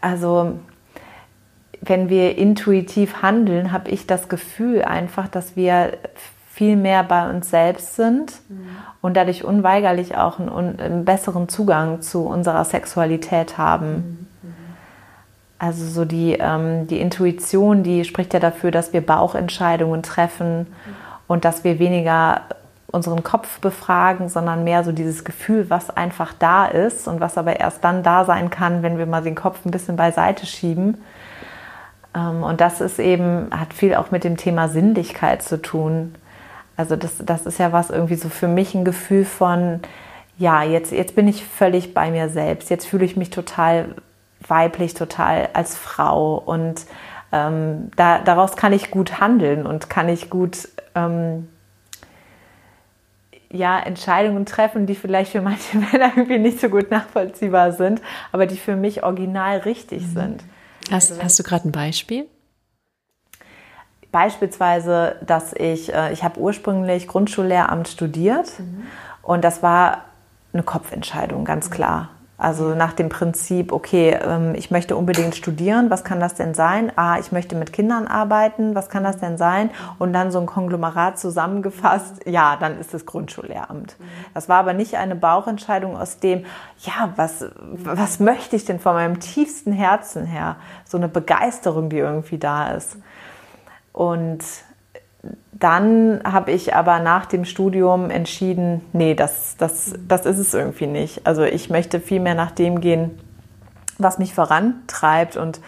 also 0.00 0.58
wenn 1.82 2.08
wir 2.08 2.36
intuitiv 2.36 3.22
handeln, 3.22 3.72
habe 3.72 3.90
ich 3.90 4.06
das 4.06 4.28
Gefühl 4.28 4.82
einfach, 4.82 5.28
dass 5.28 5.56
wir 5.56 5.92
viel 6.52 6.76
mehr 6.76 7.02
bei 7.04 7.30
uns 7.30 7.48
selbst 7.48 7.96
sind 7.96 8.34
mhm. 8.48 8.66
und 9.00 9.16
dadurch 9.16 9.44
unweigerlich 9.44 10.16
auch 10.16 10.38
einen, 10.38 10.78
einen, 10.78 11.04
besseren 11.06 11.48
Zugang 11.48 12.02
zu 12.02 12.26
unserer 12.26 12.64
Sexualität 12.64 13.56
haben. 13.56 14.28
Mhm. 14.42 14.52
Also 15.58 15.86
so 15.86 16.04
die, 16.04 16.34
ähm, 16.38 16.86
die 16.86 17.00
Intuition, 17.00 17.82
die 17.82 18.04
spricht 18.04 18.34
ja 18.34 18.40
dafür, 18.40 18.70
dass 18.70 18.92
wir 18.92 19.00
Bauchentscheidungen 19.00 20.02
treffen 20.02 20.58
mhm. 20.58 20.66
und 21.28 21.46
dass 21.46 21.64
wir 21.64 21.78
weniger 21.78 22.42
unseren 22.88 23.22
Kopf 23.22 23.60
befragen, 23.60 24.28
sondern 24.28 24.64
mehr 24.64 24.84
so 24.84 24.92
dieses 24.92 25.24
Gefühl, 25.24 25.70
was 25.70 25.88
einfach 25.88 26.34
da 26.38 26.66
ist 26.66 27.08
und 27.08 27.20
was 27.20 27.38
aber 27.38 27.58
erst 27.58 27.84
dann 27.84 28.02
da 28.02 28.24
sein 28.24 28.50
kann, 28.50 28.82
wenn 28.82 28.98
wir 28.98 29.06
mal 29.06 29.22
den 29.22 29.36
Kopf 29.36 29.64
ein 29.64 29.70
bisschen 29.70 29.96
beiseite 29.96 30.44
schieben 30.44 30.98
und 32.14 32.60
das 32.60 32.80
ist 32.80 32.98
eben, 32.98 33.48
hat 33.50 33.72
viel 33.72 33.94
auch 33.94 34.10
mit 34.10 34.24
dem 34.24 34.36
Thema 34.36 34.68
Sinnlichkeit 34.68 35.42
zu 35.42 35.62
tun. 35.62 36.14
Also 36.76 36.96
das, 36.96 37.18
das 37.18 37.46
ist 37.46 37.58
ja 37.58 37.72
was 37.72 37.90
irgendwie 37.90 38.16
so 38.16 38.28
für 38.28 38.48
mich 38.48 38.74
ein 38.74 38.84
Gefühl 38.84 39.24
von, 39.24 39.80
ja, 40.38 40.62
jetzt, 40.62 40.92
jetzt 40.92 41.14
bin 41.14 41.28
ich 41.28 41.44
völlig 41.44 41.94
bei 41.94 42.10
mir 42.10 42.28
selbst. 42.30 42.70
Jetzt 42.70 42.86
fühle 42.86 43.04
ich 43.04 43.16
mich 43.16 43.30
total 43.30 43.94
weiblich, 44.46 44.94
total 44.94 45.50
als 45.52 45.76
Frau. 45.76 46.36
Und 46.38 46.86
ähm, 47.32 47.90
da, 47.96 48.18
daraus 48.18 48.56
kann 48.56 48.72
ich 48.72 48.90
gut 48.90 49.20
handeln 49.20 49.66
und 49.66 49.90
kann 49.90 50.08
ich 50.08 50.30
gut 50.30 50.68
ähm, 50.94 51.48
ja, 53.52 53.78
Entscheidungen 53.78 54.46
treffen, 54.46 54.86
die 54.86 54.94
vielleicht 54.94 55.32
für 55.32 55.42
manche 55.42 55.76
Männer 55.92 56.12
irgendwie 56.16 56.38
nicht 56.38 56.60
so 56.60 56.68
gut 56.68 56.90
nachvollziehbar 56.90 57.72
sind, 57.72 58.00
aber 58.32 58.46
die 58.46 58.56
für 58.56 58.76
mich 58.76 59.02
original 59.02 59.58
richtig 59.58 60.02
mhm. 60.02 60.12
sind. 60.12 60.44
Hast, 60.90 61.10
also, 61.10 61.22
hast 61.22 61.38
du 61.38 61.42
gerade 61.42 61.68
ein 61.68 61.72
Beispiel? 61.72 62.26
Beispielsweise, 64.12 65.16
dass 65.24 65.52
ich, 65.52 65.92
äh, 65.92 66.12
ich 66.12 66.24
habe 66.24 66.40
ursprünglich 66.40 67.06
Grundschullehramt 67.06 67.88
studiert 67.88 68.58
mhm. 68.58 68.86
und 69.22 69.42
das 69.44 69.62
war 69.62 70.04
eine 70.52 70.62
Kopfentscheidung, 70.62 71.44
ganz 71.44 71.70
klar. 71.70 72.10
Also 72.40 72.74
nach 72.74 72.94
dem 72.94 73.10
Prinzip, 73.10 73.70
okay, 73.70 74.18
ähm, 74.22 74.54
ich 74.54 74.70
möchte 74.70 74.96
unbedingt 74.96 75.36
studieren, 75.36 75.90
was 75.90 76.04
kann 76.04 76.20
das 76.20 76.34
denn 76.34 76.54
sein? 76.54 76.90
Ah, 76.96 77.18
ich 77.18 77.32
möchte 77.32 77.54
mit 77.54 77.70
Kindern 77.70 78.06
arbeiten, 78.06 78.74
was 78.74 78.88
kann 78.88 79.04
das 79.04 79.18
denn 79.18 79.36
sein? 79.36 79.68
Und 79.98 80.14
dann 80.14 80.32
so 80.32 80.40
ein 80.40 80.46
Konglomerat 80.46 81.18
zusammengefasst, 81.18 82.22
ja, 82.26 82.56
dann 82.56 82.80
ist 82.80 82.94
es 82.94 83.04
Grundschullehramt. 83.04 83.94
Das 84.32 84.48
war 84.48 84.56
aber 84.56 84.72
nicht 84.72 84.96
eine 84.96 85.16
Bauchentscheidung 85.16 85.98
aus 85.98 86.18
dem, 86.18 86.46
ja, 86.78 87.12
was, 87.16 87.44
was 87.60 88.20
möchte 88.20 88.56
ich 88.56 88.64
denn 88.64 88.80
von 88.80 88.94
meinem 88.94 89.20
tiefsten 89.20 89.72
Herzen 89.72 90.24
her? 90.24 90.56
So 90.86 90.96
eine 90.96 91.08
Begeisterung, 91.08 91.90
die 91.90 91.98
irgendwie 91.98 92.38
da 92.38 92.70
ist. 92.70 92.96
Und 93.92 94.42
dann 95.52 96.20
habe 96.24 96.52
ich 96.52 96.74
aber 96.74 97.00
nach 97.00 97.26
dem 97.26 97.44
Studium 97.44 98.10
entschieden, 98.10 98.80
nee, 98.92 99.14
das, 99.14 99.56
das, 99.58 99.94
das 100.08 100.24
ist 100.24 100.38
es 100.38 100.54
irgendwie 100.54 100.86
nicht. 100.86 101.26
Also 101.26 101.42
ich 101.42 101.68
möchte 101.68 102.00
viel 102.00 102.20
mehr 102.20 102.34
nach 102.34 102.50
dem 102.50 102.80
gehen, 102.80 103.18
was 103.98 104.18
mich 104.18 104.32
vorantreibt 104.32 105.36
und 105.36 105.60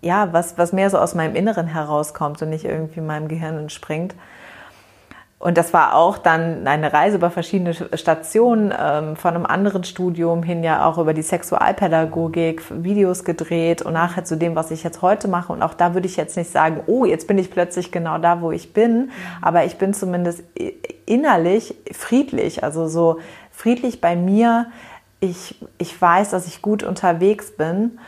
ja, 0.00 0.32
was, 0.32 0.58
was 0.58 0.72
mehr 0.72 0.90
so 0.90 0.98
aus 0.98 1.14
meinem 1.14 1.36
Inneren 1.36 1.68
herauskommt 1.68 2.42
und 2.42 2.50
nicht 2.50 2.64
irgendwie 2.64 3.00
meinem 3.00 3.28
Gehirn 3.28 3.56
entspringt. 3.56 4.16
Und 5.42 5.58
das 5.58 5.72
war 5.72 5.96
auch 5.96 6.18
dann 6.18 6.68
eine 6.68 6.92
Reise 6.92 7.16
über 7.16 7.28
verschiedene 7.28 7.74
Stationen, 7.74 8.72
ähm, 8.78 9.16
von 9.16 9.34
einem 9.34 9.44
anderen 9.44 9.82
Studium 9.82 10.44
hin 10.44 10.62
ja 10.62 10.86
auch 10.86 10.98
über 10.98 11.14
die 11.14 11.22
Sexualpädagogik, 11.22 12.62
Videos 12.70 13.24
gedreht 13.24 13.82
und 13.82 13.94
nachher 13.94 14.24
zu 14.24 14.36
dem, 14.36 14.54
was 14.54 14.70
ich 14.70 14.84
jetzt 14.84 15.02
heute 15.02 15.26
mache. 15.26 15.52
Und 15.52 15.64
auch 15.64 15.74
da 15.74 15.94
würde 15.94 16.06
ich 16.06 16.16
jetzt 16.16 16.36
nicht 16.36 16.52
sagen, 16.52 16.84
oh, 16.86 17.04
jetzt 17.04 17.26
bin 17.26 17.38
ich 17.38 17.50
plötzlich 17.50 17.90
genau 17.90 18.18
da, 18.18 18.40
wo 18.40 18.52
ich 18.52 18.72
bin. 18.72 19.10
Aber 19.40 19.64
ich 19.64 19.78
bin 19.78 19.94
zumindest 19.94 20.44
innerlich 21.06 21.74
friedlich, 21.90 22.62
also 22.62 22.86
so 22.86 23.18
friedlich 23.50 24.00
bei 24.00 24.14
mir. 24.14 24.66
Ich, 25.18 25.56
ich 25.76 26.00
weiß, 26.00 26.30
dass 26.30 26.46
ich 26.46 26.62
gut 26.62 26.84
unterwegs 26.84 27.56
bin 27.56 27.98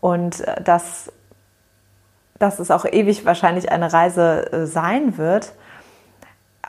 und 0.00 0.40
äh, 0.40 0.60
dass, 0.60 1.12
dass 2.40 2.58
es 2.58 2.72
auch 2.72 2.84
ewig 2.84 3.24
wahrscheinlich 3.24 3.70
eine 3.70 3.92
Reise 3.92 4.52
äh, 4.52 4.66
sein 4.66 5.18
wird 5.18 5.52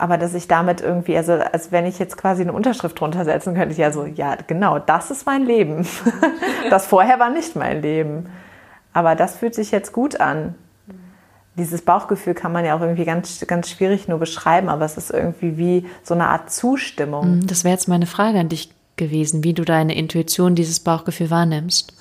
aber 0.02 0.18
dass 0.18 0.34
ich 0.34 0.48
damit 0.48 0.82
irgendwie, 0.82 1.16
also 1.16 1.34
als 1.34 1.72
wenn 1.72 1.86
ich 1.86 2.00
jetzt 2.00 2.18
quasi 2.18 2.42
eine 2.42 2.54
Unterschrift 2.54 3.00
drunter 3.00 3.24
setzen 3.24 3.54
könnte, 3.54 3.74
ich 3.74 3.78
ja 3.78 3.92
so, 3.92 4.06
ja, 4.08 4.36
genau, 4.48 4.80
das 4.80 5.12
ist 5.12 5.28
mein 5.28 5.46
Leben. 5.46 5.88
das 6.72 6.88
vorher 6.88 7.20
war 7.20 7.30
nicht 7.30 7.56
mein 7.56 7.84
Leben. 7.84 8.26
Aber 8.94 9.14
das 9.14 9.36
fühlt 9.36 9.54
sich 9.54 9.70
jetzt 9.70 9.94
gut 9.94 10.20
an. 10.20 10.56
Dieses 11.56 11.84
Bauchgefühl 11.84 12.34
kann 12.34 12.52
man 12.52 12.66
ja 12.66 12.76
auch 12.76 12.82
irgendwie 12.82 13.06
ganz, 13.06 13.46
ganz 13.46 13.70
schwierig 13.70 14.08
nur 14.08 14.18
beschreiben, 14.18 14.70
aber 14.70 14.86
es 14.86 14.98
ist 14.98 15.12
irgendwie 15.12 15.60
wie 15.60 15.86
so 16.02 16.16
eine 16.16 16.30
Art 16.30 16.50
Zustimmung. 16.50 17.36
Mhm, 17.36 17.46
das 17.46 17.64
wäre 17.64 17.74
jetzt 17.74 17.88
meine 17.88 18.08
Frage 18.08 18.40
an 18.40 18.50
dich 18.50 18.74
gewesen, 18.96 19.44
wie 19.44 19.54
du 19.54 19.66
deine 19.66 19.96
Intuition, 19.96 20.56
dieses 20.56 20.80
Bauchgefühl 20.80 21.30
wahrnimmst. 21.30 21.94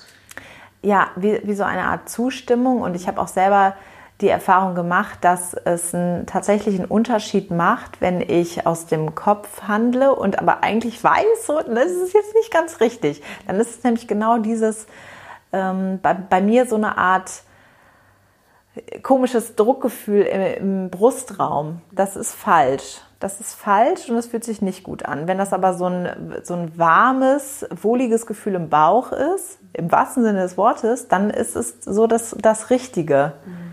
Ja, 0.81 1.09
wie, 1.17 1.39
wie 1.43 1.53
so 1.53 1.65
eine 1.65 1.83
Art 1.83 2.09
Zustimmung. 2.09 2.81
Und 2.81 2.95
ich 2.95 3.07
habe 3.07 3.21
auch 3.21 3.27
selber 3.27 3.75
die 4.21 4.29
Erfahrung 4.29 4.75
gemacht, 4.75 5.19
dass 5.21 5.53
es 5.53 5.93
einen, 5.93 6.25
tatsächlich 6.25 6.79
einen 6.79 6.89
Unterschied 6.89 7.51
macht, 7.51 8.01
wenn 8.01 8.21
ich 8.21 8.65
aus 8.65 8.85
dem 8.85 9.15
Kopf 9.15 9.63
handle 9.63 10.13
und 10.13 10.39
aber 10.39 10.63
eigentlich 10.63 11.03
weiß, 11.03 11.45
so, 11.45 11.59
das 11.61 11.91
ist 11.91 12.13
jetzt 12.13 12.35
nicht 12.35 12.51
ganz 12.51 12.79
richtig. 12.79 13.21
Dann 13.47 13.59
ist 13.59 13.77
es 13.77 13.83
nämlich 13.83 14.07
genau 14.07 14.37
dieses, 14.37 14.87
ähm, 15.51 15.99
bei, 16.01 16.13
bei, 16.13 16.41
mir 16.41 16.65
so 16.65 16.75
eine 16.75 16.97
Art 16.97 17.43
komisches 19.03 19.55
Druckgefühl 19.55 20.21
im, 20.21 20.41
im 20.41 20.89
Brustraum. 20.89 21.81
Das 21.91 22.15
ist 22.15 22.33
falsch. 22.33 23.01
Das 23.19 23.39
ist 23.39 23.53
falsch 23.53 24.09
und 24.09 24.17
es 24.17 24.27
fühlt 24.27 24.43
sich 24.43 24.61
nicht 24.61 24.83
gut 24.83 25.05
an. 25.05 25.27
Wenn 25.27 25.37
das 25.37 25.53
aber 25.53 25.75
so 25.75 25.85
ein, 25.85 26.39
so 26.43 26.55
ein 26.55 26.77
warmes, 26.77 27.67
wohliges 27.69 28.25
Gefühl 28.25 28.55
im 28.55 28.69
Bauch 28.69 29.11
ist, 29.11 29.59
im 29.73 29.91
wahrsten 29.91 30.23
Sinne 30.23 30.41
des 30.41 30.57
Wortes, 30.57 31.07
dann 31.07 31.29
ist 31.29 31.55
es 31.55 31.75
so 31.81 32.07
das, 32.07 32.35
das 32.39 32.69
Richtige. 32.71 33.33
Mhm. 33.45 33.70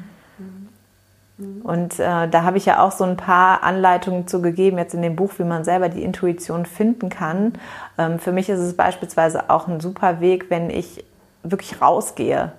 Und 1.38 2.00
äh, 2.00 2.28
da 2.28 2.42
habe 2.42 2.56
ich 2.56 2.66
ja 2.66 2.82
auch 2.82 2.90
so 2.90 3.04
ein 3.04 3.16
paar 3.16 3.62
Anleitungen 3.62 4.26
zu 4.26 4.42
gegeben, 4.42 4.76
jetzt 4.76 4.94
in 4.94 5.02
dem 5.02 5.14
Buch, 5.14 5.32
wie 5.38 5.44
man 5.44 5.62
selber 5.62 5.88
die 5.88 6.02
Intuition 6.02 6.66
finden 6.66 7.10
kann. 7.10 7.52
Ähm, 7.96 8.18
für 8.18 8.32
mich 8.32 8.48
ist 8.48 8.58
es 8.58 8.76
beispielsweise 8.76 9.48
auch 9.48 9.68
ein 9.68 9.78
super 9.78 10.20
Weg, 10.20 10.50
wenn 10.50 10.68
ich 10.68 11.04
wirklich 11.44 11.80
rausgehe, 11.80 12.50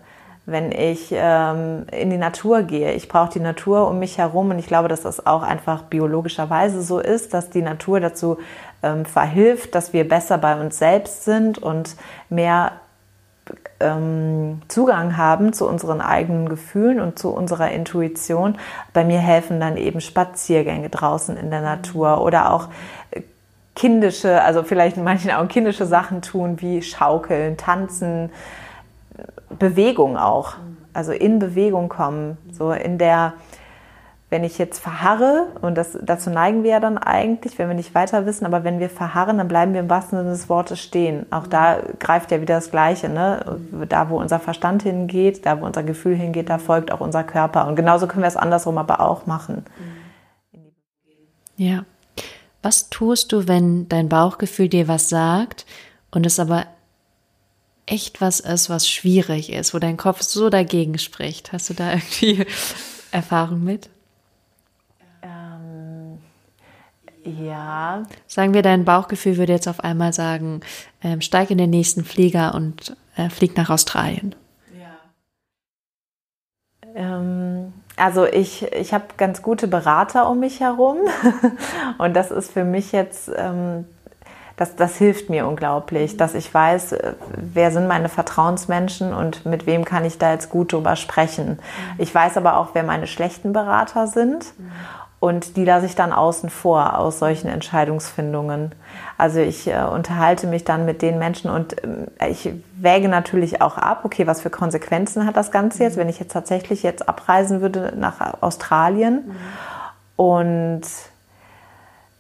wenn 0.46 0.72
ich 0.72 1.10
ähm, 1.12 1.88
in 1.92 2.10
die 2.10 2.18
Natur 2.18 2.64
gehe. 2.64 2.94
Ich 2.94 3.10
brauche 3.10 3.34
die 3.34 3.42
Natur 3.42 3.86
um 3.86 4.00
mich 4.00 4.18
herum 4.18 4.50
und 4.52 4.60
ich 4.60 4.68
glaube, 4.68 4.88
dass 4.88 5.02
das 5.02 5.26
auch 5.26 5.44
einfach 5.44 5.84
biologischerweise 5.84 6.82
so 6.82 7.00
ist, 7.00 7.34
dass 7.34 7.50
die 7.50 7.62
Natur 7.62 8.00
dazu 8.00 8.38
ähm, 8.82 9.04
verhilft, 9.04 9.76
dass 9.76 9.92
wir 9.92 10.08
besser 10.08 10.38
bei 10.38 10.60
uns 10.60 10.80
selbst 10.80 11.26
sind 11.26 11.58
und 11.58 11.98
mehr 12.30 12.72
ähm, 13.80 14.62
Zugang 14.68 15.18
haben 15.18 15.54
zu 15.54 15.68
unseren 15.68 16.02
eigenen 16.02 16.50
Gefühlen 16.50 17.00
und 17.00 17.18
zu 17.18 17.30
unserer 17.30 17.72
Intuition. 17.72 18.58
Bei 18.94 19.04
mir 19.04 19.20
helfen 19.20 19.60
dann 19.60 19.78
eben 19.78 20.02
Spaziergänge 20.02 20.90
draußen 20.90 21.38
in 21.38 21.50
der 21.50 21.62
Natur 21.62 22.22
oder 22.22 22.52
auch 22.54 22.68
äh, 23.12 23.22
kindische, 23.76 24.42
also 24.42 24.64
vielleicht 24.64 24.98
in 24.98 25.04
manchen 25.04 25.32
Augen 25.32 25.48
kindische 25.48 25.86
Sachen 25.86 26.22
tun, 26.22 26.62
wie 26.62 26.82
Schaukeln, 26.82 27.58
Tanzen, 27.58 28.30
Bewegung 29.58 30.18
auch. 30.18 30.56
Also 30.94 31.12
in 31.12 31.40
Bewegung 31.40 31.88
kommen, 31.88 32.38
so 32.52 32.72
in 32.72 32.98
der 32.98 33.34
wenn 34.30 34.44
ich 34.44 34.60
jetzt 34.60 34.80
verharre, 34.80 35.48
und 35.62 35.76
das, 35.76 35.98
dazu 36.04 36.30
neigen 36.30 36.64
wir 36.64 36.72
ja 36.72 36.80
dann 36.80 37.00
eigentlich, 37.00 37.58
wenn 37.58 37.68
wir 37.68 37.76
nicht 37.76 37.96
weiter 37.96 38.28
wissen, 38.28 38.46
aber 38.46 38.64
wenn 38.64 38.80
wir 38.80 38.90
verharren, 38.90 39.40
dann 39.40 39.48
bleiben 39.48 39.74
wir 39.74 39.80
im 39.80 39.90
wahrsten 39.90 40.20
Sinne 40.20 40.30
des 40.30 40.50
Wortes 40.50 40.80
stehen. 40.80 41.26
Auch 41.32 41.48
da 41.48 41.80
greift 42.00 42.32
ja 42.32 42.40
wieder 42.40 42.56
das 42.56 42.70
Gleiche. 42.70 43.10
Ne? 43.10 43.60
Da, 43.90 44.10
wo 44.12 44.20
unser 44.20 44.40
Verstand 44.40 44.84
hingeht, 44.84 45.48
da, 45.48 45.60
wo 45.60 45.66
unser 45.66 45.82
Gefühl 45.82 46.16
hingeht, 46.16 46.50
da 46.50 46.60
folgt 46.60 46.92
auch 46.92 47.00
unser 47.00 47.24
Körper. 47.24 47.68
Und 47.68 47.76
genauso 47.76 48.06
können 48.06 48.22
wir 48.22 48.28
es 48.28 48.38
andersrum 48.38 48.78
aber 48.78 49.00
auch 49.00 49.26
machen. 49.26 49.66
Ja. 51.58 51.84
Was 52.62 52.90
tust 52.90 53.32
du, 53.32 53.48
wenn 53.48 53.90
dein 53.90 54.10
Bauchgefühl 54.10 54.70
dir 54.70 54.88
was 54.88 55.10
sagt 55.10 55.66
und 56.12 56.26
es 56.28 56.40
aber 56.40 56.66
echt 57.88 58.22
was 58.22 58.40
ist, 58.42 58.70
was 58.70 58.88
schwierig 58.88 59.52
ist, 59.52 59.74
wo 59.74 59.80
dein 59.80 59.98
Kopf 59.98 60.22
so 60.22 60.52
dagegen 60.52 61.00
spricht? 61.00 61.52
Hast 61.52 61.72
du 61.72 61.74
da 61.74 61.94
irgendwie 61.94 62.46
Erfahrung 63.12 63.64
mit? 63.64 63.90
Ja. 67.24 68.04
Sagen 68.28 68.54
wir, 68.54 68.62
dein 68.62 68.86
Bauchgefühl 68.86 69.38
würde 69.38 69.54
jetzt 69.54 69.68
auf 69.68 69.84
einmal 69.84 70.14
sagen, 70.14 70.62
ähm, 71.04 71.22
steig 71.22 71.52
in 71.52 71.58
den 71.58 71.70
nächsten 71.70 72.04
Flieger 72.04 72.54
und 72.56 72.96
äh, 73.16 73.30
flieg 73.30 73.58
nach 73.58 73.70
Australien. 73.70 74.36
Ja. 74.80 74.96
Ähm, 76.96 77.74
also 77.98 78.26
ich, 78.26 78.64
ich 78.72 78.94
habe 78.94 79.06
ganz 79.18 79.42
gute 79.42 79.68
Berater 79.68 80.30
um 80.30 80.40
mich 80.40 80.62
herum 80.62 80.98
und 81.98 82.16
das 82.16 82.32
ist 82.32 82.52
für 82.52 82.64
mich 82.64 82.94
jetzt, 82.94 83.30
ähm, 83.36 83.86
das, 84.56 84.76
das 84.76 84.98
hilft 84.98 85.30
mir 85.30 85.48
unglaublich, 85.48 86.16
dass 86.16 86.34
ich 86.34 86.54
weiß, 86.54 86.94
äh, 86.94 87.14
wer 87.36 87.72
sind 87.72 87.88
meine 87.88 88.08
Vertrauensmenschen 88.08 89.14
und 89.14 89.46
mit 89.46 89.66
wem 89.66 89.84
kann 89.84 90.06
ich 90.06 90.18
da 90.18 90.32
jetzt 90.32 90.50
gut 90.50 90.72
drüber 90.72 90.96
sprechen. 90.96 91.50
Mhm. 91.50 91.96
Ich 91.98 92.16
weiß 92.16 92.38
aber 92.38 92.58
auch, 92.58 92.70
wer 92.74 92.84
meine 92.84 93.08
schlechten 93.08 93.52
Berater 93.52 94.08
sind. 94.08 94.46
Mhm. 94.58 94.72
Und 95.20 95.58
die 95.58 95.66
lasse 95.66 95.86
ich 95.86 95.96
dann 95.96 96.14
außen 96.14 96.50
vor 96.50 96.98
aus 96.98 97.20
solchen 97.20 97.50
Entscheidungsfindungen. 97.50 98.72
Also 99.18 99.40
ich 99.40 99.68
äh, 99.68 99.84
unterhalte 99.84 100.48
mich 100.48 100.64
dann 100.64 100.86
mit 100.86 101.02
den 101.02 101.20
Menschen 101.20 101.50
und 101.50 101.76
äh, 101.84 102.30
ich 102.30 102.50
wäge 102.78 103.10
natürlich 103.10 103.62
auch 103.62 103.78
ab, 103.78 104.06
okay, 104.06 104.28
was 104.28 104.42
für 104.42 104.50
Konsequenzen 104.50 105.26
hat 105.26 105.36
das 105.36 105.52
Ganze 105.52 105.84
jetzt, 105.84 105.98
wenn 105.98 106.08
ich 106.08 106.20
jetzt 106.20 106.32
tatsächlich 106.32 106.84
jetzt 106.84 107.10
abreisen 107.10 107.60
würde 107.60 107.94
nach 107.98 108.42
Australien. 108.42 109.26
Mhm. 109.28 109.36
Und 110.16 110.82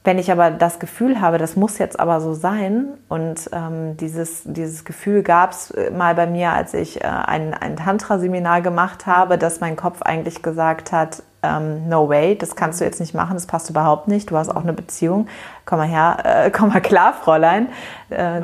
wenn 0.09 0.17
ich 0.17 0.31
aber 0.31 0.49
das 0.49 0.79
Gefühl 0.79 1.21
habe, 1.21 1.37
das 1.37 1.55
muss 1.55 1.77
jetzt 1.77 1.99
aber 1.99 2.19
so 2.19 2.33
sein, 2.33 2.87
und 3.09 3.47
ähm, 3.53 3.95
dieses, 3.95 4.41
dieses 4.43 4.83
Gefühl 4.83 5.21
gab 5.21 5.51
es 5.51 5.69
äh, 5.69 5.91
mal 5.91 6.15
bei 6.15 6.25
mir, 6.25 6.51
als 6.51 6.73
ich 6.73 7.03
äh, 7.03 7.05
ein, 7.05 7.53
ein 7.53 7.75
Tantra-Seminar 7.75 8.61
gemacht 8.61 9.05
habe, 9.05 9.37
dass 9.37 9.59
mein 9.59 9.75
Kopf 9.75 10.01
eigentlich 10.01 10.41
gesagt 10.41 10.91
hat, 10.91 11.21
ähm, 11.43 11.87
no 11.87 12.09
way, 12.09 12.35
das 12.35 12.55
kannst 12.55 12.81
du 12.81 12.85
jetzt 12.85 12.99
nicht 12.99 13.13
machen, 13.13 13.35
das 13.35 13.45
passt 13.45 13.69
überhaupt 13.69 14.07
nicht, 14.07 14.31
du 14.31 14.35
hast 14.35 14.49
auch 14.49 14.63
eine 14.63 14.73
Beziehung, 14.73 15.27
komm 15.67 15.77
mal 15.77 15.87
her, 15.87 16.17
äh, 16.23 16.49
komm 16.57 16.69
mal 16.69 16.81
klar, 16.81 17.13
Fräulein. 17.13 17.67
Äh, 18.09 18.41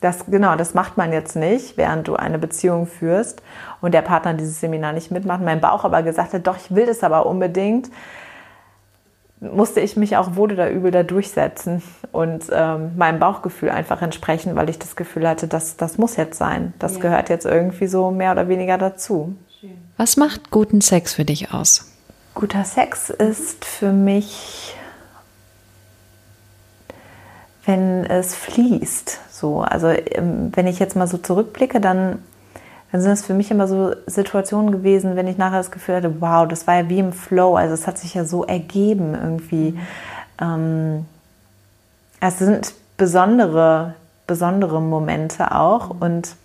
das, 0.00 0.26
genau, 0.26 0.56
das 0.56 0.74
macht 0.74 0.96
man 0.96 1.12
jetzt 1.12 1.36
nicht, 1.36 1.76
während 1.76 2.08
du 2.08 2.16
eine 2.16 2.40
Beziehung 2.40 2.88
führst 2.88 3.40
und 3.80 3.94
der 3.94 4.02
Partner 4.02 4.34
dieses 4.34 4.58
Seminar 4.58 4.92
nicht 4.94 5.12
mitmacht. 5.12 5.42
Mein 5.42 5.60
Bauch 5.60 5.84
aber 5.84 6.02
gesagt 6.02 6.32
hat, 6.32 6.44
doch, 6.44 6.56
ich 6.56 6.74
will 6.74 6.86
das 6.86 7.04
aber 7.04 7.24
unbedingt 7.26 7.88
musste 9.42 9.80
ich 9.80 9.96
mich 9.96 10.16
auch 10.16 10.36
wohl 10.36 10.52
oder 10.52 10.70
übel 10.70 10.90
da 10.90 11.02
durchsetzen 11.02 11.82
und 12.12 12.44
ähm, 12.52 12.92
meinem 12.96 13.18
Bauchgefühl 13.18 13.70
einfach 13.70 14.00
entsprechen, 14.00 14.54
weil 14.54 14.70
ich 14.70 14.78
das 14.78 14.94
Gefühl 14.94 15.28
hatte, 15.28 15.48
dass 15.48 15.76
das 15.76 15.98
muss 15.98 16.16
jetzt 16.16 16.38
sein. 16.38 16.72
Das 16.78 16.94
ja. 16.94 17.00
gehört 17.00 17.28
jetzt 17.28 17.44
irgendwie 17.44 17.88
so 17.88 18.10
mehr 18.10 18.32
oder 18.32 18.48
weniger 18.48 18.78
dazu. 18.78 19.34
Was 19.96 20.16
macht 20.16 20.50
guten 20.50 20.80
Sex 20.80 21.14
für 21.14 21.24
dich 21.24 21.52
aus? 21.52 21.92
Guter 22.34 22.64
Sex 22.64 23.10
ist 23.10 23.64
für 23.64 23.92
mich, 23.92 24.74
wenn 27.66 28.04
es 28.04 28.34
fließt. 28.34 29.20
So, 29.30 29.60
also 29.60 29.88
ähm, 29.88 30.50
wenn 30.54 30.66
ich 30.66 30.78
jetzt 30.78 30.96
mal 30.96 31.06
so 31.06 31.18
zurückblicke, 31.18 31.80
dann 31.80 32.22
dann 32.92 33.00
sind 33.00 33.12
es 33.12 33.24
für 33.24 33.32
mich 33.32 33.50
immer 33.50 33.66
so 33.66 33.94
Situationen 34.06 34.70
gewesen, 34.70 35.16
wenn 35.16 35.26
ich 35.26 35.38
nachher 35.38 35.56
das 35.56 35.70
Gefühl 35.70 35.96
hatte, 35.96 36.20
wow, 36.20 36.46
das 36.46 36.66
war 36.66 36.76
ja 36.76 36.88
wie 36.90 36.98
im 36.98 37.14
Flow, 37.14 37.56
also 37.56 37.72
es 37.72 37.86
hat 37.86 37.98
sich 37.98 38.12
ja 38.14 38.26
so 38.26 38.44
ergeben 38.44 39.14
irgendwie. 39.14 39.72
Mhm. 39.72 39.80
Ähm, 40.40 41.06
es 42.20 42.38
sind 42.38 42.74
besondere, 42.98 43.94
besondere 44.26 44.80
Momente 44.82 45.52
auch 45.52 45.94
mhm. 45.94 46.02
und 46.02 46.36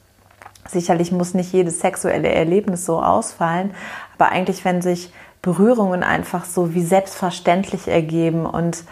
sicherlich 0.69 1.11
muss 1.11 1.33
nicht 1.33 1.51
jedes 1.51 1.81
sexuelle 1.81 2.29
Erlebnis 2.29 2.85
so 2.85 3.01
ausfallen, 3.03 3.71
aber 4.17 4.31
eigentlich, 4.31 4.63
wenn 4.63 4.81
sich 4.81 5.11
Berührungen 5.41 6.01
einfach 6.01 6.45
so 6.45 6.73
wie 6.73 6.83
selbstverständlich 6.83 7.87
ergeben 7.87 8.45
und 8.45 8.83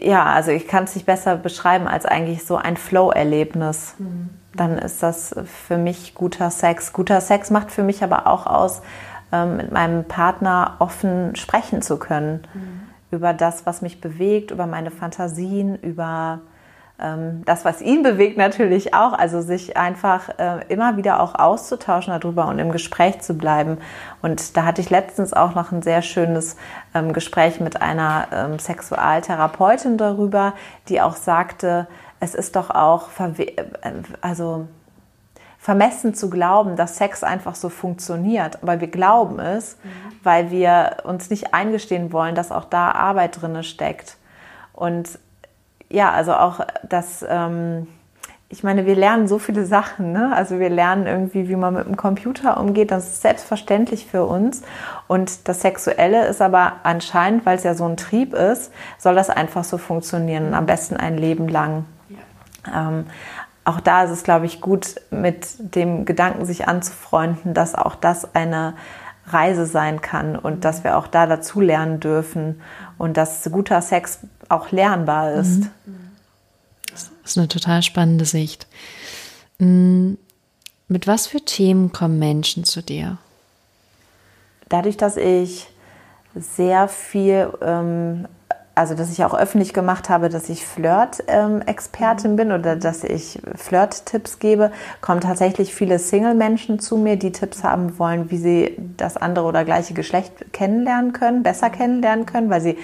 ja, 0.00 0.24
also 0.24 0.50
ich 0.50 0.68
kann 0.68 0.84
es 0.84 0.94
nicht 0.94 1.06
besser 1.06 1.36
beschreiben 1.36 1.86
als 1.86 2.06
eigentlich 2.06 2.44
so 2.44 2.56
ein 2.56 2.76
Flow-Erlebnis. 2.76 3.94
Mhm 3.98 4.30
dann 4.56 4.78
ist 4.78 5.02
das 5.02 5.34
für 5.66 5.76
mich 5.76 6.14
guter 6.14 6.50
Sex. 6.50 6.92
Guter 6.92 7.20
Sex 7.20 7.50
macht 7.50 7.70
für 7.70 7.82
mich 7.82 8.02
aber 8.02 8.26
auch 8.26 8.46
aus, 8.46 8.82
ähm, 9.32 9.56
mit 9.56 9.72
meinem 9.72 10.04
Partner 10.04 10.76
offen 10.78 11.36
sprechen 11.36 11.82
zu 11.82 11.98
können 11.98 12.46
mhm. 12.54 12.80
über 13.10 13.32
das, 13.32 13.66
was 13.66 13.82
mich 13.82 14.00
bewegt, 14.00 14.50
über 14.50 14.66
meine 14.66 14.90
Fantasien, 14.90 15.76
über 15.76 16.40
das, 16.96 17.64
was 17.64 17.80
ihn 17.80 18.02
bewegt 18.02 18.36
natürlich 18.36 18.94
auch. 18.94 19.12
Also 19.12 19.40
sich 19.40 19.76
einfach 19.76 20.28
äh, 20.38 20.64
immer 20.68 20.96
wieder 20.96 21.20
auch 21.20 21.34
auszutauschen 21.34 22.18
darüber 22.18 22.46
und 22.46 22.58
im 22.58 22.70
Gespräch 22.70 23.20
zu 23.20 23.34
bleiben. 23.34 23.78
Und 24.22 24.56
da 24.56 24.64
hatte 24.64 24.80
ich 24.80 24.90
letztens 24.90 25.32
auch 25.32 25.54
noch 25.54 25.72
ein 25.72 25.82
sehr 25.82 26.02
schönes 26.02 26.56
ähm, 26.94 27.12
Gespräch 27.12 27.60
mit 27.60 27.82
einer 27.82 28.58
Sexualtherapeutin 28.58 29.98
darüber, 29.98 30.54
die 30.88 31.00
auch 31.00 31.16
sagte, 31.16 31.86
es 32.20 32.34
ist 32.34 32.56
doch 32.56 32.70
auch 32.70 33.08
also 34.20 34.68
vermessen 35.64 36.14
zu 36.14 36.28
glauben, 36.28 36.76
dass 36.76 36.98
Sex 36.98 37.24
einfach 37.24 37.54
so 37.54 37.70
funktioniert. 37.70 38.62
Aber 38.62 38.82
wir 38.82 38.88
glauben 38.88 39.38
es, 39.40 39.78
mhm. 39.82 39.88
weil 40.22 40.50
wir 40.50 40.98
uns 41.04 41.30
nicht 41.30 41.54
eingestehen 41.54 42.12
wollen, 42.12 42.34
dass 42.34 42.52
auch 42.52 42.66
da 42.66 42.92
Arbeit 42.92 43.40
drin 43.40 43.62
steckt. 43.62 44.18
Und 44.74 45.18
ja, 45.90 46.10
also 46.10 46.34
auch 46.34 46.60
das, 46.82 47.24
ähm, 47.28 47.86
ich 48.48 48.62
meine, 48.62 48.86
wir 48.86 48.94
lernen 48.94 49.26
so 49.26 49.38
viele 49.38 49.66
Sachen. 49.66 50.12
Ne? 50.12 50.32
Also 50.34 50.58
wir 50.58 50.70
lernen 50.70 51.06
irgendwie, 51.06 51.48
wie 51.48 51.56
man 51.56 51.74
mit 51.74 51.86
dem 51.86 51.96
Computer 51.96 52.58
umgeht. 52.58 52.90
Das 52.90 53.08
ist 53.08 53.22
selbstverständlich 53.22 54.06
für 54.06 54.24
uns. 54.24 54.62
Und 55.08 55.48
das 55.48 55.60
Sexuelle 55.60 56.26
ist 56.26 56.40
aber 56.40 56.74
anscheinend, 56.82 57.46
weil 57.46 57.56
es 57.56 57.64
ja 57.64 57.74
so 57.74 57.84
ein 57.84 57.96
Trieb 57.96 58.34
ist, 58.34 58.72
soll 58.98 59.14
das 59.14 59.30
einfach 59.30 59.64
so 59.64 59.78
funktionieren. 59.78 60.48
Und 60.48 60.54
am 60.54 60.66
besten 60.66 60.96
ein 60.96 61.18
Leben 61.18 61.48
lang. 61.48 61.84
Ähm, 62.72 63.06
auch 63.64 63.80
da 63.80 64.04
ist 64.04 64.10
es, 64.10 64.24
glaube 64.24 64.46
ich, 64.46 64.60
gut, 64.60 65.00
mit 65.10 65.74
dem 65.74 66.04
Gedanken 66.04 66.44
sich 66.44 66.68
anzufreunden, 66.68 67.54
dass 67.54 67.74
auch 67.74 67.94
das 67.94 68.34
eine 68.34 68.74
Reise 69.26 69.64
sein 69.64 70.02
kann 70.02 70.36
und 70.36 70.64
dass 70.64 70.84
wir 70.84 70.98
auch 70.98 71.06
da 71.06 71.26
dazu 71.26 71.60
lernen 71.60 71.98
dürfen 71.98 72.60
und 72.98 73.16
dass 73.16 73.48
guter 73.50 73.82
Sex 73.82 74.18
auch 74.48 74.70
lernbar 74.70 75.34
ist. 75.34 75.60
Mhm. 75.86 76.10
Das 76.90 77.10
ist 77.24 77.38
eine 77.38 77.48
total 77.48 77.82
spannende 77.82 78.24
Sicht. 78.24 78.66
Mm, 79.58 80.14
mit 80.88 81.06
was 81.06 81.26
für 81.26 81.40
Themen 81.40 81.92
kommen 81.92 82.18
Menschen 82.18 82.64
zu 82.64 82.82
dir? 82.82 83.18
Dadurch, 84.68 84.96
dass 84.96 85.16
ich 85.16 85.68
sehr 86.34 86.88
viel 86.88 87.52
ähm, 87.62 88.26
also 88.74 88.94
dass 88.94 89.10
ich 89.10 89.24
auch 89.24 89.34
öffentlich 89.34 89.72
gemacht 89.72 90.08
habe, 90.08 90.28
dass 90.28 90.48
ich 90.48 90.66
Flirt-Expertin 90.66 92.30
ähm, 92.32 92.36
bin 92.36 92.52
oder 92.52 92.76
dass 92.76 93.04
ich 93.04 93.40
Flirt-Tipps 93.54 94.38
gebe, 94.40 94.72
kommen 95.00 95.20
tatsächlich 95.20 95.74
viele 95.74 95.98
Single-Menschen 95.98 96.80
zu 96.80 96.96
mir, 96.96 97.16
die 97.16 97.32
Tipps 97.32 97.62
haben 97.62 97.98
wollen, 97.98 98.30
wie 98.30 98.38
sie 98.38 98.76
das 98.96 99.16
andere 99.16 99.46
oder 99.46 99.64
gleiche 99.64 99.94
Geschlecht 99.94 100.52
kennenlernen 100.52 101.12
können, 101.12 101.42
besser 101.42 101.70
kennenlernen 101.70 102.26
können, 102.26 102.50
weil 102.50 102.60
sie 102.60 102.78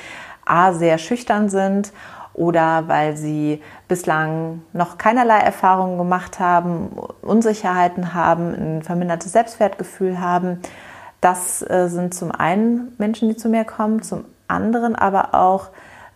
a 0.45 0.72
sehr 0.72 0.99
schüchtern 0.99 1.49
sind 1.49 1.93
oder 2.34 2.86
weil 2.86 3.16
sie 3.16 3.61
bislang 3.88 4.62
noch 4.72 4.97
keinerlei 4.97 5.38
Erfahrungen 5.38 5.99
gemacht 5.99 6.38
haben, 6.38 6.91
Unsicherheiten 7.22 8.14
haben, 8.14 8.55
ein 8.55 8.82
vermindertes 8.82 9.32
Selbstwertgefühl 9.32 10.20
haben. 10.20 10.61
Das 11.20 11.68
äh, 11.68 11.88
sind 11.88 12.14
zum 12.14 12.30
einen 12.30 12.95
Menschen, 12.99 13.28
die 13.28 13.36
zu 13.36 13.49
mir 13.49 13.64
kommen, 13.64 14.03
zum 14.03 14.24
anderen 14.51 14.94
aber 14.94 15.34
auch 15.34 15.68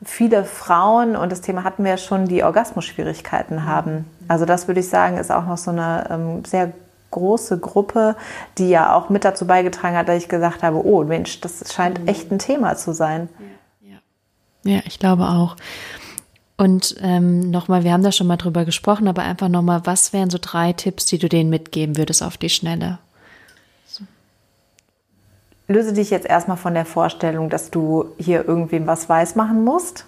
viele 0.05 0.45
Frauen, 0.45 1.16
und 1.16 1.32
das 1.32 1.41
Thema 1.41 1.64
hatten 1.64 1.85
wir 1.85 1.93
ja 1.93 1.97
schon, 1.97 2.26
die 2.26 2.45
Orgasmusschwierigkeiten 2.45 3.64
haben. 3.64 4.05
Also 4.28 4.45
das 4.45 4.66
würde 4.68 4.80
ich 4.80 4.89
sagen, 4.89 5.16
ist 5.16 5.32
auch 5.32 5.47
noch 5.47 5.59
so 5.59 5.70
eine 5.70 6.07
ähm, 6.11 6.45
sehr 6.45 6.72
große 7.11 7.59
Gruppe, 7.59 8.16
die 8.59 8.68
ja 8.68 8.95
auch 8.95 9.09
mit 9.09 9.24
dazu 9.24 9.47
beigetragen 9.47 9.97
hat, 9.97 10.09
dass 10.09 10.22
ich 10.22 10.28
gesagt 10.28 10.62
habe, 10.62 10.85
oh 10.85 11.05
Mensch, 11.05 11.41
das 11.41 11.72
scheint 11.72 12.01
mhm. 12.01 12.09
echt 12.09 12.30
ein 12.32 12.39
Thema 12.39 12.76
zu 12.76 12.93
sein. 12.93 13.28
Ja, 14.62 14.72
ja. 14.72 14.80
ich 14.85 14.99
glaube 14.99 15.24
auch. 15.24 15.57
Und 16.57 16.97
ähm, 17.01 17.51
nochmal, 17.51 17.85
wir 17.85 17.93
haben 17.93 18.03
da 18.03 18.12
schon 18.12 18.26
mal 18.26 18.37
drüber 18.37 18.64
gesprochen, 18.64 19.09
aber 19.09 19.22
einfach 19.22 19.49
nochmal, 19.49 19.82
was 19.85 20.12
wären 20.12 20.30
so 20.30 20.39
drei 20.41 20.72
Tipps, 20.72 21.05
die 21.07 21.18
du 21.18 21.28
denen 21.28 21.51
mitgeben 21.51 21.97
würdest 21.97 22.22
auf 22.22 22.37
die 22.37 22.51
Schnelle? 22.51 22.99
Löse 25.67 25.93
dich 25.93 26.11
jetzt 26.11 26.27
erstmal 26.27 26.57
von 26.57 26.75
der 26.75 26.85
Vorstellung, 26.85 27.51
dass 27.51 27.71
du 27.71 28.15
hier 28.19 28.47
irgendwem 28.47 28.87
was 28.87 29.09
weiß 29.09 29.35
machen 29.35 29.65
musst. 29.65 30.07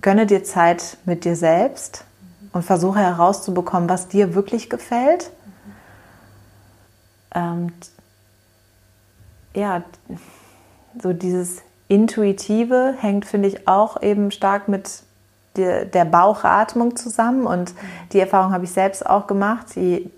Gönne 0.00 0.26
dir 0.26 0.44
Zeit 0.44 0.98
mit 1.04 1.24
dir 1.24 1.36
selbst 1.36 2.04
und 2.52 2.62
versuche 2.62 2.98
herauszubekommen, 2.98 3.88
was 3.88 4.08
dir 4.08 4.34
wirklich 4.34 4.68
gefällt. 4.68 5.30
Ähm, 7.34 7.72
ja, 9.54 9.82
so 11.02 11.12
dieses 11.12 11.62
Intuitive 11.88 12.94
hängt, 12.98 13.24
finde 13.24 13.48
ich, 13.48 13.66
auch 13.66 14.02
eben 14.02 14.30
stark 14.30 14.68
mit 14.68 15.02
der, 15.56 16.04
Bauchatmung 16.04 16.96
zusammen. 16.96 17.46
Und 17.46 17.74
die 18.12 18.20
Erfahrung 18.20 18.52
habe 18.52 18.64
ich 18.64 18.72
selbst 18.72 19.06
auch 19.06 19.26
gemacht. 19.26 19.74
Je 19.76 20.10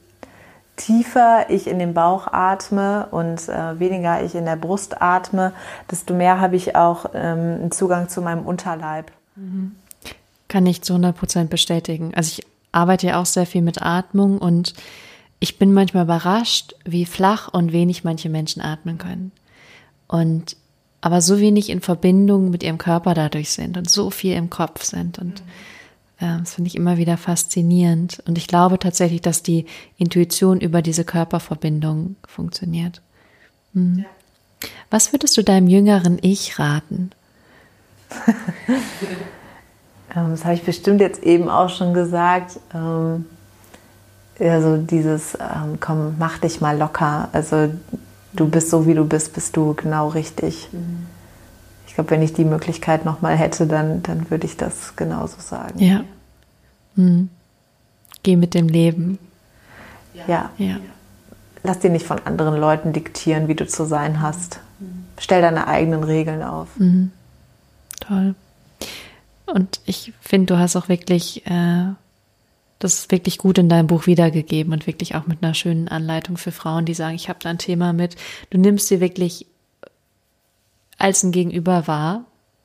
tiefer 0.76 1.46
ich 1.48 1.66
in 1.66 1.78
den 1.78 1.94
Bauch 1.94 2.26
atme 2.30 3.08
und 3.10 3.48
äh, 3.48 3.78
weniger 3.80 4.22
ich 4.22 4.34
in 4.34 4.44
der 4.44 4.56
Brust 4.56 5.00
atme, 5.00 5.52
desto 5.90 6.14
mehr 6.14 6.40
habe 6.40 6.56
ich 6.56 6.76
auch 6.76 7.06
ähm, 7.14 7.60
einen 7.60 7.72
Zugang 7.72 8.08
zu 8.08 8.20
meinem 8.20 8.46
Unterleib. 8.46 9.10
Mhm. 9.36 9.74
Kann 10.48 10.66
ich 10.66 10.82
zu 10.82 10.92
100 10.92 11.16
Prozent 11.16 11.50
bestätigen. 11.50 12.12
Also 12.14 12.38
ich 12.38 12.46
arbeite 12.72 13.08
ja 13.08 13.20
auch 13.20 13.26
sehr 13.26 13.46
viel 13.46 13.62
mit 13.62 13.82
Atmung 13.82 14.38
und 14.38 14.74
ich 15.40 15.58
bin 15.58 15.72
manchmal 15.72 16.04
überrascht, 16.04 16.74
wie 16.84 17.06
flach 17.06 17.48
und 17.52 17.72
wenig 17.72 18.04
manche 18.04 18.28
Menschen 18.28 18.62
atmen 18.62 18.98
können. 18.98 19.32
Und 20.08 20.56
aber 21.00 21.20
so 21.20 21.40
wenig 21.40 21.70
in 21.70 21.80
Verbindung 21.80 22.50
mit 22.50 22.62
ihrem 22.62 22.78
Körper 22.78 23.14
dadurch 23.14 23.50
sind 23.50 23.76
und 23.76 23.88
so 23.88 24.10
viel 24.10 24.34
im 24.34 24.50
Kopf 24.50 24.82
sind 24.82 25.18
und 25.18 25.40
mhm 25.40 25.50
das 26.18 26.54
finde 26.54 26.68
ich 26.68 26.76
immer 26.76 26.96
wieder 26.96 27.16
faszinierend. 27.16 28.22
Und 28.26 28.38
ich 28.38 28.48
glaube 28.48 28.78
tatsächlich, 28.78 29.20
dass 29.20 29.42
die 29.42 29.66
Intuition 29.98 30.60
über 30.60 30.80
diese 30.82 31.04
Körperverbindung 31.04 32.16
funktioniert. 32.26 33.02
Hm. 33.74 33.98
Ja. 33.98 34.68
Was 34.90 35.12
würdest 35.12 35.36
du 35.36 35.42
deinem 35.42 35.68
jüngeren 35.68 36.18
Ich 36.22 36.58
raten? 36.58 37.10
Ähm, 40.16 40.30
das 40.30 40.44
habe 40.44 40.54
ich 40.54 40.62
bestimmt 40.62 41.00
jetzt 41.00 41.22
eben 41.22 41.48
auch 41.48 41.68
schon 41.68 41.94
gesagt. 41.94 42.58
Ähm, 42.74 43.26
also 44.38 44.76
dieses, 44.76 45.34
ähm, 45.34 45.78
komm, 45.80 46.16
mach 46.18 46.38
dich 46.38 46.60
mal 46.60 46.78
locker. 46.78 47.28
Also 47.32 47.70
du 48.32 48.48
bist 48.48 48.70
so, 48.70 48.86
wie 48.86 48.94
du 48.94 49.04
bist, 49.04 49.34
bist 49.34 49.56
du 49.56 49.74
genau 49.74 50.08
richtig. 50.08 50.68
Mhm. 50.72 51.06
Ich 51.96 51.98
glaube, 51.98 52.10
wenn 52.10 52.20
ich 52.20 52.34
die 52.34 52.44
Möglichkeit 52.44 53.06
nochmal 53.06 53.36
hätte, 53.36 53.66
dann, 53.66 54.02
dann 54.02 54.30
würde 54.30 54.44
ich 54.44 54.58
das 54.58 54.96
genauso 54.96 55.40
sagen. 55.40 55.78
Ja. 55.78 56.04
Hm. 56.94 57.30
Geh 58.22 58.36
mit 58.36 58.52
dem 58.52 58.68
Leben. 58.68 59.18
Ja. 60.28 60.50
ja. 60.58 60.76
Lass 61.62 61.78
dir 61.78 61.88
nicht 61.88 62.04
von 62.04 62.18
anderen 62.26 62.60
Leuten 62.60 62.92
diktieren, 62.92 63.48
wie 63.48 63.54
du 63.54 63.66
zu 63.66 63.86
sein 63.86 64.20
hast. 64.20 64.60
Stell 65.18 65.40
deine 65.40 65.68
eigenen 65.68 66.04
Regeln 66.04 66.42
auf. 66.42 66.68
Mhm. 66.76 67.12
Toll. 68.00 68.34
Und 69.46 69.80
ich 69.86 70.12
finde, 70.20 70.52
du 70.52 70.58
hast 70.58 70.76
auch 70.76 70.90
wirklich 70.90 71.46
äh, 71.46 71.86
das 72.78 73.10
wirklich 73.10 73.38
gut 73.38 73.56
in 73.56 73.70
deinem 73.70 73.86
Buch 73.86 74.06
wiedergegeben 74.06 74.74
und 74.74 74.86
wirklich 74.86 75.14
auch 75.14 75.26
mit 75.26 75.42
einer 75.42 75.54
schönen 75.54 75.88
Anleitung 75.88 76.36
für 76.36 76.52
Frauen, 76.52 76.84
die 76.84 76.92
sagen, 76.92 77.14
ich 77.14 77.30
habe 77.30 77.38
da 77.42 77.48
ein 77.48 77.56
Thema 77.56 77.94
mit. 77.94 78.16
Du 78.50 78.58
nimmst 78.58 78.88
sie 78.88 79.00
wirklich 79.00 79.46
als 80.98 81.22
ein 81.22 81.32
Gegenüber 81.32 81.86
wahr. 81.86 82.24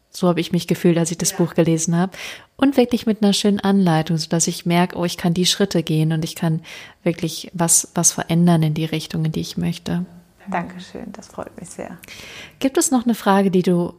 So 0.09 0.27
habe 0.27 0.41
ich 0.41 0.51
mich 0.51 0.67
gefühlt, 0.67 0.97
als 0.97 1.11
ich 1.11 1.17
das 1.17 1.31
ja. 1.31 1.37
Buch 1.37 1.53
gelesen 1.53 1.95
habe. 1.95 2.11
Und 2.57 2.75
wirklich 2.75 3.05
mit 3.05 3.23
einer 3.23 3.33
schönen 3.33 3.59
Anleitung, 3.59 4.17
sodass 4.17 4.47
ich 4.47 4.65
merke, 4.65 4.97
oh, 4.97 5.05
ich 5.05 5.17
kann 5.17 5.33
die 5.33 5.45
Schritte 5.45 5.83
gehen 5.83 6.11
und 6.11 6.23
ich 6.25 6.35
kann 6.35 6.61
wirklich 7.03 7.49
was, 7.53 7.89
was 7.95 8.11
verändern 8.11 8.61
in 8.61 8.73
die 8.73 8.85
Richtung, 8.85 9.23
in 9.25 9.31
die 9.31 9.39
ich 9.39 9.57
möchte. 9.57 10.05
Dankeschön, 10.49 11.11
das 11.13 11.27
freut 11.27 11.57
mich 11.59 11.69
sehr. 11.69 11.97
Gibt 12.59 12.77
es 12.77 12.91
noch 12.91 13.05
eine 13.05 13.15
Frage, 13.15 13.51
die 13.51 13.61
du 13.61 13.93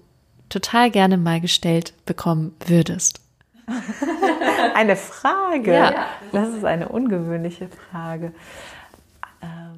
total 0.48 0.90
gerne 0.90 1.16
mal 1.16 1.40
gestellt 1.40 1.94
bekommen 2.04 2.54
würdest? 2.66 3.20
eine 4.74 4.96
Frage? 4.96 5.72
Ja. 5.72 6.06
Das 6.32 6.50
ist 6.50 6.64
eine 6.64 6.88
ungewöhnliche 6.88 7.68
Frage. 7.68 8.32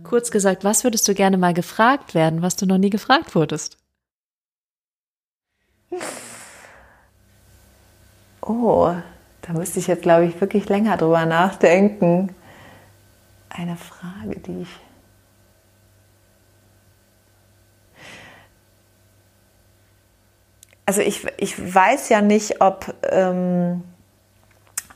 Kurz 0.04 0.30
gesagt, 0.30 0.64
was 0.64 0.84
würdest 0.84 1.08
du 1.08 1.14
gerne 1.14 1.38
mal 1.38 1.54
gefragt 1.54 2.14
werden, 2.14 2.42
was 2.42 2.56
du 2.56 2.66
noch 2.66 2.78
nie 2.78 2.90
gefragt 2.90 3.34
wurdest? 3.34 3.78
Oh, 8.40 8.92
da 9.42 9.52
müsste 9.52 9.78
ich 9.78 9.86
jetzt, 9.86 10.02
glaube 10.02 10.26
ich, 10.26 10.40
wirklich 10.40 10.68
länger 10.68 10.96
drüber 10.96 11.26
nachdenken. 11.26 12.34
Eine 13.48 13.76
Frage, 13.76 14.38
die 14.40 14.62
ich 14.62 14.68
also 20.86 21.00
ich, 21.00 21.26
ich 21.38 21.74
weiß 21.74 22.08
ja 22.08 22.20
nicht, 22.20 22.60
ob, 22.60 22.94
ähm, 23.10 23.82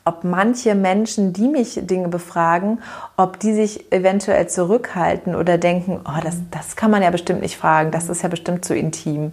ob 0.05 0.24
manche 0.24 0.74
Menschen, 0.74 1.32
die 1.32 1.49
mich 1.49 1.78
Dinge 1.82 2.09
befragen, 2.09 2.82
ob 3.16 3.38
die 3.40 3.55
sich 3.55 3.92
eventuell 3.92 4.49
zurückhalten 4.49 5.34
oder 5.34 5.59
denken, 5.59 6.01
oh, 6.05 6.20
das, 6.22 6.36
das 6.51 6.76
kann 6.76 6.90
man 6.90 7.03
ja 7.03 7.11
bestimmt 7.11 7.40
nicht 7.42 7.57
fragen, 7.57 7.90
das 7.90 8.09
ist 8.09 8.22
ja 8.22 8.28
bestimmt 8.28 8.64
zu 8.64 8.74
intim. 8.74 9.22
Mhm. 9.22 9.32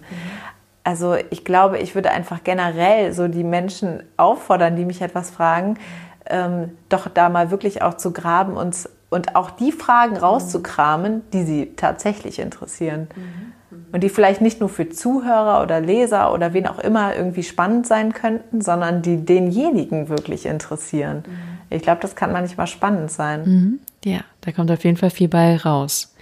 Also 0.86 1.16
ich 1.30 1.44
glaube, 1.44 1.78
ich 1.78 1.96
würde 1.96 2.12
einfach 2.12 2.44
generell 2.44 3.12
so 3.12 3.26
die 3.26 3.42
Menschen 3.42 4.04
auffordern, 4.16 4.76
die 4.76 4.84
mich 4.84 5.02
etwas 5.02 5.30
fragen, 5.30 5.78
ähm, 6.26 6.70
doch 6.88 7.08
da 7.08 7.28
mal 7.28 7.50
wirklich 7.50 7.82
auch 7.82 7.94
zu 7.94 8.12
graben 8.12 8.56
und, 8.56 8.88
und 9.10 9.34
auch 9.34 9.50
die 9.50 9.72
Fragen 9.72 10.16
rauszukramen, 10.16 11.22
die 11.32 11.42
sie 11.42 11.72
tatsächlich 11.74 12.38
interessieren. 12.38 13.08
Mhm 13.16 13.52
und 13.92 14.02
die 14.02 14.08
vielleicht 14.08 14.40
nicht 14.40 14.60
nur 14.60 14.68
für 14.68 14.88
Zuhörer 14.88 15.62
oder 15.62 15.80
Leser 15.80 16.32
oder 16.32 16.52
wen 16.52 16.66
auch 16.66 16.78
immer 16.78 17.16
irgendwie 17.16 17.42
spannend 17.42 17.86
sein 17.86 18.12
könnten, 18.12 18.60
sondern 18.60 19.02
die 19.02 19.24
denjenigen 19.24 20.08
wirklich 20.08 20.46
interessieren. 20.46 21.24
Mhm. 21.26 21.32
Ich 21.70 21.82
glaube, 21.82 22.00
das 22.00 22.14
kann 22.14 22.32
manchmal 22.32 22.66
spannend 22.66 23.10
sein. 23.10 23.44
Mhm. 23.44 23.80
Ja, 24.04 24.20
da 24.42 24.52
kommt 24.52 24.70
auf 24.70 24.84
jeden 24.84 24.96
Fall 24.96 25.10
viel 25.10 25.28
bei 25.28 25.56
raus. 25.56 26.14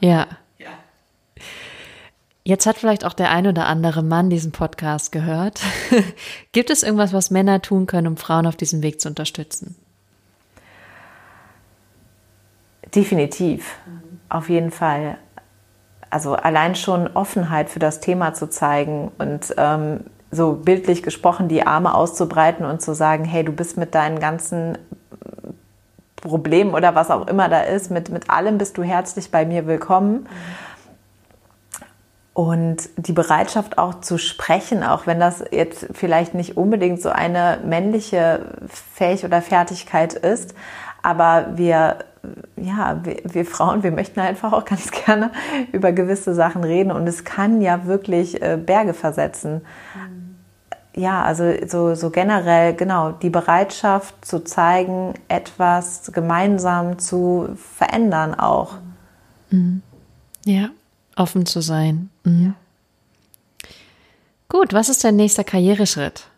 Ja. 0.00 0.08
Ja. 0.08 0.26
Jetzt 2.46 2.64
hat 2.64 2.76
vielleicht 2.76 3.04
auch 3.04 3.12
der 3.12 3.32
ein 3.32 3.48
oder 3.48 3.66
andere 3.66 4.04
Mann 4.04 4.30
diesen 4.30 4.52
Podcast 4.52 5.10
gehört. 5.10 5.60
Gibt 6.52 6.70
es 6.70 6.84
irgendwas, 6.84 7.12
was 7.12 7.32
Männer 7.32 7.60
tun 7.60 7.86
können, 7.86 8.06
um 8.06 8.16
Frauen 8.16 8.46
auf 8.46 8.54
diesem 8.54 8.84
Weg 8.84 9.00
zu 9.00 9.08
unterstützen? 9.08 9.74
Definitiv, 12.94 13.74
mhm. 13.84 14.20
auf 14.28 14.48
jeden 14.48 14.70
Fall 14.70 15.18
also 16.08 16.34
allein 16.34 16.76
schon 16.76 17.08
Offenheit 17.16 17.68
für 17.68 17.80
das 17.80 17.98
Thema 17.98 18.32
zu 18.32 18.48
zeigen 18.48 19.10
und 19.18 19.52
ähm, 19.58 20.04
so 20.30 20.52
bildlich 20.52 21.02
gesprochen 21.02 21.48
die 21.48 21.66
Arme 21.66 21.96
auszubreiten 21.96 22.64
und 22.64 22.80
zu 22.80 22.94
sagen, 22.94 23.24
hey, 23.24 23.42
du 23.42 23.50
bist 23.50 23.76
mit 23.76 23.92
deinen 23.96 24.20
ganzen 24.20 24.78
Problemen 26.14 26.74
oder 26.74 26.94
was 26.94 27.10
auch 27.10 27.26
immer 27.26 27.48
da 27.48 27.62
ist, 27.62 27.90
mit, 27.90 28.10
mit 28.10 28.30
allem 28.30 28.56
bist 28.56 28.78
du 28.78 28.84
herzlich 28.84 29.32
bei 29.32 29.44
mir 29.44 29.66
willkommen. 29.66 30.28
Und 32.36 32.90
die 32.98 33.14
Bereitschaft 33.14 33.78
auch 33.78 34.02
zu 34.02 34.18
sprechen, 34.18 34.82
auch 34.82 35.06
wenn 35.06 35.18
das 35.18 35.42
jetzt 35.52 35.86
vielleicht 35.94 36.34
nicht 36.34 36.58
unbedingt 36.58 37.00
so 37.00 37.08
eine 37.08 37.60
männliche 37.64 38.58
Fähig 38.68 39.24
oder 39.24 39.40
Fertigkeit 39.40 40.12
ist, 40.12 40.54
aber 41.02 41.52
wir 41.54 41.96
ja, 42.56 43.00
wir, 43.04 43.22
wir, 43.24 43.46
Frauen, 43.46 43.82
wir 43.82 43.90
möchten 43.90 44.20
einfach 44.20 44.52
auch 44.52 44.66
ganz 44.66 44.90
gerne 45.06 45.30
über 45.72 45.92
gewisse 45.92 46.34
Sachen 46.34 46.62
reden 46.62 46.92
und 46.92 47.06
es 47.06 47.24
kann 47.24 47.62
ja 47.62 47.86
wirklich 47.86 48.42
äh, 48.42 48.58
Berge 48.58 48.92
versetzen. 48.92 49.62
Mhm. 49.94 50.36
Ja, 50.94 51.22
also 51.22 51.54
so, 51.66 51.94
so 51.94 52.10
generell, 52.10 52.74
genau, 52.74 53.12
die 53.12 53.30
Bereitschaft 53.30 54.22
zu 54.22 54.44
zeigen, 54.44 55.14
etwas 55.28 56.12
gemeinsam 56.12 56.98
zu 56.98 57.56
verändern 57.56 58.34
auch. 58.38 58.74
Mhm. 59.48 59.80
Ja, 60.44 60.68
offen 61.16 61.46
zu 61.46 61.60
sein. 61.60 62.10
Mhm. 62.24 62.54
Ja. 63.62 63.68
Gut, 64.48 64.72
was 64.72 64.88
ist 64.88 65.02
dein 65.02 65.16
nächster 65.16 65.44
Karriereschritt? 65.44 66.28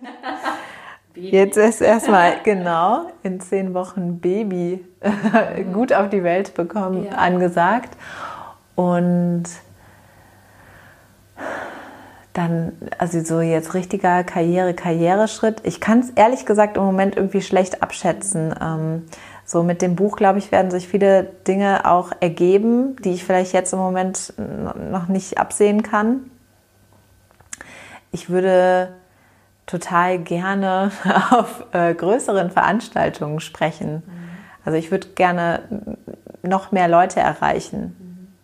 Jetzt 1.14 1.58
ist 1.58 1.82
erstmal 1.82 2.40
genau 2.42 3.10
in 3.22 3.40
zehn 3.40 3.74
Wochen 3.74 4.20
Baby 4.20 4.84
gut 5.72 5.92
auf 5.92 6.08
die 6.08 6.22
Welt 6.22 6.54
bekommen, 6.54 7.04
ja. 7.04 7.12
angesagt. 7.12 7.96
Und 8.74 9.44
dann, 12.32 12.72
also 12.96 13.22
so 13.22 13.40
jetzt 13.40 13.74
richtiger 13.74 14.24
Karriere, 14.24 14.72
Karriereschritt. 14.72 15.60
Ich 15.64 15.80
kann 15.80 16.00
es 16.00 16.10
ehrlich 16.10 16.46
gesagt 16.46 16.76
im 16.76 16.84
Moment 16.84 17.16
irgendwie 17.16 17.42
schlecht 17.42 17.82
abschätzen. 17.82 18.54
Ähm, 18.60 19.06
so 19.50 19.64
mit 19.64 19.82
dem 19.82 19.96
Buch, 19.96 20.14
glaube 20.14 20.38
ich, 20.38 20.52
werden 20.52 20.70
sich 20.70 20.86
viele 20.86 21.24
Dinge 21.24 21.84
auch 21.84 22.12
ergeben, 22.20 22.94
die 23.02 23.10
ich 23.10 23.24
vielleicht 23.24 23.52
jetzt 23.52 23.72
im 23.72 23.80
Moment 23.80 24.32
noch 24.36 25.08
nicht 25.08 25.38
absehen 25.38 25.82
kann. 25.82 26.30
Ich 28.12 28.30
würde 28.30 28.94
total 29.66 30.20
gerne 30.20 30.92
auf 31.30 31.64
äh, 31.72 31.92
größeren 31.94 32.52
Veranstaltungen 32.52 33.40
sprechen. 33.40 34.04
Mhm. 34.06 34.28
Also 34.64 34.78
ich 34.78 34.92
würde 34.92 35.08
gerne 35.16 35.96
noch 36.44 36.70
mehr 36.70 36.86
Leute 36.86 37.18
erreichen. 37.18 38.36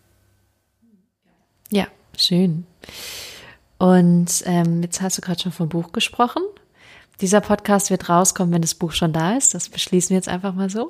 Ja, 1.71 1.87
schön. 2.17 2.67
Und 3.79 4.43
ähm, 4.45 4.83
jetzt 4.83 5.01
hast 5.03 5.19
du 5.19 5.23
gerade 5.23 5.41
schon 5.41 5.53
vom 5.53 5.69
Buch 5.69 5.93
gesprochen. 5.93 6.43
Dieser 7.21 7.41
Podcast 7.41 7.91
wird 7.91 8.09
rauskommen, 8.09 8.53
wenn 8.53 8.63
das 8.63 8.75
Buch 8.75 8.93
schon 8.93 9.13
da 9.13 9.37
ist. 9.37 9.55
Das 9.55 9.69
beschließen 9.69 10.11
wir 10.11 10.17
jetzt 10.17 10.29
einfach 10.29 10.55
mal 10.55 10.69
so. 10.69 10.89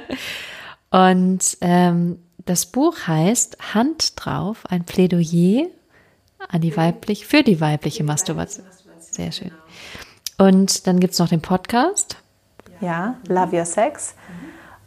Und 0.90 1.58
ähm, 1.60 2.18
das 2.44 2.66
Buch 2.66 3.06
heißt 3.06 3.74
Hand 3.74 4.12
drauf, 4.16 4.64
ein 4.68 4.84
Plädoyer 4.84 5.66
an 6.48 6.60
die 6.60 6.76
weiblich, 6.76 7.26
für 7.26 7.42
die 7.42 7.60
weibliche 7.60 8.04
Masturbation. 8.04 8.66
Sehr 8.98 9.32
schön. 9.32 9.52
Und 10.38 10.86
dann 10.86 11.00
gibt 11.00 11.14
es 11.14 11.18
noch 11.18 11.28
den 11.28 11.42
Podcast. 11.42 12.16
Ja, 12.80 13.16
Love 13.26 13.56
Your 13.56 13.64
Sex. 13.64 14.14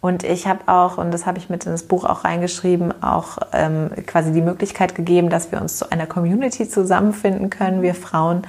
Und 0.02 0.24
ich 0.24 0.48
habe 0.48 0.62
auch, 0.66 0.98
und 0.98 1.12
das 1.12 1.28
habe 1.28 1.38
ich 1.38 1.52
mit 1.52 1.64
ins 1.68 1.84
Buch 1.84 2.06
auch 2.06 2.24
reingeschrieben, 2.24 3.04
auch 3.04 3.38
ähm, 3.54 3.92
quasi 4.08 4.34
die 4.34 4.42
Möglichkeit 4.42 4.96
gegeben, 4.96 5.30
dass 5.30 5.52
wir 5.52 5.62
uns 5.62 5.78
zu 5.78 5.92
einer 5.92 6.08
Community 6.08 6.68
zusammenfinden 6.68 7.52
können, 7.52 7.84
wir 7.84 7.94
Frauen, 7.94 8.42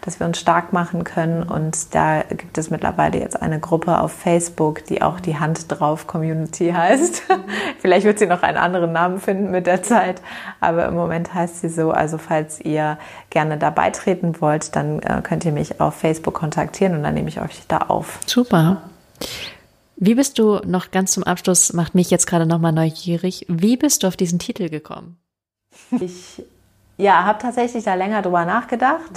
dass 0.00 0.18
wir 0.18 0.26
uns 0.26 0.40
stark 0.40 0.72
machen 0.72 1.04
können. 1.04 1.44
Und 1.44 1.94
da 1.94 2.22
gibt 2.22 2.58
es 2.58 2.70
mittlerweile 2.70 3.20
jetzt 3.20 3.40
eine 3.40 3.60
Gruppe 3.60 4.00
auf 4.00 4.10
Facebook, 4.10 4.84
die 4.86 5.00
auch 5.00 5.20
die 5.20 5.38
Hand 5.38 5.66
drauf 5.68 6.08
Community 6.08 6.72
heißt. 6.72 7.22
Vielleicht 7.78 8.04
wird 8.04 8.18
sie 8.18 8.26
noch 8.26 8.42
einen 8.42 8.56
anderen 8.58 8.90
Namen 8.90 9.20
finden 9.20 9.52
mit 9.52 9.68
der 9.68 9.84
Zeit, 9.84 10.20
aber 10.60 10.86
im 10.86 10.94
Moment 10.94 11.32
heißt 11.32 11.60
sie 11.60 11.68
so. 11.68 11.92
Also 11.92 12.18
falls 12.18 12.60
ihr 12.60 12.98
gerne 13.30 13.58
da 13.58 13.70
beitreten 13.70 14.40
wollt, 14.40 14.74
dann 14.74 14.98
äh, 15.02 15.22
könnt 15.22 15.44
ihr 15.44 15.52
mich 15.52 15.80
auf 15.80 15.94
Facebook 15.94 16.34
kontaktieren 16.34 16.96
und 16.96 17.04
dann 17.04 17.14
nehme 17.14 17.28
ich 17.28 17.40
euch 17.40 17.62
da 17.68 17.78
auf. 17.78 18.18
Super. 18.26 18.78
Wie 19.96 20.14
bist 20.14 20.38
du 20.38 20.60
noch 20.66 20.90
ganz 20.90 21.12
zum 21.12 21.24
Abschluss, 21.24 21.72
macht 21.72 21.94
mich 21.94 22.10
jetzt 22.10 22.26
gerade 22.26 22.44
nochmal 22.46 22.72
neugierig, 22.72 23.46
wie 23.48 23.76
bist 23.78 24.02
du 24.02 24.08
auf 24.08 24.16
diesen 24.16 24.38
Titel 24.38 24.68
gekommen? 24.68 25.18
Ich 26.00 26.42
ja, 26.98 27.24
habe 27.24 27.38
tatsächlich 27.38 27.84
da 27.84 27.94
länger 27.94 28.22
drüber 28.22 28.44
nachgedacht, 28.44 29.10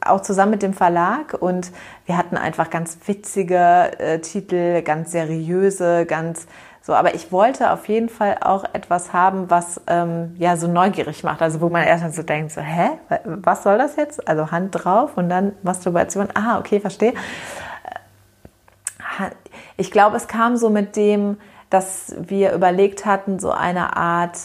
auch 0.00 0.22
zusammen 0.22 0.52
mit 0.52 0.62
dem 0.62 0.74
Verlag 0.74 1.34
und 1.40 1.70
wir 2.04 2.16
hatten 2.16 2.36
einfach 2.36 2.70
ganz 2.70 2.98
witzige 3.06 3.98
äh, 3.98 4.20
Titel, 4.20 4.82
ganz 4.82 5.12
seriöse, 5.12 6.04
ganz 6.06 6.46
So, 6.82 6.94
aber 6.94 7.16
ich 7.16 7.32
wollte 7.32 7.72
auf 7.72 7.88
jeden 7.88 8.08
Fall 8.08 8.36
auch 8.42 8.62
etwas 8.72 9.12
haben, 9.12 9.50
was 9.50 9.80
ähm, 9.88 10.36
ja 10.38 10.56
so 10.56 10.68
neugierig 10.68 11.24
macht. 11.24 11.42
Also 11.42 11.60
wo 11.60 11.68
man 11.68 11.82
erstmal 11.82 12.12
so 12.12 12.22
denkt, 12.22 12.52
so, 12.52 12.60
hä, 12.60 12.90
was 13.24 13.64
soll 13.64 13.76
das 13.76 13.96
jetzt? 13.96 14.28
Also 14.28 14.52
Hand 14.52 14.70
drauf 14.72 15.16
und 15.16 15.28
dann 15.28 15.52
Masturbation. 15.64 16.28
Ah, 16.34 16.60
okay, 16.60 16.78
verstehe. 16.78 17.14
Äh, 19.76 19.80
ich 19.80 19.90
glaube, 19.90 20.16
es 20.16 20.28
kam 20.28 20.56
so 20.56 20.70
mit 20.70 20.96
dem, 20.96 21.36
dass 21.70 22.14
wir 22.18 22.52
überlegt 22.52 23.06
hatten, 23.06 23.38
so 23.38 23.50
eine 23.50 23.96
Art 23.96 24.38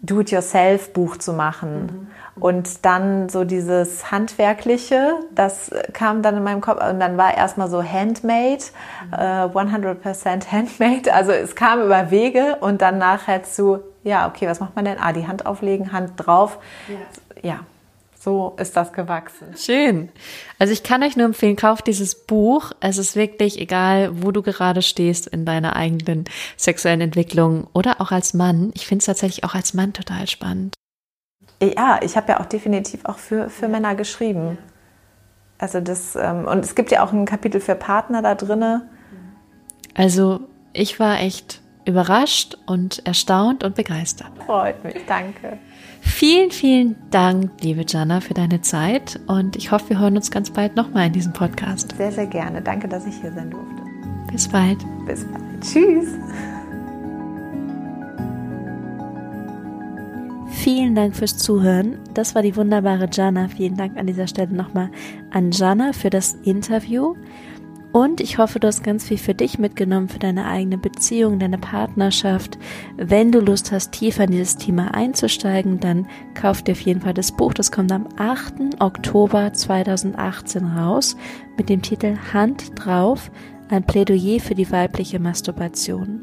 Do-it-yourself-Buch 0.00 1.16
zu 1.16 1.32
machen. 1.32 2.08
Mhm. 2.36 2.42
Und 2.42 2.84
dann 2.84 3.30
so 3.30 3.44
dieses 3.44 4.10
Handwerkliche, 4.10 5.14
das 5.34 5.70
kam 5.94 6.22
dann 6.22 6.36
in 6.36 6.44
meinem 6.44 6.60
Kopf 6.60 6.86
und 6.86 7.00
dann 7.00 7.16
war 7.16 7.34
erstmal 7.34 7.70
so 7.70 7.82
Handmade, 7.82 8.62
mhm. 9.06 9.14
äh, 9.14 9.46
100% 9.46 10.52
Handmade. 10.52 11.12
Also 11.12 11.32
es 11.32 11.56
kam 11.56 11.82
über 11.82 12.10
Wege 12.10 12.58
und 12.60 12.82
dann 12.82 12.98
nachher 12.98 13.42
zu, 13.42 13.80
ja, 14.04 14.28
okay, 14.28 14.46
was 14.46 14.60
macht 14.60 14.76
man 14.76 14.84
denn? 14.84 14.98
Ah, 15.00 15.12
die 15.12 15.26
Hand 15.26 15.46
auflegen, 15.46 15.92
Hand 15.92 16.12
drauf. 16.16 16.58
ja. 17.42 17.50
ja 17.50 17.60
so 18.26 18.56
ist 18.58 18.76
das 18.76 18.92
gewachsen. 18.92 19.54
Schön. 19.56 20.08
Also 20.58 20.72
ich 20.72 20.82
kann 20.82 21.04
euch 21.04 21.16
nur 21.16 21.26
empfehlen, 21.26 21.54
kauft 21.54 21.86
dieses 21.86 22.26
Buch. 22.26 22.72
Es 22.80 22.98
ist 22.98 23.14
wirklich 23.14 23.60
egal, 23.60 24.20
wo 24.20 24.32
du 24.32 24.42
gerade 24.42 24.82
stehst 24.82 25.28
in 25.28 25.44
deiner 25.44 25.76
eigenen 25.76 26.24
sexuellen 26.56 27.00
Entwicklung 27.02 27.68
oder 27.72 28.00
auch 28.00 28.10
als 28.10 28.34
Mann. 28.34 28.72
Ich 28.74 28.84
finde 28.84 29.02
es 29.02 29.06
tatsächlich 29.06 29.44
auch 29.44 29.54
als 29.54 29.74
Mann 29.74 29.92
total 29.92 30.26
spannend. 30.26 30.74
Ja, 31.62 32.00
ich 32.02 32.16
habe 32.16 32.32
ja 32.32 32.40
auch 32.40 32.46
definitiv 32.46 33.04
auch 33.04 33.18
für, 33.18 33.48
für 33.48 33.68
Männer 33.68 33.94
geschrieben. 33.94 34.58
Also 35.58 35.80
das, 35.80 36.16
ähm, 36.16 36.48
und 36.48 36.64
es 36.64 36.74
gibt 36.74 36.90
ja 36.90 37.04
auch 37.04 37.12
ein 37.12 37.26
Kapitel 37.26 37.60
für 37.60 37.76
Partner 37.76 38.22
da 38.22 38.34
drinne. 38.34 38.88
Also 39.94 40.40
ich 40.72 40.98
war 40.98 41.20
echt 41.20 41.62
überrascht 41.84 42.58
und 42.66 43.06
erstaunt 43.06 43.62
und 43.62 43.76
begeistert. 43.76 44.32
Freut 44.44 44.82
mich, 44.82 44.96
danke. 45.06 45.60
Vielen, 46.06 46.50
vielen 46.50 46.96
Dank, 47.10 47.50
liebe 47.60 47.84
Jana, 47.86 48.20
für 48.20 48.32
deine 48.32 48.62
Zeit 48.62 49.20
und 49.26 49.54
ich 49.56 49.70
hoffe, 49.70 49.90
wir 49.90 49.98
hören 49.98 50.16
uns 50.16 50.30
ganz 50.30 50.50
bald 50.50 50.74
nochmal 50.74 51.08
in 51.08 51.12
diesem 51.12 51.32
Podcast. 51.32 51.94
Sehr, 51.96 52.10
sehr 52.10 52.26
gerne. 52.26 52.62
Danke, 52.62 52.88
dass 52.88 53.06
ich 53.06 53.16
hier 53.20 53.32
sein 53.32 53.50
durfte. 53.50 53.82
Bis 54.32 54.48
bald. 54.48 54.78
Bis 55.06 55.24
bald. 55.24 55.60
Tschüss. 55.60 56.08
Vielen 60.52 60.94
Dank 60.94 61.14
fürs 61.14 61.36
Zuhören. 61.36 61.98
Das 62.14 62.34
war 62.34 62.42
die 62.42 62.56
wunderbare 62.56 63.08
Jana. 63.12 63.48
Vielen 63.48 63.76
Dank 63.76 63.98
an 63.98 64.06
dieser 64.06 64.26
Stelle 64.26 64.54
nochmal 64.54 64.90
an 65.30 65.50
Jana 65.50 65.92
für 65.92 66.08
das 66.08 66.34
Interview. 66.44 67.14
Und 67.96 68.20
ich 68.20 68.36
hoffe, 68.36 68.60
du 68.60 68.66
hast 68.66 68.84
ganz 68.84 69.08
viel 69.08 69.16
für 69.16 69.32
dich 69.32 69.58
mitgenommen, 69.58 70.10
für 70.10 70.18
deine 70.18 70.44
eigene 70.44 70.76
Beziehung, 70.76 71.38
deine 71.38 71.56
Partnerschaft. 71.56 72.58
Wenn 72.98 73.32
du 73.32 73.40
Lust 73.40 73.72
hast, 73.72 73.92
tiefer 73.92 74.24
in 74.24 74.32
dieses 74.32 74.58
Thema 74.58 74.92
einzusteigen, 74.92 75.80
dann 75.80 76.06
kauf 76.34 76.60
dir 76.60 76.72
auf 76.72 76.80
jeden 76.82 77.00
Fall 77.00 77.14
das 77.14 77.32
Buch. 77.32 77.54
Das 77.54 77.72
kommt 77.72 77.90
am 77.92 78.06
8. 78.18 78.80
Oktober 78.80 79.50
2018 79.50 80.66
raus 80.66 81.16
mit 81.56 81.70
dem 81.70 81.80
Titel 81.80 82.18
Hand 82.34 82.72
drauf, 82.74 83.30
ein 83.70 83.82
Plädoyer 83.82 84.40
für 84.40 84.54
die 84.54 84.70
weibliche 84.70 85.18
Masturbation. 85.18 86.20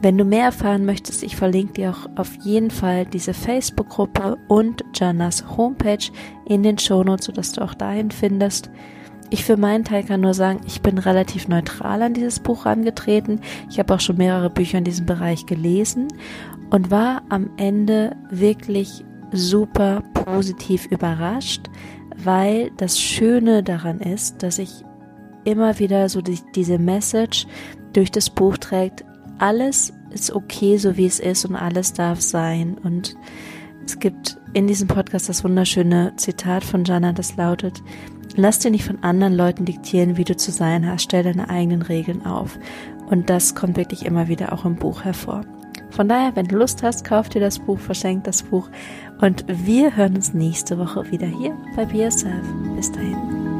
Wenn 0.00 0.16
du 0.16 0.24
mehr 0.24 0.44
erfahren 0.44 0.86
möchtest, 0.86 1.24
ich 1.24 1.36
verlinke 1.36 1.74
dir 1.74 1.90
auch 1.90 2.08
auf 2.16 2.32
jeden 2.42 2.70
Fall 2.70 3.04
diese 3.04 3.34
Facebook-Gruppe 3.34 4.38
und 4.48 4.82
Janas 4.94 5.44
Homepage 5.58 6.10
in 6.46 6.62
den 6.62 6.78
Shownotes, 6.78 7.26
sodass 7.26 7.52
du 7.52 7.60
auch 7.60 7.74
dahin 7.74 8.10
findest. 8.10 8.70
Ich 9.32 9.46
für 9.46 9.56
meinen 9.56 9.82
Teil 9.82 10.04
kann 10.04 10.20
nur 10.20 10.34
sagen, 10.34 10.60
ich 10.66 10.82
bin 10.82 10.98
relativ 10.98 11.48
neutral 11.48 12.02
an 12.02 12.12
dieses 12.12 12.38
Buch 12.38 12.66
angetreten. 12.66 13.40
Ich 13.70 13.78
habe 13.78 13.94
auch 13.94 14.00
schon 14.00 14.18
mehrere 14.18 14.50
Bücher 14.50 14.76
in 14.76 14.84
diesem 14.84 15.06
Bereich 15.06 15.46
gelesen 15.46 16.08
und 16.68 16.90
war 16.90 17.22
am 17.30 17.48
Ende 17.56 18.14
wirklich 18.28 19.06
super 19.32 20.02
positiv 20.12 20.84
überrascht, 20.90 21.70
weil 22.22 22.72
das 22.76 23.00
Schöne 23.00 23.62
daran 23.62 24.00
ist, 24.00 24.42
dass 24.42 24.58
ich 24.58 24.84
immer 25.44 25.78
wieder 25.78 26.10
so 26.10 26.20
die, 26.20 26.38
diese 26.54 26.78
Message 26.78 27.46
durch 27.94 28.10
das 28.10 28.28
Buch 28.28 28.58
trägt, 28.58 29.02
alles 29.38 29.94
ist 30.10 30.30
okay, 30.30 30.76
so 30.76 30.98
wie 30.98 31.06
es 31.06 31.20
ist 31.20 31.46
und 31.46 31.56
alles 31.56 31.94
darf 31.94 32.20
sein. 32.20 32.76
Und 32.84 33.16
es 33.86 33.98
gibt 33.98 34.36
in 34.52 34.66
diesem 34.66 34.88
Podcast 34.88 35.30
das 35.30 35.42
wunderschöne 35.42 36.12
Zitat 36.16 36.64
von 36.64 36.84
Jana, 36.84 37.14
das 37.14 37.34
lautet, 37.36 37.82
Lass 38.36 38.58
dir 38.58 38.70
nicht 38.70 38.84
von 38.84 39.02
anderen 39.02 39.34
Leuten 39.34 39.64
diktieren, 39.64 40.16
wie 40.16 40.24
du 40.24 40.36
zu 40.36 40.50
sein 40.50 40.88
hast. 40.88 41.02
Stell 41.02 41.22
deine 41.22 41.50
eigenen 41.50 41.82
Regeln 41.82 42.24
auf. 42.24 42.58
Und 43.06 43.28
das 43.28 43.54
kommt 43.54 43.76
wirklich 43.76 44.06
immer 44.06 44.28
wieder 44.28 44.52
auch 44.52 44.64
im 44.64 44.76
Buch 44.76 45.04
hervor. 45.04 45.42
Von 45.90 46.08
daher, 46.08 46.34
wenn 46.34 46.46
du 46.46 46.56
Lust 46.56 46.82
hast, 46.82 47.04
kauf 47.04 47.28
dir 47.28 47.40
das 47.40 47.58
Buch, 47.58 47.78
verschenk 47.78 48.24
das 48.24 48.42
Buch. 48.42 48.70
Und 49.20 49.44
wir 49.46 49.94
hören 49.94 50.16
uns 50.16 50.32
nächste 50.32 50.78
Woche 50.78 51.10
wieder 51.10 51.26
hier 51.26 51.54
bei 51.76 51.84
Be 51.84 51.98
Yourself. 51.98 52.46
Bis 52.74 52.90
dahin. 52.90 53.51